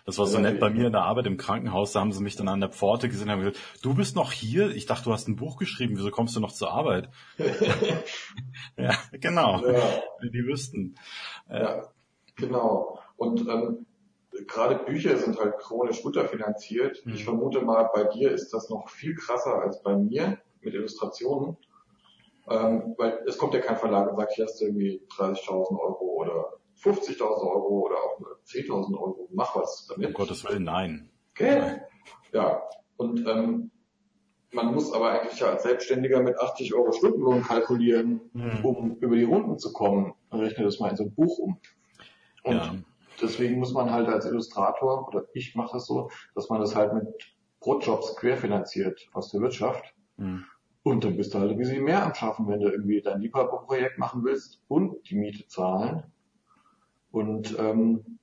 Das 0.08 0.18
war 0.20 0.26
so 0.26 0.40
nett 0.40 0.62
bei 0.62 0.70
mir 0.70 0.86
in 0.88 0.94
der 0.94 1.04
Arbeit 1.04 1.26
im 1.26 1.36
Krankenhaus. 1.36 1.92
Da 1.92 2.00
haben 2.00 2.14
sie 2.14 2.24
mich 2.24 2.38
dann 2.38 2.48
an 2.48 2.62
der 2.62 2.70
Pforte 2.70 3.10
gesehen 3.10 3.26
und 3.26 3.32
haben 3.32 3.40
gesagt, 3.42 3.60
du 3.82 3.94
bist 3.94 4.16
noch 4.16 4.32
hier? 4.32 4.70
Ich 4.70 4.86
dachte, 4.86 5.04
du 5.04 5.12
hast 5.12 5.28
ein 5.28 5.36
Buch 5.36 5.58
geschrieben. 5.58 5.98
Wieso 5.98 6.12
kommst 6.12 6.34
du 6.34 6.40
noch 6.40 6.54
zur 6.54 6.72
Arbeit? 6.72 7.10
ja, 8.78 8.94
genau. 9.12 9.68
Ja. 9.68 10.02
Die 10.24 10.46
wüssten. 10.46 10.96
Ja, 11.50 11.90
genau. 12.38 13.02
Und 13.18 13.42
ähm, 13.50 13.86
gerade 14.48 14.76
Bücher 14.76 15.18
sind 15.18 15.38
halt 15.42 15.58
chronisch 15.58 16.00
unterfinanziert. 16.06 17.06
Mhm. 17.06 17.14
Ich 17.14 17.26
vermute 17.26 17.60
mal, 17.60 17.90
bei 17.94 18.06
dir 18.06 18.32
ist 18.32 18.54
das 18.54 18.70
noch 18.70 18.88
viel 18.88 19.14
krasser 19.14 19.62
als 19.62 19.84
bei 19.84 19.98
mir 19.98 20.38
mit 20.62 20.74
Illustrationen. 20.74 21.58
Ähm, 22.50 22.96
weil 22.98 23.20
es 23.28 23.38
kommt 23.38 23.54
ja 23.54 23.60
kein 23.60 23.76
Verlag 23.76 24.10
und 24.10 24.16
sagt, 24.16 24.32
hier 24.32 24.46
hast 24.46 24.62
du 24.62 24.68
irgendwie 24.68 25.02
30.000 25.18 25.78
Euro 25.78 26.06
oder 26.16 26.54
50.000 26.84 27.22
Euro 27.22 27.86
oder 27.86 27.96
auch 27.96 28.20
10.000 28.46 28.94
Euro, 28.98 29.30
mach 29.34 29.56
was 29.56 29.88
damit. 29.88 30.08
Um 30.08 30.14
Gottes 30.14 30.44
Willen, 30.46 30.64
nein. 30.64 31.10
Okay? 31.32 31.60
Nein. 31.60 31.82
Ja, 32.34 32.62
und 32.98 33.28
ähm, 33.28 33.72
man 34.52 34.74
muss 34.74 34.94
aber 34.94 35.12
eigentlich 35.12 35.40
ja 35.40 35.50
als 35.52 35.64
Selbstständiger 35.64 36.22
mit 36.22 36.40
80 36.40 36.74
Euro 36.74 36.92
Stundenlohn 36.92 37.44
kalkulieren, 37.44 38.22
mhm. 38.34 38.66
um 38.66 38.98
über 38.98 39.16
die 39.16 39.24
Runden 39.24 39.58
zu 39.60 39.74
kommen. 39.74 40.14
Dann 40.30 40.40
rechne 40.42 40.64
das 40.64 40.80
mal 40.80 40.90
in 40.90 40.96
so 40.96 41.04
ein 41.04 41.14
Buch 41.14 41.38
um. 41.40 41.60
Und 42.44 42.56
ja. 42.56 42.76
deswegen 43.22 43.60
muss 43.60 43.74
man 43.74 43.92
halt 43.92 44.08
als 44.08 44.26
Illustrator, 44.26 45.08
oder 45.08 45.26
ich 45.34 45.56
mache 45.56 45.74
das 45.74 45.86
so, 45.86 46.10
dass 46.34 46.50
man 46.50 46.62
das 46.62 46.76
halt 46.76 46.94
mit 46.94 47.08
Brotjobs 47.60 48.16
querfinanziert 48.16 49.10
aus 49.14 49.32
der 49.32 49.42
Wirtschaft. 49.42 49.94
Mhm. 50.18 50.46
Und 50.84 51.04
dann 51.04 51.18
bist 51.18 51.34
du 51.34 51.40
halt 51.40 51.52
ein 51.52 51.58
bisschen 51.58 51.84
mehr 51.84 52.06
am 52.06 52.14
Schaffen, 52.14 52.48
wenn 52.48 52.62
du 52.62 52.70
irgendwie 52.70 53.02
dein 53.02 53.20
Liebhaberprojekt 53.20 53.98
machen 53.98 54.24
willst 54.24 54.62
und 54.70 55.10
die 55.10 55.16
Miete 55.16 55.46
zahlen 55.48 56.04
und 57.12 57.58
ähm, 57.58 58.20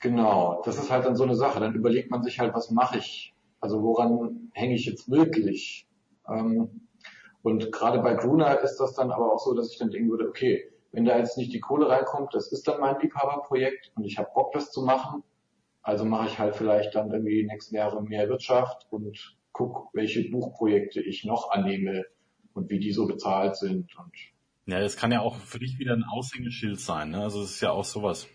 genau, 0.00 0.62
das 0.64 0.78
ist 0.78 0.90
halt 0.90 1.06
dann 1.06 1.16
so 1.16 1.24
eine 1.24 1.34
Sache. 1.34 1.60
Dann 1.60 1.74
überlegt 1.74 2.10
man 2.10 2.22
sich 2.22 2.38
halt, 2.40 2.54
was 2.54 2.70
mache 2.70 2.98
ich? 2.98 3.34
Also 3.60 3.82
woran 3.82 4.50
hänge 4.52 4.74
ich 4.74 4.86
jetzt 4.86 5.10
wirklich? 5.10 5.86
Ähm, 6.28 6.88
und 7.42 7.72
gerade 7.72 8.00
bei 8.00 8.14
Gruner 8.14 8.60
ist 8.60 8.78
das 8.78 8.94
dann 8.94 9.10
aber 9.10 9.32
auch 9.32 9.38
so, 9.38 9.54
dass 9.54 9.70
ich 9.70 9.78
dann 9.78 9.90
denken 9.90 10.10
würde, 10.10 10.28
okay, 10.28 10.70
wenn 10.92 11.04
da 11.04 11.18
jetzt 11.18 11.36
nicht 11.36 11.52
die 11.52 11.60
Kohle 11.60 11.88
reinkommt, 11.88 12.34
das 12.34 12.52
ist 12.52 12.68
dann 12.68 12.80
mein 12.80 13.00
Liebhaberprojekt 13.00 13.92
und 13.96 14.04
ich 14.04 14.18
habe 14.18 14.30
Bock, 14.34 14.52
das 14.52 14.70
zu 14.70 14.82
machen. 14.82 15.22
Also 15.82 16.04
mache 16.04 16.28
ich 16.28 16.38
halt 16.38 16.54
vielleicht 16.56 16.94
dann 16.94 17.10
irgendwie 17.10 17.42
die 17.42 17.46
nächsten 17.46 17.74
Jahre 17.74 18.02
mehr 18.02 18.28
Wirtschaft 18.28 18.86
und 18.90 19.36
guck, 19.52 19.88
welche 19.92 20.30
Buchprojekte 20.30 21.02
ich 21.02 21.24
noch 21.24 21.50
annehme 21.50 22.04
und 22.54 22.70
wie 22.70 22.78
die 22.78 22.92
so 22.92 23.06
bezahlt 23.06 23.56
sind 23.56 23.94
und 23.98 24.12
ja, 24.66 24.80
das 24.80 24.96
kann 24.96 25.12
ja 25.12 25.20
auch 25.20 25.36
für 25.36 25.58
dich 25.58 25.78
wieder 25.78 25.92
ein 25.92 26.04
Aushängeschild 26.04 26.80
sein. 26.80 27.10
Ne? 27.10 27.22
Also 27.22 27.42
es 27.42 27.52
ist 27.52 27.60
ja 27.60 27.70
auch 27.70 27.84
sowas. 27.84 28.28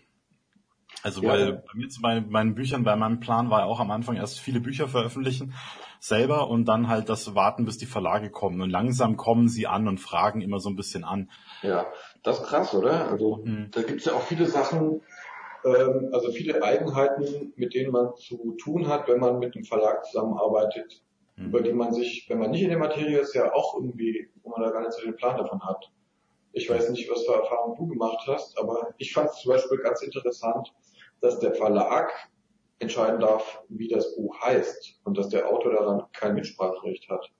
Also 1.02 1.22
ja. 1.22 1.30
weil 1.30 1.52
bei 1.52 1.74
mir 1.74 1.88
zu 1.88 2.00
meinen, 2.00 2.30
meinen 2.30 2.54
Büchern, 2.54 2.84
bei 2.84 2.96
meinem 2.96 3.20
Plan 3.20 3.50
war 3.50 3.60
ja 3.60 3.66
auch 3.66 3.80
am 3.80 3.90
Anfang 3.90 4.16
erst 4.16 4.40
viele 4.40 4.60
Bücher 4.60 4.88
veröffentlichen 4.88 5.54
selber 6.00 6.48
und 6.48 6.64
dann 6.64 6.88
halt 6.88 7.08
das 7.08 7.34
warten, 7.34 7.64
bis 7.64 7.78
die 7.78 7.86
Verlage 7.86 8.30
kommen. 8.30 8.60
Und 8.60 8.70
langsam 8.70 9.16
kommen 9.16 9.48
sie 9.48 9.66
an 9.66 9.86
und 9.86 9.98
fragen 9.98 10.40
immer 10.40 10.58
so 10.58 10.70
ein 10.70 10.76
bisschen 10.76 11.04
an. 11.04 11.30
Ja, 11.62 11.86
das 12.22 12.40
ist 12.40 12.46
krass, 12.46 12.74
oder? 12.74 13.08
Also 13.10 13.42
mhm. 13.44 13.70
da 13.70 13.82
gibt's 13.82 14.06
ja 14.06 14.14
auch 14.14 14.22
viele 14.22 14.46
Sachen, 14.46 15.02
ähm, 15.64 16.10
also 16.12 16.32
viele 16.32 16.62
Eigenheiten, 16.62 17.52
mit 17.56 17.74
denen 17.74 17.92
man 17.92 18.16
zu 18.16 18.56
tun 18.62 18.88
hat, 18.88 19.08
wenn 19.08 19.20
man 19.20 19.38
mit 19.38 19.54
einem 19.54 19.64
Verlag 19.64 20.04
zusammenarbeitet, 20.06 21.02
mhm. 21.36 21.46
über 21.46 21.60
die 21.60 21.72
man 21.72 21.92
sich, 21.92 22.26
wenn 22.28 22.38
man 22.38 22.50
nicht 22.50 22.62
in 22.62 22.70
der 22.70 22.78
Materie 22.78 23.18
ist, 23.18 23.34
ja 23.34 23.52
auch 23.52 23.74
irgendwie, 23.74 24.28
wo 24.42 24.50
man 24.50 24.62
da 24.62 24.70
gar 24.70 24.80
nicht 24.80 24.92
so 24.92 25.02
den 25.02 25.16
Plan 25.16 25.36
davon 25.36 25.62
hat. 25.62 25.90
Ich 26.52 26.68
weiß 26.68 26.90
nicht, 26.90 27.10
was 27.10 27.24
für 27.24 27.34
Erfahrungen 27.34 27.76
du 27.76 27.86
gemacht 27.86 28.26
hast, 28.26 28.58
aber 28.58 28.94
ich 28.98 29.12
fand 29.12 29.30
es 29.30 29.36
zum 29.40 29.52
Beispiel 29.52 29.78
ganz 29.78 30.02
interessant, 30.02 30.72
dass 31.20 31.38
der 31.38 31.54
Verlag 31.54 32.10
entscheiden 32.80 33.20
darf, 33.20 33.62
wie 33.68 33.88
das 33.88 34.16
Buch 34.16 34.40
heißt 34.40 35.00
und 35.04 35.16
dass 35.18 35.28
der 35.28 35.48
Autor 35.48 35.72
daran 35.72 36.02
kein 36.12 36.34
Mitspracherecht 36.34 37.08
hat. 37.08 37.30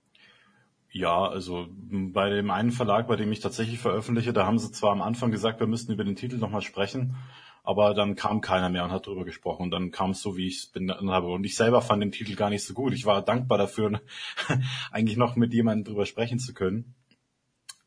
Ja, 0.93 1.29
also 1.29 1.67
bei 1.71 2.31
dem 2.31 2.51
einen 2.51 2.73
Verlag, 2.73 3.07
bei 3.07 3.17
dem 3.17 3.31
ich 3.31 3.41
tatsächlich 3.41 3.79
veröffentliche, 3.79 4.33
da 4.33 4.45
haben 4.47 4.59
sie 4.59 4.73
zwar 4.73 4.91
am 4.91 5.03
Anfang 5.03 5.31
gesagt, 5.31 5.61
wir 5.61 5.69
müssten 5.69 5.93
über 5.93 6.05
den 6.05 6.17
Titel 6.17 6.37
nochmal 6.37 6.63
sprechen, 6.63 7.17
aber 7.63 7.95
dann 7.95 8.17
kam 8.17 8.41
keiner 8.41 8.71
mehr 8.71 8.85
und 8.85 8.91
hat 8.91 9.07
darüber 9.07 9.25
gesprochen 9.25 9.65
und 9.65 9.71
dann 9.71 9.93
kam 9.93 10.11
es 10.11 10.21
so, 10.21 10.37
wie 10.37 10.49
ich 10.49 10.59
es 10.59 10.67
benannt 10.67 11.09
habe. 11.09 11.29
Und 11.29 11.45
ich 11.45 11.55
selber 11.55 11.81
fand 11.81 12.03
den 12.03 12.11
Titel 12.11 12.35
gar 12.35 12.51
nicht 12.51 12.65
so 12.65 12.75
gut. 12.75 12.93
Ich 12.93 13.07
war 13.07 13.23
dankbar 13.23 13.57
dafür, 13.57 14.01
eigentlich 14.91 15.17
noch 15.17 15.37
mit 15.37 15.53
jemandem 15.55 15.85
drüber 15.85 16.07
sprechen 16.07 16.41
zu 16.41 16.55
können. 16.55 16.95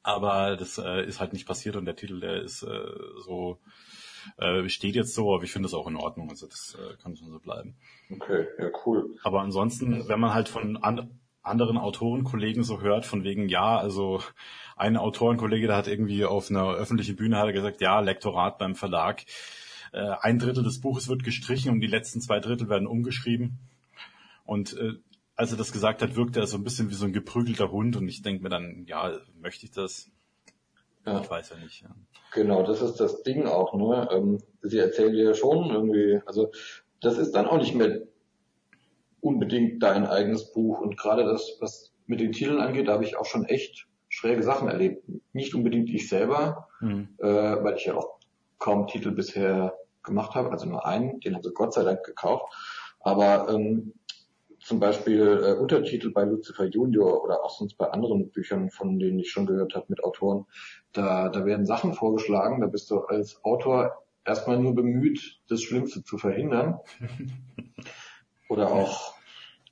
Aber 0.04 0.58
das 0.58 0.78
äh, 0.78 1.06
ist 1.06 1.20
halt 1.20 1.34
nicht 1.34 1.48
passiert 1.48 1.76
und 1.76 1.86
der 1.86 1.96
Titel, 1.96 2.20
der 2.20 2.42
ist 2.42 2.64
äh, 2.64 2.92
so, 3.26 3.60
äh, 4.38 4.68
steht 4.68 4.96
jetzt 4.96 5.16
so, 5.16 5.34
aber 5.34 5.44
ich 5.44 5.52
finde 5.52 5.68
es 5.68 5.74
auch 5.74 5.88
in 5.88 5.96
Ordnung. 5.96 6.30
Also 6.30 6.46
das 6.46 6.78
äh, 6.78 7.02
kann 7.02 7.16
schon 7.16 7.32
so 7.32 7.40
bleiben. 7.40 7.76
Okay, 8.12 8.46
ja, 8.60 8.70
cool. 8.86 9.16
Aber 9.24 9.42
ansonsten, 9.42 10.08
wenn 10.08 10.20
man 10.20 10.34
halt 10.34 10.50
von 10.50 10.78
an, 10.78 11.20
anderen 11.42 11.78
Autorenkollegen 11.78 12.64
so 12.64 12.82
hört, 12.82 13.06
von 13.06 13.24
wegen, 13.24 13.50
ja, 13.50 13.78
also 13.78 14.22
ein 14.76 14.98
Autorenkollege, 14.98 15.68
der 15.68 15.76
hat 15.78 15.88
irgendwie 15.88 16.26
auf 16.26 16.50
einer 16.50 16.72
öffentlichen 16.74 17.16
Bühne 17.16 17.38
hat 17.38 17.48
er 17.48 17.54
gesagt, 17.54 17.82
ja, 17.82 18.00
Lektorat 18.00 18.58
beim 18.58 18.76
Verlag, 18.76 19.24
äh, 19.92 20.16
ein 20.22 20.40
Drittel 20.40 20.64
des 20.64 20.82
Buches 20.82 21.08
wird 21.08 21.24
gestrichen 21.24 21.72
und 21.72 21.82
die 21.82 21.88
letzten 21.88 22.22
zwei 22.22 22.40
Drittel 22.40 22.70
werden 22.70 22.88
umgeschrieben. 22.88 23.60
Und 24.46 24.76
äh, 24.78 24.94
als 25.36 25.52
er 25.52 25.58
das 25.58 25.72
gesagt 25.72 26.02
hat, 26.02 26.16
wirkte 26.16 26.40
er 26.40 26.48
so 26.48 26.58
ein 26.58 26.64
bisschen 26.64 26.90
wie 26.90 26.96
so 26.96 27.06
ein 27.06 27.14
geprügelter 27.14 27.72
Hund 27.72 27.96
und 27.96 28.08
ich 28.08 28.22
denke 28.22 28.44
mir 28.44 28.50
dann, 28.50 28.86
ja, 28.88 29.18
möchte 29.42 29.66
ich 29.66 29.72
das? 29.72 30.10
Ja. 31.06 31.22
Ich 31.22 31.30
weiß 31.30 31.50
ja 31.50 31.58
nicht. 31.58 31.82
Ja. 31.82 31.90
Genau, 32.34 32.64
das 32.64 32.82
ist 32.82 33.00
das 33.00 33.24
Ding 33.24 33.48
auch. 33.48 33.74
Ne? 33.74 34.08
Ähm, 34.12 34.38
sie 34.62 34.78
erzählen 34.78 35.14
dir 35.14 35.34
schon 35.34 35.70
irgendwie, 35.70 36.22
also 36.26 36.52
das 37.02 37.18
ist 37.18 37.34
dann 37.34 37.48
auch 37.48 37.58
nicht 37.58 37.76
mehr 37.76 38.02
unbedingt 39.20 39.82
dein 39.82 40.06
eigenes 40.06 40.52
Buch 40.52 40.80
und 40.80 40.98
gerade 40.98 41.24
das, 41.24 41.58
was 41.60 41.94
mit 42.06 42.20
den 42.20 42.32
Titeln 42.32 42.60
angeht, 42.60 42.88
da 42.88 42.94
habe 42.94 43.06
ich 43.06 43.18
auch 43.18 43.26
schon 43.26 43.46
echt 43.46 43.88
schräge 44.10 44.44
Sachen 44.44 44.68
erlebt. 44.68 45.04
Nicht 45.32 45.56
unbedingt 45.56 45.90
ich 45.90 46.10
selber, 46.10 46.68
mhm. 46.82 47.10
äh, 47.18 47.26
weil 47.26 47.76
ich 47.76 47.86
ja 47.86 47.96
auch 47.96 48.20
kaum 48.60 48.88
Titel 48.88 49.12
bisher 49.12 49.74
gemacht 50.04 50.36
habe, 50.36 50.52
also 50.52 50.68
nur 50.68 50.86
einen, 50.86 51.20
den 51.22 51.36
haben 51.36 51.44
sie 51.44 51.54
Gott 51.54 51.74
sei 51.74 51.84
Dank 51.84 52.04
gekauft. 52.04 52.54
Aber 53.00 53.50
ähm, 53.50 53.94
zum 54.64 54.80
Beispiel 54.80 55.42
äh, 55.44 55.54
Untertitel 55.60 56.12
bei 56.12 56.24
Lucifer 56.24 56.66
Junior 56.66 57.22
oder 57.24 57.44
auch 57.44 57.58
sonst 57.58 57.76
bei 57.76 57.90
anderen 57.90 58.32
Büchern, 58.32 58.70
von 58.70 58.98
denen 58.98 59.20
ich 59.20 59.30
schon 59.30 59.46
gehört 59.46 59.76
habe 59.76 59.88
mit 59.90 60.04
Autoren, 60.04 60.46
da, 60.94 61.30
da 61.30 61.46
werden 61.46 61.66
Sachen 61.66 61.94
vorgeschlagen, 61.94 62.62
da 62.62 62.68
bist 62.68 62.90
du 62.90 63.02
als 63.02 63.44
Autor 63.44 64.04
erstmal 64.24 64.58
nur 64.58 64.74
bemüht, 64.74 65.42
das 65.50 65.62
Schlimmste 65.62 66.04
zu 66.04 66.18
verhindern. 66.18 66.80
Oder 68.50 68.72
auch, 68.72 69.16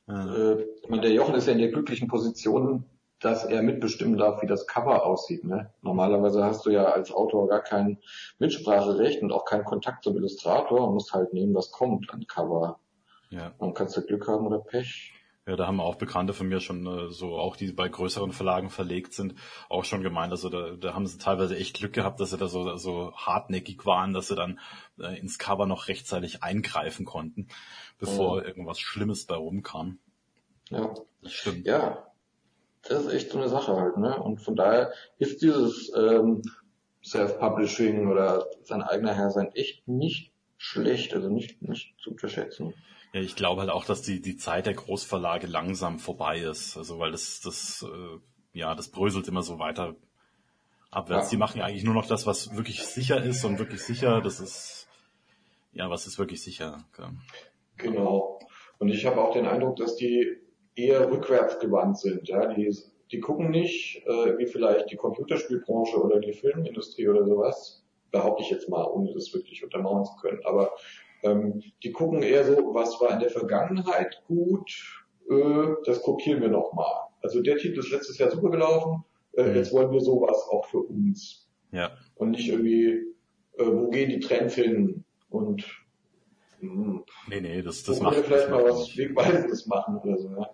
äh, 0.09 0.61
ich 0.61 0.89
meine, 0.89 1.03
der 1.03 1.13
Jochen 1.13 1.35
ist 1.35 1.47
ja 1.47 1.53
in 1.53 1.59
der 1.59 1.71
glücklichen 1.71 2.09
Position, 2.09 2.85
dass 3.21 3.45
er 3.45 3.61
mitbestimmen 3.61 4.17
darf, 4.17 4.41
wie 4.41 4.47
das 4.47 4.67
Cover 4.67 5.05
aussieht. 5.05 5.45
Ne? 5.45 5.71
Normalerweise 5.81 6.43
hast 6.43 6.65
du 6.65 6.69
ja 6.71 6.85
als 6.85 7.13
Autor 7.13 7.47
gar 7.47 7.61
kein 7.61 7.99
Mitspracherecht 8.39 9.21
und 9.21 9.31
auch 9.31 9.45
keinen 9.45 9.63
Kontakt 9.63 10.03
zum 10.03 10.17
Illustrator 10.17 10.87
und 10.87 10.95
musst 10.95 11.13
halt 11.13 11.31
nehmen, 11.31 11.55
was 11.55 11.71
kommt 11.71 12.11
an 12.11 12.25
Cover. 12.27 12.80
Ja. 13.31 13.53
Und 13.57 13.73
kannst 13.73 13.97
du 13.97 14.05
Glück 14.05 14.27
haben 14.27 14.45
oder 14.45 14.59
Pech. 14.59 15.13
Ja, 15.47 15.55
da 15.55 15.65
haben 15.65 15.79
auch 15.79 15.95
Bekannte 15.95 16.33
von 16.33 16.47
mir 16.47 16.59
schon 16.59 16.85
äh, 16.85 17.09
so, 17.09 17.35
auch 17.35 17.55
die 17.55 17.71
bei 17.71 17.89
größeren 17.89 18.31
Verlagen 18.31 18.69
verlegt 18.69 19.13
sind, 19.13 19.33
auch 19.69 19.85
schon 19.85 20.03
gemeint, 20.03 20.31
also 20.31 20.49
da, 20.49 20.75
da 20.75 20.93
haben 20.93 21.07
sie 21.07 21.17
teilweise 21.17 21.57
echt 21.57 21.77
Glück 21.77 21.93
gehabt, 21.93 22.19
dass 22.19 22.29
sie 22.29 22.37
da 22.37 22.47
so, 22.47 22.75
so 22.77 23.11
hartnäckig 23.15 23.83
waren, 23.85 24.13
dass 24.13 24.27
sie 24.27 24.35
dann 24.35 24.59
äh, 24.99 25.19
ins 25.19 25.39
Cover 25.39 25.65
noch 25.65 25.87
rechtzeitig 25.87 26.43
eingreifen 26.43 27.05
konnten, 27.05 27.47
bevor 27.97 28.41
ja. 28.41 28.47
irgendwas 28.47 28.79
Schlimmes 28.79 29.25
bei 29.25 29.35
rumkam. 29.35 29.97
Ja, 30.69 30.93
das 31.23 31.33
stimmt. 31.33 31.65
Ja, 31.65 32.05
das 32.83 33.05
ist 33.05 33.13
echt 33.13 33.31
so 33.31 33.39
eine 33.39 33.49
Sache 33.49 33.75
halt, 33.75 33.97
ne? 33.97 34.21
Und 34.21 34.41
von 34.41 34.55
daher 34.55 34.93
ist 35.17 35.41
dieses 35.41 35.91
ähm, 35.95 36.43
Self-Publishing 37.03 38.09
oder 38.09 38.45
sein 38.63 38.83
eigener 38.83 39.15
Herr 39.15 39.31
sein 39.31 39.51
echt 39.53 39.87
nicht 39.87 40.31
schlecht, 40.57 41.15
also 41.15 41.29
nicht, 41.29 41.61
nicht 41.63 41.95
zu 41.99 42.11
unterschätzen. 42.11 42.75
Ja, 43.13 43.21
ich 43.21 43.35
glaube 43.35 43.61
halt 43.61 43.69
auch, 43.69 43.85
dass 43.85 44.01
die, 44.01 44.21
die 44.21 44.37
Zeit 44.37 44.65
der 44.65 44.73
Großverlage 44.73 45.47
langsam 45.47 45.99
vorbei 45.99 46.39
ist. 46.39 46.77
Also 46.77 46.99
weil 46.99 47.11
das, 47.11 47.41
das, 47.41 47.83
äh, 47.83 48.19
ja, 48.57 48.73
das 48.75 48.89
bröselt 48.89 49.27
immer 49.27 49.43
so 49.43 49.59
weiter 49.59 49.95
abwärts. 50.91 51.27
Ja. 51.27 51.29
Die 51.31 51.37
machen 51.37 51.59
ja 51.59 51.65
eigentlich 51.65 51.83
nur 51.83 51.93
noch 51.93 52.07
das, 52.07 52.25
was 52.25 52.55
wirklich 52.55 52.83
sicher 52.83 53.21
ist 53.23 53.43
und 53.43 53.59
wirklich 53.59 53.81
sicher, 53.81 54.21
das 54.21 54.39
ist, 54.39 54.87
ja, 55.73 55.89
was 55.89 56.07
ist 56.07 56.19
wirklich 56.19 56.41
sicher. 56.41 56.85
Okay. 56.93 57.09
Genau. 57.77 58.39
Und 58.79 58.89
ich 58.89 59.05
habe 59.05 59.21
auch 59.21 59.33
den 59.33 59.45
Eindruck, 59.45 59.77
dass 59.77 59.95
die 59.95 60.37
eher 60.75 61.09
rückwärts 61.11 61.59
gewandt 61.59 61.99
sind. 61.99 62.27
Ja, 62.27 62.53
die, 62.53 62.75
die 63.11 63.19
gucken 63.19 63.49
nicht, 63.51 64.03
äh, 64.05 64.37
wie 64.37 64.45
vielleicht 64.45 64.91
die 64.91 64.95
Computerspielbranche 64.95 66.01
oder 66.01 66.19
die 66.19 66.33
Filmindustrie 66.33 67.07
oder 67.07 67.25
sowas, 67.25 67.83
behaupte 68.11 68.43
ich 68.43 68.49
jetzt 68.49 68.69
mal, 68.69 68.85
ohne 68.85 69.13
das 69.13 69.33
wirklich 69.33 69.63
untermauern 69.63 70.05
zu 70.05 70.15
können. 70.15 70.39
Aber 70.45 70.71
ähm, 71.23 71.61
die 71.83 71.91
gucken 71.91 72.23
eher 72.23 72.45
so, 72.45 72.73
was 72.73 72.99
war 73.01 73.13
in 73.13 73.19
der 73.19 73.29
Vergangenheit 73.29 74.23
gut, 74.27 74.71
äh, 75.29 75.67
das 75.85 76.01
kopieren 76.01 76.41
wir 76.41 76.49
nochmal. 76.49 77.09
Also 77.21 77.41
der 77.41 77.57
Titel 77.57 77.79
ist 77.79 77.91
letztes 77.91 78.17
Jahr 78.17 78.31
super 78.31 78.49
gelaufen, 78.49 79.03
äh, 79.33 79.43
mhm. 79.43 79.55
jetzt 79.55 79.71
wollen 79.71 79.91
wir 79.91 80.01
sowas 80.01 80.37
auch 80.51 80.65
für 80.65 80.79
uns. 80.79 81.47
Ja. 81.71 81.91
Und 82.15 82.31
nicht 82.31 82.49
irgendwie, 82.49 83.05
äh, 83.57 83.65
wo 83.65 83.89
gehen 83.89 84.09
die 84.09 84.19
Trends 84.19 84.55
hin? 84.55 85.03
Und 85.29 85.63
mh, 86.59 86.73
hm, 86.73 87.03
nee, 87.29 87.41
nee, 87.41 87.61
das, 87.61 87.83
das 87.83 88.01
macht. 88.01 88.17
Wir 88.17 88.23
vielleicht 88.23 88.49
mal 88.49 88.63
was 88.63 88.97
Wegweisendes 88.97 89.67
machen 89.67 89.97
oder 89.97 90.17
so, 90.17 90.29
ja. 90.29 90.49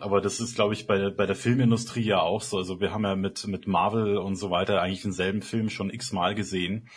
Aber 0.00 0.20
das 0.20 0.38
ist, 0.38 0.54
glaube 0.54 0.74
ich, 0.74 0.86
bei, 0.86 1.10
bei 1.10 1.26
der 1.26 1.34
Filmindustrie 1.34 2.04
ja 2.04 2.20
auch 2.20 2.42
so. 2.42 2.56
Also 2.56 2.80
wir 2.80 2.92
haben 2.92 3.02
ja 3.02 3.16
mit, 3.16 3.46
mit 3.48 3.66
Marvel 3.66 4.16
und 4.16 4.36
so 4.36 4.50
weiter 4.50 4.80
eigentlich 4.80 5.02
denselben 5.02 5.42
Film 5.42 5.70
schon 5.70 5.90
x-mal 5.90 6.36
gesehen. 6.36 6.88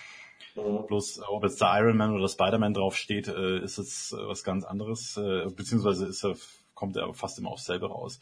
Mhm. 0.63 0.87
Bloß, 0.87 1.21
ob 1.27 1.43
jetzt 1.43 1.61
der 1.61 1.73
Iron 1.79 1.97
Man 1.97 2.15
oder 2.15 2.27
Spider-Man 2.27 2.73
drauf 2.73 2.95
steht, 2.95 3.27
äh, 3.27 3.59
ist 3.59 3.77
es 3.77 4.13
äh, 4.13 4.27
was 4.27 4.43
ganz 4.43 4.65
anderes, 4.65 5.17
äh, 5.17 5.47
beziehungsweise 5.55 6.05
ist 6.05 6.23
er, 6.23 6.35
kommt 6.73 6.95
er 6.95 7.13
fast 7.13 7.39
immer 7.39 7.51
aufs 7.51 7.65
selbe 7.65 7.87
raus 7.87 8.19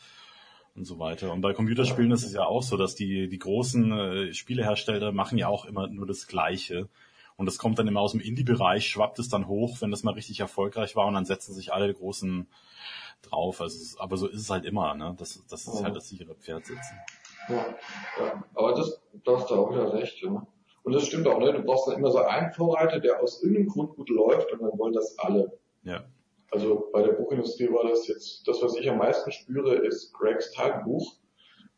und 0.76 0.86
so 0.86 1.00
weiter. 1.00 1.32
Und 1.34 1.42
bei 1.42 1.54
Computerspielen 1.54 2.12
ist 2.12 2.24
es 2.24 2.34
ja 2.34 2.46
auch 2.46 2.64
so, 2.64 2.78
dass 2.78 2.96
die, 2.96 3.28
die 3.28 3.40
großen 3.40 3.92
äh, 3.92 4.34
Spielehersteller 4.34 5.12
machen 5.12 5.38
ja 5.38 5.48
auch 5.48 5.66
immer 5.66 5.88
nur 5.88 6.06
das 6.06 6.28
Gleiche. 6.28 6.88
Und 7.36 7.46
das 7.46 7.58
kommt 7.58 7.78
dann 7.78 7.88
immer 7.88 8.02
aus 8.02 8.14
dem 8.14 8.22
Indie-Bereich, 8.22 8.88
schwappt 8.88 9.20
es 9.20 9.30
dann 9.30 9.48
hoch, 9.48 9.82
wenn 9.82 9.92
das 9.92 10.04
mal 10.04 10.14
richtig 10.14 10.40
erfolgreich 10.40 10.96
war 10.96 11.06
und 11.06 11.14
dann 11.14 11.26
setzen 11.26 11.54
sich 11.54 11.72
alle 11.72 11.94
großen 11.94 12.48
drauf. 13.22 13.62
Also, 13.62 14.00
aber 14.00 14.18
so 14.18 14.28
ist 14.28 14.42
es 14.42 14.50
halt 14.50 14.66
immer, 14.66 14.96
ne? 14.96 15.16
Das, 15.20 15.44
das 15.48 15.68
ist 15.68 15.80
ja. 15.80 15.86
halt 15.86 15.96
das 15.96 16.10
sichere 16.10 16.36
Pferd 16.36 16.66
sitzen. 16.66 16.98
Ja, 17.50 17.66
ja. 18.20 18.44
aber 18.56 18.74
das, 18.74 19.02
da 19.24 19.38
hast 19.38 19.50
du 19.50 19.56
auch 19.56 19.72
wieder 19.72 19.94
recht, 19.94 20.22
ja. 20.22 20.46
Und 20.88 20.94
das 20.94 21.06
stimmt 21.06 21.28
auch, 21.28 21.38
ne? 21.38 21.52
Du 21.52 21.64
brauchst 21.64 21.90
dann 21.90 21.98
immer 21.98 22.12
so 22.12 22.20
einen 22.20 22.50
Vorreiter, 22.54 23.02
der 23.02 23.22
aus 23.22 23.44
irgendeinem 23.44 23.68
Grund 23.68 23.98
gut 23.98 24.08
läuft 24.08 24.54
und 24.54 24.62
dann 24.62 24.80
wollen 24.80 24.94
das 24.94 25.20
alle. 25.20 25.52
Ja. 25.84 26.06
Also 26.50 26.88
bei 26.94 27.04
der 27.04 27.12
Buchindustrie 27.12 27.70
war 27.70 27.90
das 27.90 28.08
jetzt, 28.08 28.48
das, 28.48 28.62
was 28.62 28.78
ich 28.78 28.90
am 28.90 28.98
meisten 28.98 29.30
spüre, 29.34 29.76
ist 29.76 30.14
Gregs 30.14 30.54
Tagebuch. 30.54 31.16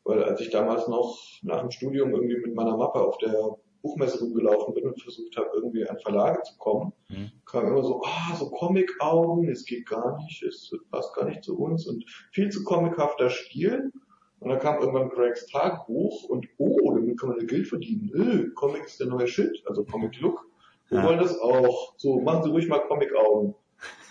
Weil 0.04 0.24
als 0.24 0.42
ich 0.42 0.52
damals 0.52 0.88
noch 0.88 1.18
nach 1.42 1.62
dem 1.62 1.72
Studium 1.72 2.12
irgendwie 2.12 2.38
mit 2.38 2.54
meiner 2.54 2.78
Mappe 2.78 3.02
auf 3.02 3.18
der 3.18 3.58
Buchmesse 3.82 4.20
rumgelaufen 4.20 4.76
bin 4.76 4.86
und 4.86 5.02
versucht 5.02 5.36
habe, 5.38 5.50
irgendwie 5.56 5.90
an 5.90 5.98
Verlage 5.98 6.44
zu 6.44 6.56
kommen, 6.60 6.94
mhm. 7.08 7.32
kam 7.48 7.66
immer 7.66 7.84
so, 7.84 8.04
ah, 8.06 8.36
so 8.36 8.52
Comic-Augen, 8.52 9.50
es 9.50 9.66
geht 9.66 9.90
gar 9.90 10.18
nicht, 10.18 10.44
es 10.44 10.72
passt 10.92 11.16
gar 11.16 11.26
nicht 11.26 11.44
zu 11.44 11.58
uns 11.58 11.88
und 11.88 12.06
viel 12.32 12.52
zu 12.52 12.64
comichafter 12.64 13.32
Stil. 13.32 13.92
Und 14.40 14.50
dann 14.50 14.60
kam 14.60 14.80
irgendwann 14.80 15.10
Gregs 15.10 15.48
Tagebuch 15.48 16.24
und 16.24 16.48
oh, 16.58 16.94
damit 16.94 17.20
kann 17.20 17.30
man 17.30 17.46
Geld 17.46 17.68
verdienen. 17.68 18.10
Öh, 18.14 18.50
Comic 18.56 18.86
ist 18.86 19.00
der 19.00 19.08
neue 19.08 19.28
Shit, 19.28 19.64
also 19.66 19.84
Comic 19.84 20.20
Look. 20.22 20.48
Wir 20.88 21.00
ja. 21.00 21.06
wollen 21.06 21.20
das 21.20 21.38
auch. 21.40 21.94
So, 21.98 22.22
machen 22.22 22.44
Sie 22.44 22.50
ruhig 22.50 22.68
mal 22.68 22.80
Comic-Augen. 22.80 23.56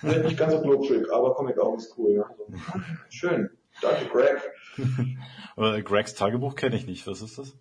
nicht 0.03 0.39
ganz 0.39 0.53
so 0.53 0.61
globschig, 0.61 1.11
aber 1.13 1.35
Comic-Augen 1.35 1.79
ist 1.79 1.97
cool, 1.99 2.13
ja. 2.13 2.31
So, 2.37 2.47
schön. 3.09 3.51
Danke, 3.81 4.07
Greg. 4.07 4.43
Gregs 5.85 6.15
Tagebuch 6.15 6.57
kenne 6.57 6.77
ich 6.77 6.87
nicht. 6.87 7.07
Was 7.07 7.23
ist 7.23 7.39
das? 7.39 7.57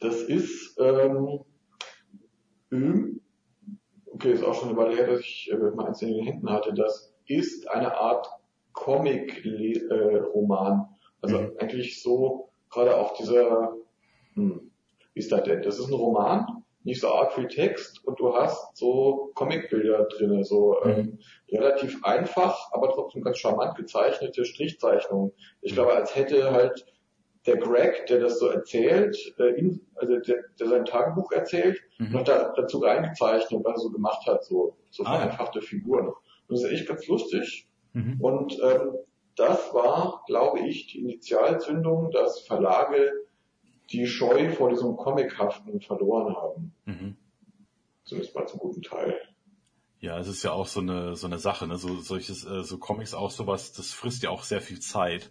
Das 0.00 0.22
ist, 0.22 0.78
ähm, 0.80 1.40
okay, 4.06 4.32
ist 4.32 4.44
auch 4.44 4.54
schon 4.54 4.70
eine 4.70 4.78
Weile 4.78 4.96
her, 4.96 5.06
dass 5.06 5.20
ich 5.20 5.50
äh, 5.52 5.56
mal 5.56 5.86
eins 5.86 6.02
in 6.02 6.14
den 6.14 6.24
Händen 6.24 6.50
hatte. 6.50 6.74
Das 6.74 7.14
ist 7.26 7.70
eine 7.70 7.94
Art 7.94 8.26
Comic-Roman. 8.72 10.89
Also 11.22 11.40
mhm. 11.40 11.52
eigentlich 11.58 12.02
so, 12.02 12.50
gerade 12.70 12.96
auf 12.96 13.14
dieser, 13.14 13.74
hm, 14.34 14.70
wie 15.14 15.20
ist 15.20 15.32
das 15.32 15.42
denn? 15.42 15.62
Das 15.62 15.78
ist 15.78 15.88
ein 15.88 15.94
Roman, 15.94 16.64
nicht 16.82 17.00
so 17.00 17.08
arg 17.08 17.32
viel 17.34 17.48
Text 17.48 18.04
und 18.06 18.18
du 18.20 18.34
hast 18.34 18.76
so 18.76 19.30
Comicbilder 19.34 20.04
drinne, 20.04 20.44
so 20.44 20.76
mhm. 20.82 20.90
ähm, 20.90 21.18
relativ 21.50 22.02
einfach, 22.04 22.72
aber 22.72 22.90
trotzdem 22.90 23.22
ganz 23.22 23.38
charmant 23.38 23.76
gezeichnete 23.76 24.44
Strichzeichnungen. 24.44 25.32
Ich 25.60 25.74
glaube, 25.74 25.92
als 25.92 26.16
hätte 26.16 26.50
halt 26.50 26.86
der 27.46 27.56
Greg, 27.56 28.06
der 28.06 28.20
das 28.20 28.38
so 28.38 28.48
erzählt, 28.48 29.16
äh, 29.38 29.58
in, 29.58 29.80
also 29.94 30.18
der, 30.18 30.44
der 30.58 30.68
sein 30.68 30.84
Tagebuch 30.84 31.32
erzählt, 31.32 31.80
mhm. 31.98 32.12
noch 32.12 32.24
da, 32.24 32.52
dazu 32.56 32.78
reingezeichnet, 32.78 33.64
was 33.64 33.76
er 33.76 33.80
so 33.80 33.90
gemacht 33.90 34.26
hat, 34.26 34.44
so, 34.44 34.76
so 34.90 35.04
ah, 35.04 35.18
vereinfachte. 35.18 35.62
Figuren. 35.62 36.08
Und 36.08 36.16
das 36.48 36.62
ist 36.62 36.72
echt 36.72 36.88
ganz 36.88 37.06
lustig. 37.06 37.66
Mhm. 37.92 38.20
Und 38.20 38.58
ähm, 38.62 38.94
das 39.40 39.72
war, 39.72 40.22
glaube 40.26 40.60
ich, 40.60 40.86
die 40.88 41.00
Initialzündung, 41.00 42.10
dass 42.10 42.40
Verlage 42.40 43.10
die 43.90 44.06
Scheu 44.06 44.50
vor 44.50 44.68
diesem 44.68 44.96
Comichaften 44.96 45.80
verloren 45.80 46.36
haben. 46.36 46.74
Mhm. 46.84 47.16
Zumindest 48.04 48.34
mal 48.34 48.46
zum 48.46 48.60
guten 48.60 48.82
Teil. 48.82 49.18
Ja, 49.98 50.18
es 50.18 50.28
ist 50.28 50.42
ja 50.42 50.52
auch 50.52 50.66
so 50.66 50.80
eine 50.80 51.16
so 51.16 51.26
eine 51.26 51.38
Sache, 51.38 51.66
ne? 51.66 51.76
So 51.76 52.00
solches 52.00 52.44
äh, 52.44 52.62
so 52.62 52.78
Comics 52.78 53.14
auch 53.14 53.30
sowas, 53.30 53.72
das 53.72 53.92
frisst 53.92 54.22
ja 54.22 54.30
auch 54.30 54.44
sehr 54.44 54.60
viel 54.60 54.80
Zeit. 54.80 55.30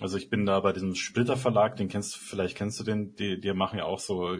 Also 0.00 0.16
ich 0.16 0.30
bin 0.30 0.46
da 0.46 0.60
bei 0.60 0.72
diesem 0.72 0.94
Splitter 0.94 1.36
Verlag, 1.36 1.76
den 1.76 1.88
kennst 1.88 2.16
vielleicht 2.16 2.56
kennst 2.56 2.80
du 2.80 2.84
den, 2.84 3.14
die, 3.16 3.40
die 3.40 3.52
machen 3.52 3.78
ja 3.78 3.84
auch 3.84 3.98
so 3.98 4.36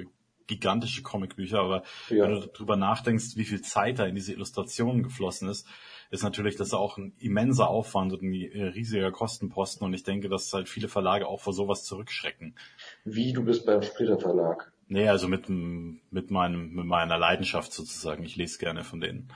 gigantische 0.47 1.03
Comicbücher, 1.03 1.61
aber 1.61 1.83
ja. 2.09 2.25
wenn 2.25 2.33
du 2.33 2.47
darüber 2.47 2.77
nachdenkst, 2.77 3.37
wie 3.37 3.45
viel 3.45 3.61
Zeit 3.61 3.99
da 3.99 4.07
in 4.07 4.15
diese 4.15 4.33
Illustrationen 4.33 5.03
geflossen 5.03 5.49
ist, 5.49 5.69
ist 6.11 6.25
natürlich 6.25 6.57
das 6.57 6.75
auch 6.75 6.99
ein 6.99 7.15
immenser 7.19 7.69
Aufwand 7.69 8.13
und 8.13 8.23
ein 8.23 8.33
riesiger 8.33 9.13
Kostenposten 9.13 9.87
und 9.87 9.95
ich 9.95 10.03
denke, 10.03 10.29
dass 10.29 10.53
halt 10.53 10.69
viele 10.69 10.89
Verlage 10.89 11.27
auch 11.27 11.41
vor 11.41 11.53
sowas 11.53 11.85
zurückschrecken. 11.85 12.57
Wie, 13.05 13.33
du 13.33 13.45
bist 13.45 13.65
beim 13.65 13.83
Splitter 13.83 14.19
Verlag? 14.19 14.73
Nee, 14.89 15.09
also 15.09 15.29
mit, 15.29 15.49
mit 15.49 16.33
meinem, 16.33 16.73
mit 16.73 16.85
meiner 16.85 17.17
Leidenschaft 17.17 17.73
sozusagen. 17.73 18.25
Ich 18.25 18.35
lese 18.35 18.59
gerne 18.59 18.83
von 18.83 19.01
denen. 19.01 19.29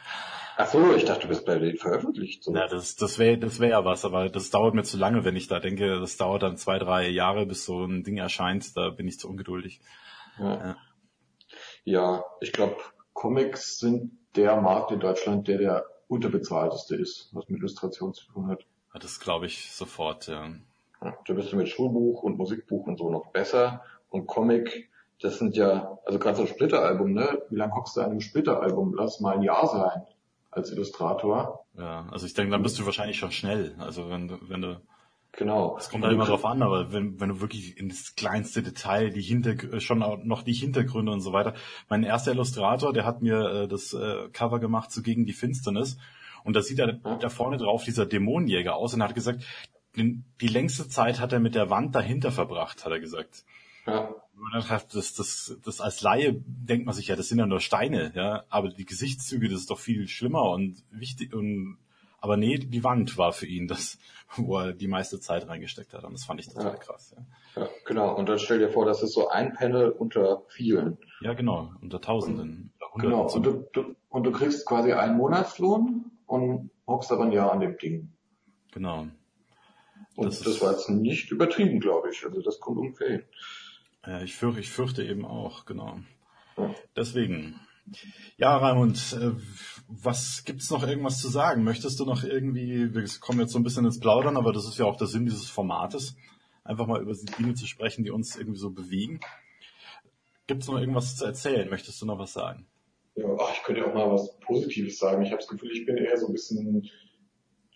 Ach 0.56 0.66
so, 0.66 0.94
ich 0.96 1.04
dachte, 1.04 1.22
du 1.22 1.28
bist 1.28 1.46
bei 1.46 1.60
denen 1.60 1.76
veröffentlicht. 1.76 2.42
So. 2.42 2.52
Ja, 2.52 2.66
das, 2.66 2.96
das 2.96 3.20
wäre, 3.20 3.38
das 3.38 3.60
wäre 3.60 3.70
ja 3.70 3.84
was, 3.84 4.04
aber 4.04 4.28
das 4.28 4.50
dauert 4.50 4.74
mir 4.74 4.82
zu 4.82 4.96
lange, 4.96 5.24
wenn 5.24 5.36
ich 5.36 5.46
da 5.46 5.60
denke, 5.60 6.00
das 6.00 6.16
dauert 6.16 6.42
dann 6.42 6.56
zwei, 6.56 6.80
drei 6.80 7.08
Jahre, 7.08 7.46
bis 7.46 7.64
so 7.64 7.84
ein 7.84 8.02
Ding 8.02 8.16
erscheint, 8.16 8.76
da 8.76 8.90
bin 8.90 9.06
ich 9.06 9.20
zu 9.20 9.28
ungeduldig. 9.28 9.80
Ja, 10.40 10.54
ja. 10.54 10.76
ja 11.84 12.24
ich 12.40 12.52
glaube, 12.52 12.76
Comics 13.12 13.78
sind 13.78 14.10
der 14.34 14.60
Markt 14.60 14.90
in 14.90 14.98
Deutschland, 14.98 15.46
der 15.46 15.58
der 15.58 15.86
unterbezahlteste 16.08 16.96
ist, 16.96 17.28
was 17.32 17.48
mit 17.48 17.58
Illustration 17.60 18.14
zu 18.14 18.26
tun 18.26 18.48
hat. 18.48 18.64
Ja, 18.92 19.00
das 19.00 19.20
glaube 19.20 19.46
ich 19.46 19.72
sofort, 19.72 20.28
ja. 20.28 20.48
ja. 21.02 21.16
Da 21.26 21.34
bist 21.34 21.52
du 21.52 21.56
mit 21.56 21.68
Schulbuch 21.68 22.22
und 22.22 22.38
Musikbuch 22.38 22.86
und 22.86 22.98
so 22.98 23.10
noch 23.10 23.26
besser 23.26 23.82
und 24.10 24.26
Comic 24.26 24.90
das 25.20 25.38
sind 25.38 25.56
ja, 25.56 25.98
also 26.04 26.18
gerade 26.18 26.36
so 26.36 26.42
ein 26.42 26.48
Splitteralbum, 26.48 27.12
ne? 27.12 27.42
Wie 27.48 27.56
lange 27.56 27.74
hockst 27.74 27.96
du 27.96 28.02
an 28.02 28.10
einem 28.10 28.20
Splitteralbum? 28.20 28.94
Lass 28.94 29.20
mal 29.20 29.36
ein 29.36 29.42
Jahr 29.42 29.66
sein 29.66 30.02
als 30.50 30.70
Illustrator. 30.70 31.64
Ja, 31.78 32.06
also 32.10 32.26
ich 32.26 32.34
denke, 32.34 32.52
dann 32.52 32.62
bist 32.62 32.78
du 32.78 32.84
wahrscheinlich 32.84 33.18
schon 33.18 33.32
schnell. 33.32 33.74
Also 33.78 34.10
wenn 34.10 34.28
du, 34.28 34.38
wenn 34.48 34.60
du 34.60 34.80
Genau. 35.36 35.76
Es 35.78 35.88
kommt 35.88 36.04
halt 36.04 36.12
immer 36.12 36.26
drauf 36.26 36.44
an, 36.44 36.62
aber 36.62 36.92
wenn, 36.92 37.20
wenn 37.20 37.28
du 37.28 37.40
wirklich 37.40 37.76
in 37.76 37.88
das 37.88 38.14
kleinste 38.14 38.62
Detail, 38.62 39.10
die 39.10 39.20
Hinter 39.20 39.80
schon 39.80 39.98
noch 40.24 40.42
die 40.42 40.52
Hintergründe 40.52 41.10
und 41.12 41.20
so 41.20 41.32
weiter. 41.32 41.54
Mein 41.88 42.04
erster 42.04 42.32
Illustrator, 42.32 42.92
der 42.92 43.04
hat 43.04 43.22
mir 43.22 43.62
äh, 43.62 43.68
das 43.68 43.92
äh, 43.94 44.28
Cover 44.32 44.60
gemacht 44.60 44.92
zu 44.92 45.02
Gegen 45.02 45.24
die 45.24 45.32
Finsternis. 45.32 45.98
Und 46.44 46.54
da 46.54 46.62
sieht 46.62 46.78
er 46.78 47.00
ja. 47.02 47.16
da 47.16 47.28
vorne 47.30 47.56
drauf 47.56 47.84
dieser 47.84 48.06
Dämonenjäger 48.06 48.76
aus 48.76 48.94
und 48.94 49.00
er 49.00 49.08
hat 49.08 49.14
gesagt, 49.14 49.42
die 49.96 50.48
längste 50.48 50.88
Zeit 50.88 51.20
hat 51.20 51.32
er 51.32 51.40
mit 51.40 51.54
der 51.54 51.70
Wand 51.70 51.94
dahinter 51.94 52.32
verbracht, 52.32 52.84
hat 52.84 52.92
er 52.92 53.00
gesagt. 53.00 53.44
Ja. 53.86 54.14
Das, 54.92 55.14
das, 55.14 55.56
das 55.64 55.80
als 55.80 56.02
Laie 56.02 56.34
denkt 56.46 56.86
man 56.86 56.94
sich 56.94 57.08
ja, 57.08 57.16
das 57.16 57.28
sind 57.28 57.38
ja 57.38 57.46
nur 57.46 57.60
Steine, 57.60 58.12
ja, 58.14 58.44
aber 58.48 58.68
die 58.68 58.84
Gesichtszüge, 58.84 59.48
das 59.48 59.60
ist 59.60 59.70
doch 59.70 59.78
viel 59.78 60.08
schlimmer 60.08 60.50
und 60.50 60.82
wichtig 60.90 61.32
und 61.32 61.78
aber 62.24 62.38
nee, 62.38 62.56
die 62.56 62.82
Wand 62.82 63.18
war 63.18 63.34
für 63.34 63.44
ihn 63.44 63.68
das, 63.68 63.98
wo 64.36 64.56
er 64.56 64.72
die 64.72 64.88
meiste 64.88 65.20
Zeit 65.20 65.46
reingesteckt 65.46 65.92
hat. 65.92 66.04
Und 66.04 66.14
das 66.14 66.24
fand 66.24 66.40
ich 66.40 66.48
total 66.48 66.72
ja. 66.72 66.76
krass. 66.76 67.14
Ja. 67.54 67.62
ja. 67.62 67.68
genau. 67.84 68.16
Und 68.16 68.30
dann 68.30 68.38
stell 68.38 68.60
dir 68.60 68.70
vor, 68.70 68.86
das 68.86 69.02
ist 69.02 69.12
so 69.12 69.28
ein 69.28 69.52
Panel 69.52 69.90
unter 69.90 70.40
vielen. 70.48 70.96
Ja, 71.20 71.34
genau. 71.34 71.74
Unter 71.82 72.00
Tausenden. 72.00 72.72
Genau. 72.96 73.30
Und 73.30 73.44
du, 73.44 73.68
du, 73.74 73.94
und 74.08 74.24
du 74.24 74.32
kriegst 74.32 74.64
quasi 74.64 74.94
einen 74.94 75.18
Monatslohn 75.18 76.12
und 76.26 76.70
hockst 76.86 77.12
aber 77.12 77.24
ein 77.24 77.32
Jahr 77.32 77.52
an 77.52 77.60
dem 77.60 77.76
Ding. 77.76 78.10
Genau. 78.72 79.08
Und 80.16 80.26
das, 80.26 80.40
das 80.40 80.62
war 80.62 80.72
jetzt 80.72 80.88
nicht 80.88 81.30
übertrieben, 81.30 81.78
glaube 81.78 82.08
ich. 82.08 82.24
Also 82.24 82.40
das 82.40 82.58
kommt 82.58 82.78
ungefähr 82.78 83.10
hin. 83.10 83.22
Ja, 84.06 84.22
ich 84.22 84.34
fürchte, 84.34 84.60
ich 84.60 84.70
fürchte 84.70 85.04
eben 85.04 85.26
auch, 85.26 85.66
genau. 85.66 85.98
Deswegen. 86.96 87.60
Ja, 88.36 88.56
Raimund, 88.56 89.16
äh, 89.20 89.32
was 89.88 90.44
gibt's 90.44 90.70
noch 90.70 90.86
irgendwas 90.86 91.20
zu 91.20 91.28
sagen? 91.28 91.64
Möchtest 91.64 92.00
du 92.00 92.04
noch 92.04 92.24
irgendwie, 92.24 92.94
wir 92.94 93.04
kommen 93.20 93.40
jetzt 93.40 93.52
so 93.52 93.58
ein 93.58 93.64
bisschen 93.64 93.84
ins 93.84 94.00
Plaudern, 94.00 94.36
aber 94.36 94.52
das 94.52 94.66
ist 94.66 94.78
ja 94.78 94.86
auch 94.86 94.96
der 94.96 95.06
Sinn 95.06 95.26
dieses 95.26 95.48
Formates, 95.48 96.16
einfach 96.64 96.86
mal 96.86 97.02
über 97.02 97.12
die 97.12 97.26
Dinge 97.26 97.54
zu 97.54 97.66
sprechen, 97.66 98.04
die 98.04 98.10
uns 98.10 98.36
irgendwie 98.36 98.58
so 98.58 98.70
bewegen. 98.70 99.20
Gibt's 100.46 100.66
noch 100.66 100.78
irgendwas 100.78 101.16
zu 101.16 101.24
erzählen? 101.24 101.68
Möchtest 101.68 102.00
du 102.02 102.06
noch 102.06 102.18
was 102.18 102.32
sagen? 102.32 102.66
Ja, 103.16 103.26
ach, 103.38 103.52
ich 103.52 103.62
könnte 103.62 103.86
auch 103.86 103.94
mal 103.94 104.10
was 104.10 104.38
Positives 104.40 104.98
sagen. 104.98 105.22
Ich 105.22 105.30
habe 105.30 105.40
das 105.40 105.48
Gefühl, 105.48 105.70
ich 105.72 105.86
bin 105.86 105.96
eher 105.96 106.16
so 106.16 106.26
ein 106.26 106.32
bisschen 106.32 106.90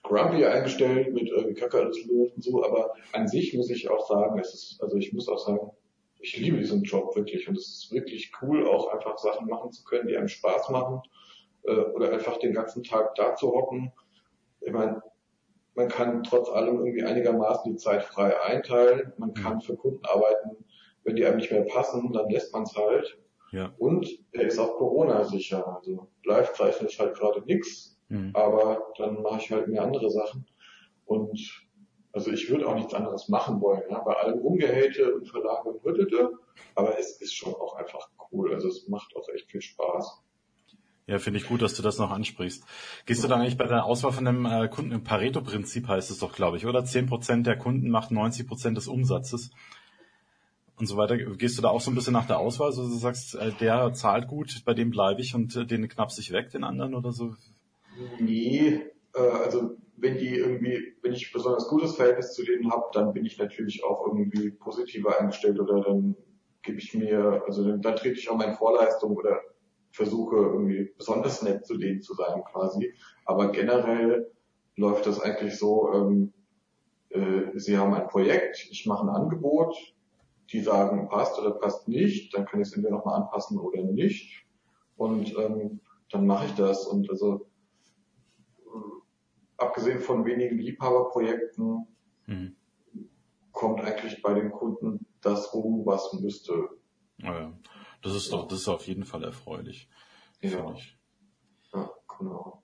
grumpy 0.02 0.44
eingestellt 0.44 1.12
mit 1.12 1.28
irgendwie 1.28 1.54
Kacke 1.54 1.78
alles 1.78 2.04
läuft 2.06 2.36
und 2.36 2.42
so, 2.42 2.64
aber 2.64 2.94
an 3.12 3.28
sich 3.28 3.54
muss 3.54 3.70
ich 3.70 3.88
auch 3.90 4.06
sagen, 4.08 4.38
es 4.38 4.54
ist, 4.54 4.82
also 4.82 4.96
ich 4.96 5.12
muss 5.12 5.28
auch 5.28 5.38
sagen, 5.38 5.70
ich 6.20 6.36
liebe 6.36 6.58
diesen 6.58 6.82
Job 6.82 7.14
wirklich 7.14 7.48
und 7.48 7.56
es 7.56 7.68
ist 7.68 7.92
wirklich 7.92 8.32
cool, 8.42 8.66
auch 8.66 8.92
einfach 8.92 9.18
Sachen 9.18 9.46
machen 9.46 9.72
zu 9.72 9.84
können, 9.84 10.08
die 10.08 10.16
einem 10.16 10.28
Spaß 10.28 10.70
machen 10.70 11.02
äh, 11.64 11.72
oder 11.72 12.12
einfach 12.12 12.38
den 12.38 12.52
ganzen 12.52 12.82
Tag 12.82 13.14
da 13.14 13.34
zu 13.34 13.52
hocken. 13.52 13.92
Ich 14.60 14.72
meine, 14.72 15.02
man 15.74 15.88
kann 15.88 16.24
trotz 16.24 16.48
allem 16.48 16.78
irgendwie 16.78 17.04
einigermaßen 17.04 17.70
die 17.72 17.78
Zeit 17.78 18.02
frei 18.02 18.40
einteilen. 18.42 19.12
Man 19.16 19.32
kann 19.32 19.60
für 19.60 19.76
Kunden 19.76 20.04
arbeiten, 20.06 20.64
wenn 21.04 21.14
die 21.14 21.24
einem 21.24 21.36
nicht 21.36 21.52
mehr 21.52 21.62
passen, 21.62 22.12
dann 22.12 22.28
lässt 22.28 22.52
man 22.52 22.64
es 22.64 22.74
halt. 22.74 23.18
Ja. 23.52 23.72
Und 23.78 24.08
er 24.32 24.48
ist 24.48 24.58
auch 24.58 24.76
Corona-sicher. 24.76 25.76
Also 25.76 26.08
Live-Zeichen 26.24 26.88
ist 26.88 26.98
halt 26.98 27.16
gerade 27.16 27.42
nichts, 27.42 27.96
mhm. 28.08 28.32
aber 28.34 28.92
dann 28.98 29.22
mache 29.22 29.38
ich 29.38 29.52
halt 29.52 29.68
mehr 29.68 29.82
andere 29.82 30.10
Sachen. 30.10 30.46
Und 31.06 31.67
also 32.18 32.32
ich 32.32 32.50
würde 32.50 32.66
auch 32.66 32.74
nichts 32.74 32.94
anderes 32.94 33.28
machen 33.28 33.60
wollen, 33.60 33.82
ja, 33.88 34.00
bei 34.00 34.12
allem 34.12 34.40
Umgehate 34.40 35.14
und 35.14 35.28
Verlage 35.28 35.68
und 35.68 35.84
Rüttelte, 35.84 36.32
aber 36.74 36.98
es 36.98 37.20
ist 37.20 37.32
schon 37.32 37.54
auch 37.54 37.76
einfach 37.76 38.08
cool. 38.32 38.52
Also 38.52 38.66
es 38.66 38.88
macht 38.88 39.14
auch 39.14 39.28
echt 39.32 39.48
viel 39.48 39.62
Spaß. 39.62 40.20
Ja, 41.06 41.20
finde 41.20 41.38
ich 41.38 41.46
gut, 41.46 41.62
dass 41.62 41.74
du 41.74 41.82
das 41.82 41.98
noch 41.98 42.10
ansprichst. 42.10 42.64
Gehst 43.06 43.22
du 43.22 43.28
dann 43.28 43.40
eigentlich 43.40 43.56
bei 43.56 43.68
der 43.68 43.84
Auswahl 43.84 44.10
von 44.10 44.24
dem 44.24 44.46
äh, 44.46 44.68
Kunden 44.68 44.90
im 44.90 45.04
Pareto-Prinzip 45.04 45.86
heißt 45.86 46.10
es 46.10 46.18
doch, 46.18 46.34
glaube 46.34 46.56
ich, 46.56 46.66
oder? 46.66 46.84
Zehn 46.84 47.06
Prozent 47.06 47.46
der 47.46 47.56
Kunden 47.56 47.88
macht 47.88 48.10
90 48.10 48.48
Prozent 48.48 48.76
des 48.76 48.88
Umsatzes 48.88 49.52
und 50.76 50.86
so 50.86 50.96
weiter. 50.96 51.16
Gehst 51.16 51.56
du 51.56 51.62
da 51.62 51.68
auch 51.68 51.80
so 51.80 51.92
ein 51.92 51.94
bisschen 51.94 52.14
nach 52.14 52.26
der 52.26 52.40
Auswahl, 52.40 52.72
so 52.72 52.82
also 52.82 52.92
du 52.92 52.98
sagst, 52.98 53.36
äh, 53.36 53.52
der 53.60 53.92
zahlt 53.92 54.26
gut, 54.26 54.62
bei 54.64 54.74
dem 54.74 54.90
bleibe 54.90 55.20
ich 55.20 55.36
und 55.36 55.54
äh, 55.54 55.64
den 55.64 55.88
knappst 55.88 56.18
ich 56.18 56.32
weg, 56.32 56.50
den 56.50 56.64
anderen 56.64 56.96
oder 56.96 57.12
so? 57.12 57.36
Nee, 58.18 58.82
äh, 59.14 59.20
also 59.20 59.76
wenn 60.00 60.18
die 60.18 60.36
irgendwie, 60.36 60.94
wenn 61.02 61.12
ich 61.12 61.32
besonders 61.32 61.68
gutes 61.68 61.96
Verhältnis 61.96 62.34
zu 62.34 62.44
denen 62.44 62.70
habe, 62.70 62.86
dann 62.92 63.12
bin 63.12 63.24
ich 63.24 63.38
natürlich 63.38 63.84
auch 63.84 64.06
irgendwie 64.06 64.50
positiver 64.50 65.18
eingestellt 65.20 65.58
oder 65.58 65.80
dann 65.80 66.16
gebe 66.62 66.78
ich 66.78 66.94
mir, 66.94 67.42
also 67.46 67.64
dann, 67.64 67.82
dann 67.82 67.96
trete 67.96 68.18
ich 68.18 68.30
auch 68.30 68.36
meine 68.36 68.54
Vorleistung 68.54 69.16
oder 69.16 69.40
versuche 69.90 70.36
irgendwie 70.36 70.92
besonders 70.96 71.42
nett 71.42 71.66
zu 71.66 71.76
denen 71.76 72.02
zu 72.02 72.14
sein 72.14 72.42
quasi. 72.44 72.94
Aber 73.24 73.50
generell 73.50 74.30
läuft 74.76 75.06
das 75.06 75.20
eigentlich 75.20 75.58
so, 75.58 75.92
ähm, 75.92 76.32
äh, 77.10 77.58
sie 77.58 77.76
haben 77.76 77.94
ein 77.94 78.06
Projekt, 78.06 78.68
ich 78.70 78.86
mache 78.86 79.04
ein 79.04 79.14
Angebot, 79.14 79.76
die 80.52 80.60
sagen 80.60 81.08
passt 81.08 81.38
oder 81.38 81.52
passt 81.52 81.88
nicht, 81.88 82.34
dann 82.34 82.46
kann 82.46 82.60
ich 82.60 82.68
es 82.68 82.74
entweder 82.74 82.96
nochmal 82.96 83.20
anpassen 83.22 83.58
oder 83.58 83.82
nicht. 83.82 84.44
Und 84.96 85.36
ähm, 85.36 85.80
dann 86.10 86.26
mache 86.26 86.46
ich 86.46 86.54
das. 86.54 86.86
Und 86.86 87.10
also 87.10 87.47
abgesehen 89.58 90.00
von 90.00 90.24
wenigen 90.24 90.58
Liebhaberprojekten 90.58 91.86
mhm. 92.26 92.56
kommt 93.52 93.80
eigentlich 93.82 94.22
bei 94.22 94.32
den 94.34 94.50
Kunden 94.50 95.06
das 95.20 95.52
rum, 95.52 95.84
was 95.84 96.12
müsste. 96.14 96.68
Ja, 97.18 97.52
das 98.02 98.14
ist 98.14 98.32
doch, 98.32 98.46
das 98.46 98.60
ist 98.60 98.68
auf 98.68 98.86
jeden 98.86 99.04
Fall 99.04 99.24
erfreulich. 99.24 99.90
Ja. 100.40 100.74
Ja, 101.74 101.90
genau. 102.18 102.62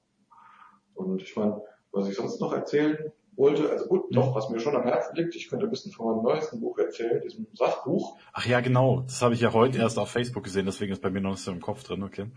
Und 0.94 1.20
ich 1.20 1.36
meine, 1.36 1.60
was 1.90 2.08
ich 2.08 2.16
sonst 2.16 2.40
noch 2.40 2.52
erzählen 2.52 3.12
wollte, 3.36 3.68
also 3.68 3.86
gut, 3.86 4.10
mhm. 4.10 4.14
doch, 4.14 4.34
was 4.34 4.48
mir 4.48 4.60
schon 4.60 4.76
am 4.76 4.84
Herzen 4.84 5.16
liegt, 5.16 5.34
ich 5.34 5.48
könnte 5.48 5.66
ein 5.66 5.70
bisschen 5.70 5.92
von 5.92 6.06
meinem 6.06 6.22
neuesten 6.22 6.60
Buch 6.60 6.78
erzählen, 6.78 7.20
diesem 7.20 7.48
Sachbuch. 7.52 8.16
Ach 8.32 8.46
ja, 8.46 8.60
genau, 8.60 9.00
das 9.00 9.20
habe 9.22 9.34
ich 9.34 9.40
ja 9.40 9.52
heute 9.52 9.78
erst 9.78 9.98
auf 9.98 10.10
Facebook 10.10 10.44
gesehen, 10.44 10.66
deswegen 10.66 10.92
ist 10.92 11.02
bei 11.02 11.10
mir 11.10 11.20
noch 11.20 11.32
nicht 11.32 11.42
so 11.42 11.50
im 11.50 11.60
Kopf 11.60 11.82
drin, 11.82 12.04
okay. 12.04 12.30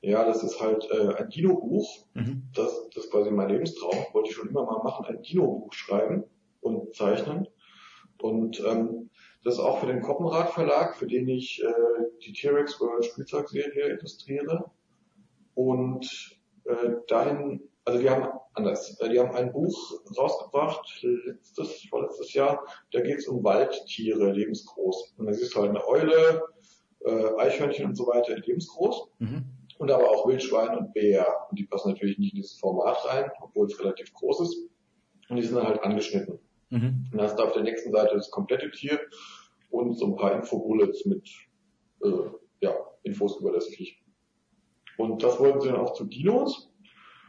Ja, 0.00 0.24
das 0.24 0.42
ist 0.44 0.60
halt 0.60 0.88
äh, 0.90 1.14
ein 1.14 1.28
Dino-Buch. 1.28 2.06
Mhm. 2.14 2.44
Das, 2.54 2.88
das 2.94 3.04
ist 3.04 3.10
quasi 3.10 3.30
mein 3.30 3.48
Lebenstraum. 3.48 4.06
Wollte 4.12 4.30
ich 4.30 4.36
schon 4.36 4.48
immer 4.48 4.64
mal 4.64 4.82
machen, 4.82 5.06
ein 5.06 5.22
Dino-Buch 5.22 5.72
schreiben 5.72 6.24
und 6.60 6.94
zeichnen. 6.94 7.48
Und 8.20 8.60
ähm, 8.64 9.10
das 9.44 9.54
ist 9.54 9.60
auch 9.60 9.78
für 9.78 9.86
den 9.86 10.02
Koppenrad 10.02 10.50
Verlag, 10.50 10.96
für 10.96 11.06
den 11.06 11.28
ich 11.28 11.62
äh, 11.62 12.04
die 12.24 12.32
T-Rex 12.32 12.80
World 12.80 13.04
Spielzeugserie 13.04 13.88
illustriere. 13.88 14.70
Und 15.54 16.38
äh, 16.64 16.90
dahin, 17.08 17.68
also 17.84 18.00
die 18.00 18.10
haben 18.10 18.28
anders, 18.54 18.98
äh, 19.00 19.08
die 19.08 19.18
haben 19.18 19.34
ein 19.34 19.52
Buch 19.52 20.00
rausgebracht, 20.16 21.02
letztes, 21.02 21.86
vorletztes 21.88 22.34
Jahr, 22.34 22.64
da 22.92 23.00
geht 23.00 23.18
es 23.18 23.28
um 23.28 23.42
Waldtiere, 23.42 24.32
lebensgroß. 24.32 25.14
Und 25.16 25.26
da 25.26 25.32
siehst 25.32 25.54
du 25.54 25.60
halt 25.60 25.70
eine 25.70 25.86
Eule, 25.86 26.42
äh, 27.04 27.36
Eichhörnchen 27.38 27.86
und 27.86 27.96
so 27.96 28.06
weiter, 28.06 28.36
lebensgroß. 28.36 29.10
Mhm 29.18 29.57
und 29.78 29.90
aber 29.90 30.10
auch 30.10 30.26
Wildschwein 30.28 30.76
und 30.76 30.92
Bär. 30.92 31.26
Und 31.50 31.58
die 31.58 31.64
passen 31.64 31.90
natürlich 31.90 32.18
nicht 32.18 32.34
in 32.34 32.42
dieses 32.42 32.58
Format 32.58 33.04
rein, 33.06 33.30
obwohl 33.40 33.66
es 33.66 33.78
relativ 33.80 34.12
groß 34.12 34.40
ist. 34.40 34.56
Und 35.28 35.36
die 35.36 35.42
sind 35.42 35.56
dann 35.56 35.66
halt 35.66 35.82
angeschnitten. 35.82 36.38
Mhm. 36.70 37.06
Und 37.10 37.10
dann 37.12 37.22
hast 37.22 37.38
du 37.38 37.44
auf 37.44 37.52
der 37.52 37.62
nächsten 37.62 37.92
Seite 37.92 38.14
das 38.14 38.30
komplette 38.30 38.70
Tier 38.70 39.00
und 39.70 39.94
so 39.94 40.06
ein 40.06 40.16
paar 40.16 40.34
Infobullets 40.34 41.04
mit 41.06 41.28
äh, 42.02 42.08
ja, 42.60 42.74
Infos 43.02 43.38
über 43.40 43.52
das 43.52 43.68
Viech. 43.68 44.02
Und 44.96 45.22
das 45.22 45.38
wollten 45.38 45.60
sie 45.60 45.68
dann 45.68 45.80
auch 45.80 45.94
zu 45.94 46.04
Dinos. 46.04 46.72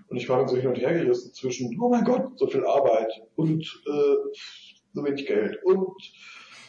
Und 0.07 0.17
ich 0.17 0.27
war 0.27 0.39
dann 0.39 0.47
so 0.47 0.57
hin 0.57 0.69
und 0.69 0.77
her 0.77 0.93
gerissen 0.93 1.33
zwischen, 1.33 1.79
oh 1.79 1.89
mein 1.89 2.03
Gott, 2.03 2.37
so 2.39 2.47
viel 2.47 2.65
Arbeit 2.65 3.11
und 3.35 3.61
äh, 3.85 4.15
so 4.93 5.05
wenig 5.05 5.27
Geld 5.27 5.63
und 5.63 6.01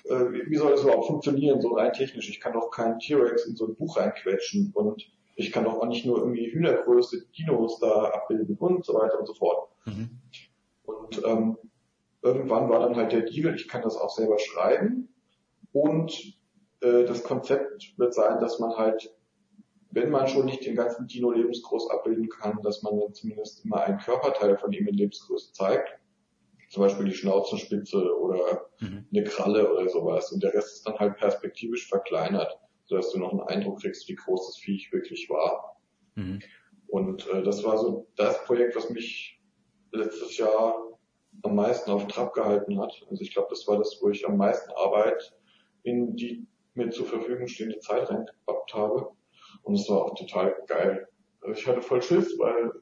äh, 0.04 0.46
wie 0.46 0.56
soll 0.56 0.72
das 0.72 0.82
überhaupt 0.82 1.06
funktionieren, 1.06 1.60
so 1.60 1.70
rein 1.70 1.92
technisch. 1.92 2.28
Ich 2.28 2.40
kann 2.40 2.52
doch 2.52 2.70
keinen 2.70 2.98
T-Rex 2.98 3.46
in 3.46 3.56
so 3.56 3.66
ein 3.66 3.76
Buch 3.76 3.96
reinquetschen 3.96 4.72
und 4.74 5.10
ich 5.36 5.52
kann 5.52 5.64
doch 5.64 5.78
auch 5.78 5.86
nicht 5.86 6.04
nur 6.04 6.18
irgendwie 6.18 6.52
Hühnergröße 6.52 7.26
Dinos 7.36 7.78
da 7.80 8.10
abbilden 8.10 8.56
und 8.56 8.84
so 8.84 8.94
weiter 8.94 9.18
und 9.18 9.26
so 9.26 9.34
fort. 9.34 9.68
Mhm. 9.86 10.20
Und 10.84 11.22
ähm, 11.24 11.56
irgendwann 12.22 12.68
war 12.68 12.80
dann 12.80 12.96
halt 12.96 13.12
der 13.12 13.22
Deal, 13.22 13.54
ich 13.54 13.68
kann 13.68 13.82
das 13.82 13.96
auch 13.96 14.10
selber 14.10 14.38
schreiben 14.38 15.08
und 15.72 16.12
äh, 16.80 17.04
das 17.04 17.22
Konzept 17.22 17.98
wird 17.98 18.14
sein, 18.14 18.40
dass 18.40 18.58
man 18.58 18.76
halt, 18.76 19.14
wenn 19.90 20.10
man 20.10 20.28
schon 20.28 20.46
nicht 20.46 20.64
den 20.64 20.76
ganzen 20.76 21.06
Dino 21.06 21.30
lebensgroß 21.30 21.90
abbilden 21.90 22.28
kann, 22.28 22.60
dass 22.62 22.82
man 22.82 22.98
dann 22.98 23.14
zumindest 23.14 23.64
immer 23.64 23.82
einen 23.82 23.98
Körperteil 23.98 24.58
von 24.58 24.72
ihm 24.72 24.86
in 24.86 24.94
Lebensgröße 24.94 25.52
zeigt. 25.52 25.98
Zum 26.68 26.84
Beispiel 26.84 27.06
die 27.06 27.14
Schnauzenspitze 27.14 28.16
oder 28.16 28.68
mhm. 28.78 29.04
eine 29.12 29.24
Kralle 29.24 29.72
oder 29.72 29.88
sowas. 29.88 30.30
Und 30.30 30.42
der 30.42 30.54
Rest 30.54 30.76
ist 30.76 30.86
dann 30.86 30.98
halt 30.98 31.16
perspektivisch 31.16 31.88
verkleinert 31.88 32.60
sodass 32.90 33.12
du 33.12 33.20
noch 33.20 33.30
einen 33.30 33.42
Eindruck 33.42 33.80
kriegst, 33.80 34.08
wie 34.08 34.16
groß 34.16 34.48
das 34.48 34.58
Viech 34.58 34.92
wirklich 34.92 35.30
war. 35.30 35.76
Mhm. 36.16 36.40
Und 36.88 37.26
äh, 37.28 37.42
das 37.44 37.62
war 37.62 37.78
so 37.78 38.08
das 38.16 38.44
Projekt, 38.44 38.74
was 38.74 38.90
mich 38.90 39.40
letztes 39.92 40.36
Jahr 40.36 40.74
am 41.42 41.54
meisten 41.54 41.90
auf 41.92 42.08
Trab 42.08 42.34
gehalten 42.34 42.80
hat. 42.80 42.92
Also 43.08 43.22
ich 43.22 43.32
glaube, 43.32 43.46
das 43.50 43.66
war 43.68 43.78
das, 43.78 43.96
wo 44.00 44.10
ich 44.10 44.26
am 44.26 44.36
meisten 44.36 44.70
Arbeit 44.72 45.32
in 45.84 46.16
die 46.16 46.46
mir 46.74 46.90
zur 46.90 47.06
Verfügung 47.06 47.46
stehende 47.46 47.78
Zeit 47.78 48.10
reingepackt 48.10 48.74
habe. 48.74 49.10
Und 49.62 49.74
es 49.74 49.88
war 49.88 50.06
auch 50.06 50.14
total 50.16 50.56
geil. 50.66 51.06
Also 51.42 51.60
ich 51.60 51.66
hatte 51.68 51.82
voll 51.82 52.02
Schiss, 52.02 52.36
weil 52.38 52.72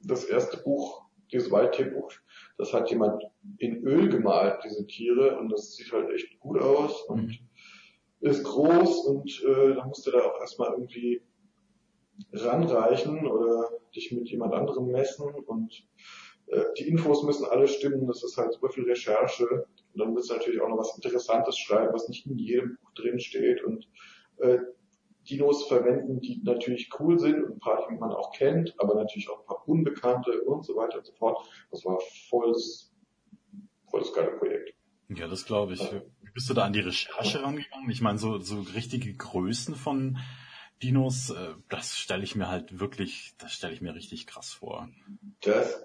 das 0.00 0.24
erste 0.24 0.58
Buch, 0.58 1.02
dieses 1.32 1.50
Waldtierbuch, 1.50 2.12
das 2.56 2.72
hat 2.72 2.88
jemand 2.88 3.20
in 3.58 3.84
Öl 3.84 4.08
gemalt, 4.08 4.60
diese 4.64 4.86
Tiere, 4.86 5.36
und 5.38 5.48
das 5.48 5.74
sieht 5.74 5.92
halt 5.92 6.08
echt 6.10 6.38
gut 6.38 6.62
aus. 6.62 7.02
Und 7.08 7.26
mhm 7.26 7.38
ist 8.20 8.44
groß 8.44 9.06
und 9.06 9.44
äh, 9.44 9.74
da 9.74 9.84
musst 9.86 10.06
du 10.06 10.10
da 10.10 10.20
auch 10.20 10.40
erstmal 10.40 10.72
irgendwie 10.72 11.22
ranreichen 12.32 13.26
oder 13.26 13.70
dich 13.94 14.12
mit 14.12 14.28
jemand 14.28 14.54
anderem 14.54 14.90
messen 14.90 15.34
und 15.34 15.86
äh, 16.46 16.64
die 16.78 16.88
Infos 16.88 17.22
müssen 17.24 17.46
alle 17.46 17.68
stimmen, 17.68 18.06
das 18.06 18.22
ist 18.22 18.36
halt 18.36 18.52
super 18.52 18.68
viel 18.70 18.84
Recherche. 18.84 19.46
Und 19.48 20.00
dann 20.00 20.12
müssen 20.12 20.36
natürlich 20.36 20.60
auch 20.60 20.68
noch 20.68 20.78
was 20.78 20.94
Interessantes 20.94 21.58
schreiben, 21.58 21.92
was 21.92 22.08
nicht 22.08 22.26
in 22.26 22.38
jedem 22.38 22.76
Buch 22.76 22.92
drin 22.94 23.18
steht 23.18 23.64
und 23.64 23.88
äh, 24.38 24.58
Dinos 25.28 25.66
verwenden, 25.66 26.20
die 26.20 26.40
natürlich 26.44 26.88
cool 27.00 27.18
sind 27.18 27.42
und 27.42 27.54
ein 27.54 27.58
paar, 27.58 27.88
die 27.90 27.96
man 27.96 28.12
auch 28.12 28.32
kennt, 28.32 28.74
aber 28.78 28.94
natürlich 28.94 29.28
auch 29.28 29.40
ein 29.40 29.46
paar 29.46 29.68
Unbekannte 29.68 30.42
und 30.42 30.64
so 30.64 30.76
weiter 30.76 30.98
und 30.98 31.06
so 31.06 31.12
fort. 31.14 31.44
Das 31.72 31.84
war 31.84 31.98
volles, 32.30 32.94
volles 33.90 34.12
geile 34.12 34.36
Projekt. 34.38 34.74
Ja, 35.08 35.26
das 35.26 35.44
glaube 35.44 35.72
ich. 35.74 35.80
Wie 35.80 36.00
bist 36.36 36.48
du 36.48 36.54
da 36.54 36.64
an 36.64 36.72
die 36.72 36.80
Recherche 36.80 37.42
rangegangen? 37.42 37.90
Ich 37.90 38.00
meine, 38.00 38.18
so, 38.18 38.38
so 38.38 38.60
richtige 38.60 39.12
Größen 39.12 39.74
von 39.74 40.18
Dinos, 40.82 41.30
äh, 41.30 41.54
das 41.68 41.96
stelle 41.96 42.22
ich 42.22 42.36
mir 42.36 42.48
halt 42.48 42.78
wirklich, 42.78 43.34
das 43.38 43.52
stelle 43.52 43.72
ich 43.72 43.80
mir 43.80 43.94
richtig 43.94 44.26
krass 44.26 44.52
vor. 44.52 44.88
Das, 45.40 45.84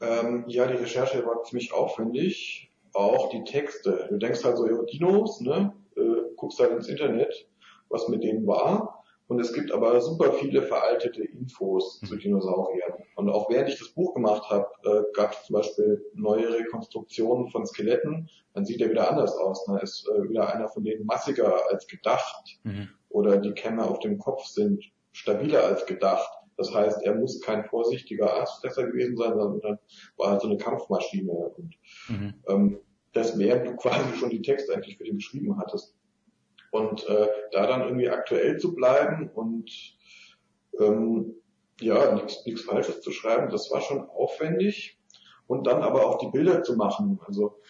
ähm, 0.00 0.44
ja, 0.48 0.66
die 0.66 0.78
Recherche 0.78 1.24
war 1.26 1.44
ziemlich 1.44 1.72
aufwendig. 1.72 2.72
Auch 2.92 3.30
die 3.30 3.44
Texte. 3.44 4.08
Du 4.10 4.18
denkst 4.18 4.42
halt 4.42 4.56
so, 4.56 4.66
ja, 4.66 4.82
Dinos, 4.82 5.40
ne? 5.40 5.74
Äh, 5.94 6.34
guckst 6.36 6.58
halt 6.58 6.72
ins 6.72 6.88
Internet 6.88 7.46
was 7.90 8.08
mit 8.08 8.22
denen 8.22 8.46
war. 8.46 8.99
Und 9.30 9.38
es 9.38 9.52
gibt 9.52 9.70
aber 9.70 10.00
super 10.00 10.32
viele 10.32 10.62
veraltete 10.62 11.22
Infos 11.22 12.02
mhm. 12.02 12.06
zu 12.08 12.16
Dinosauriern. 12.16 12.94
Und 13.14 13.30
auch 13.30 13.48
während 13.48 13.68
ich 13.68 13.78
das 13.78 13.90
Buch 13.90 14.12
gemacht 14.12 14.50
habe, 14.50 14.66
äh, 14.82 15.04
gab 15.14 15.34
es 15.34 15.44
zum 15.44 15.54
Beispiel 15.54 16.04
neue 16.14 16.52
Rekonstruktionen 16.52 17.48
von 17.48 17.64
Skeletten. 17.64 18.28
Dann 18.54 18.64
sieht 18.64 18.80
er 18.80 18.90
wieder 18.90 19.08
anders 19.08 19.36
aus. 19.36 19.64
Da 19.66 19.74
ne? 19.74 19.82
ist 19.82 20.04
äh, 20.08 20.28
wieder 20.28 20.52
einer 20.52 20.66
von 20.66 20.82
denen 20.82 21.06
massiger 21.06 21.70
als 21.70 21.86
gedacht. 21.86 22.58
Mhm. 22.64 22.88
Oder 23.08 23.36
die 23.36 23.52
Kämme 23.52 23.84
auf 23.84 24.00
dem 24.00 24.18
Kopf 24.18 24.46
sind 24.46 24.82
stabiler 25.12 25.62
als 25.62 25.86
gedacht. 25.86 26.28
Das 26.56 26.74
heißt, 26.74 27.04
er 27.04 27.14
muss 27.14 27.40
kein 27.40 27.64
vorsichtiger 27.66 28.34
Aasfresser 28.34 28.88
gewesen 28.88 29.16
sein, 29.16 29.38
sondern 29.38 29.78
war 30.16 30.30
halt 30.32 30.40
so 30.40 30.48
eine 30.48 30.56
Kampfmaschine. 30.56 31.30
Und 31.30 31.76
mhm. 32.08 32.34
ähm, 32.48 32.80
das 33.12 33.38
während 33.38 33.64
du 33.64 33.76
quasi 33.76 34.12
schon 34.18 34.30
die 34.30 34.42
Texte 34.42 34.74
eigentlich 34.74 34.98
für 34.98 35.04
den 35.04 35.18
geschrieben 35.18 35.56
hattest. 35.56 35.94
Und 36.70 37.08
äh, 37.08 37.28
da 37.52 37.66
dann 37.66 37.82
irgendwie 37.82 38.08
aktuell 38.08 38.58
zu 38.58 38.74
bleiben 38.74 39.28
und 39.34 39.70
ähm, 40.78 41.34
ja, 41.80 42.14
nichts 42.14 42.62
Falsches 42.62 43.00
zu 43.00 43.10
schreiben, 43.10 43.50
das 43.50 43.70
war 43.70 43.80
schon 43.80 44.08
aufwendig. 44.08 44.98
Und 45.46 45.66
dann 45.66 45.82
aber 45.82 46.06
auch 46.06 46.18
die 46.18 46.28
Bilder 46.28 46.62
zu 46.62 46.76
machen. 46.76 47.18
Also 47.26 47.60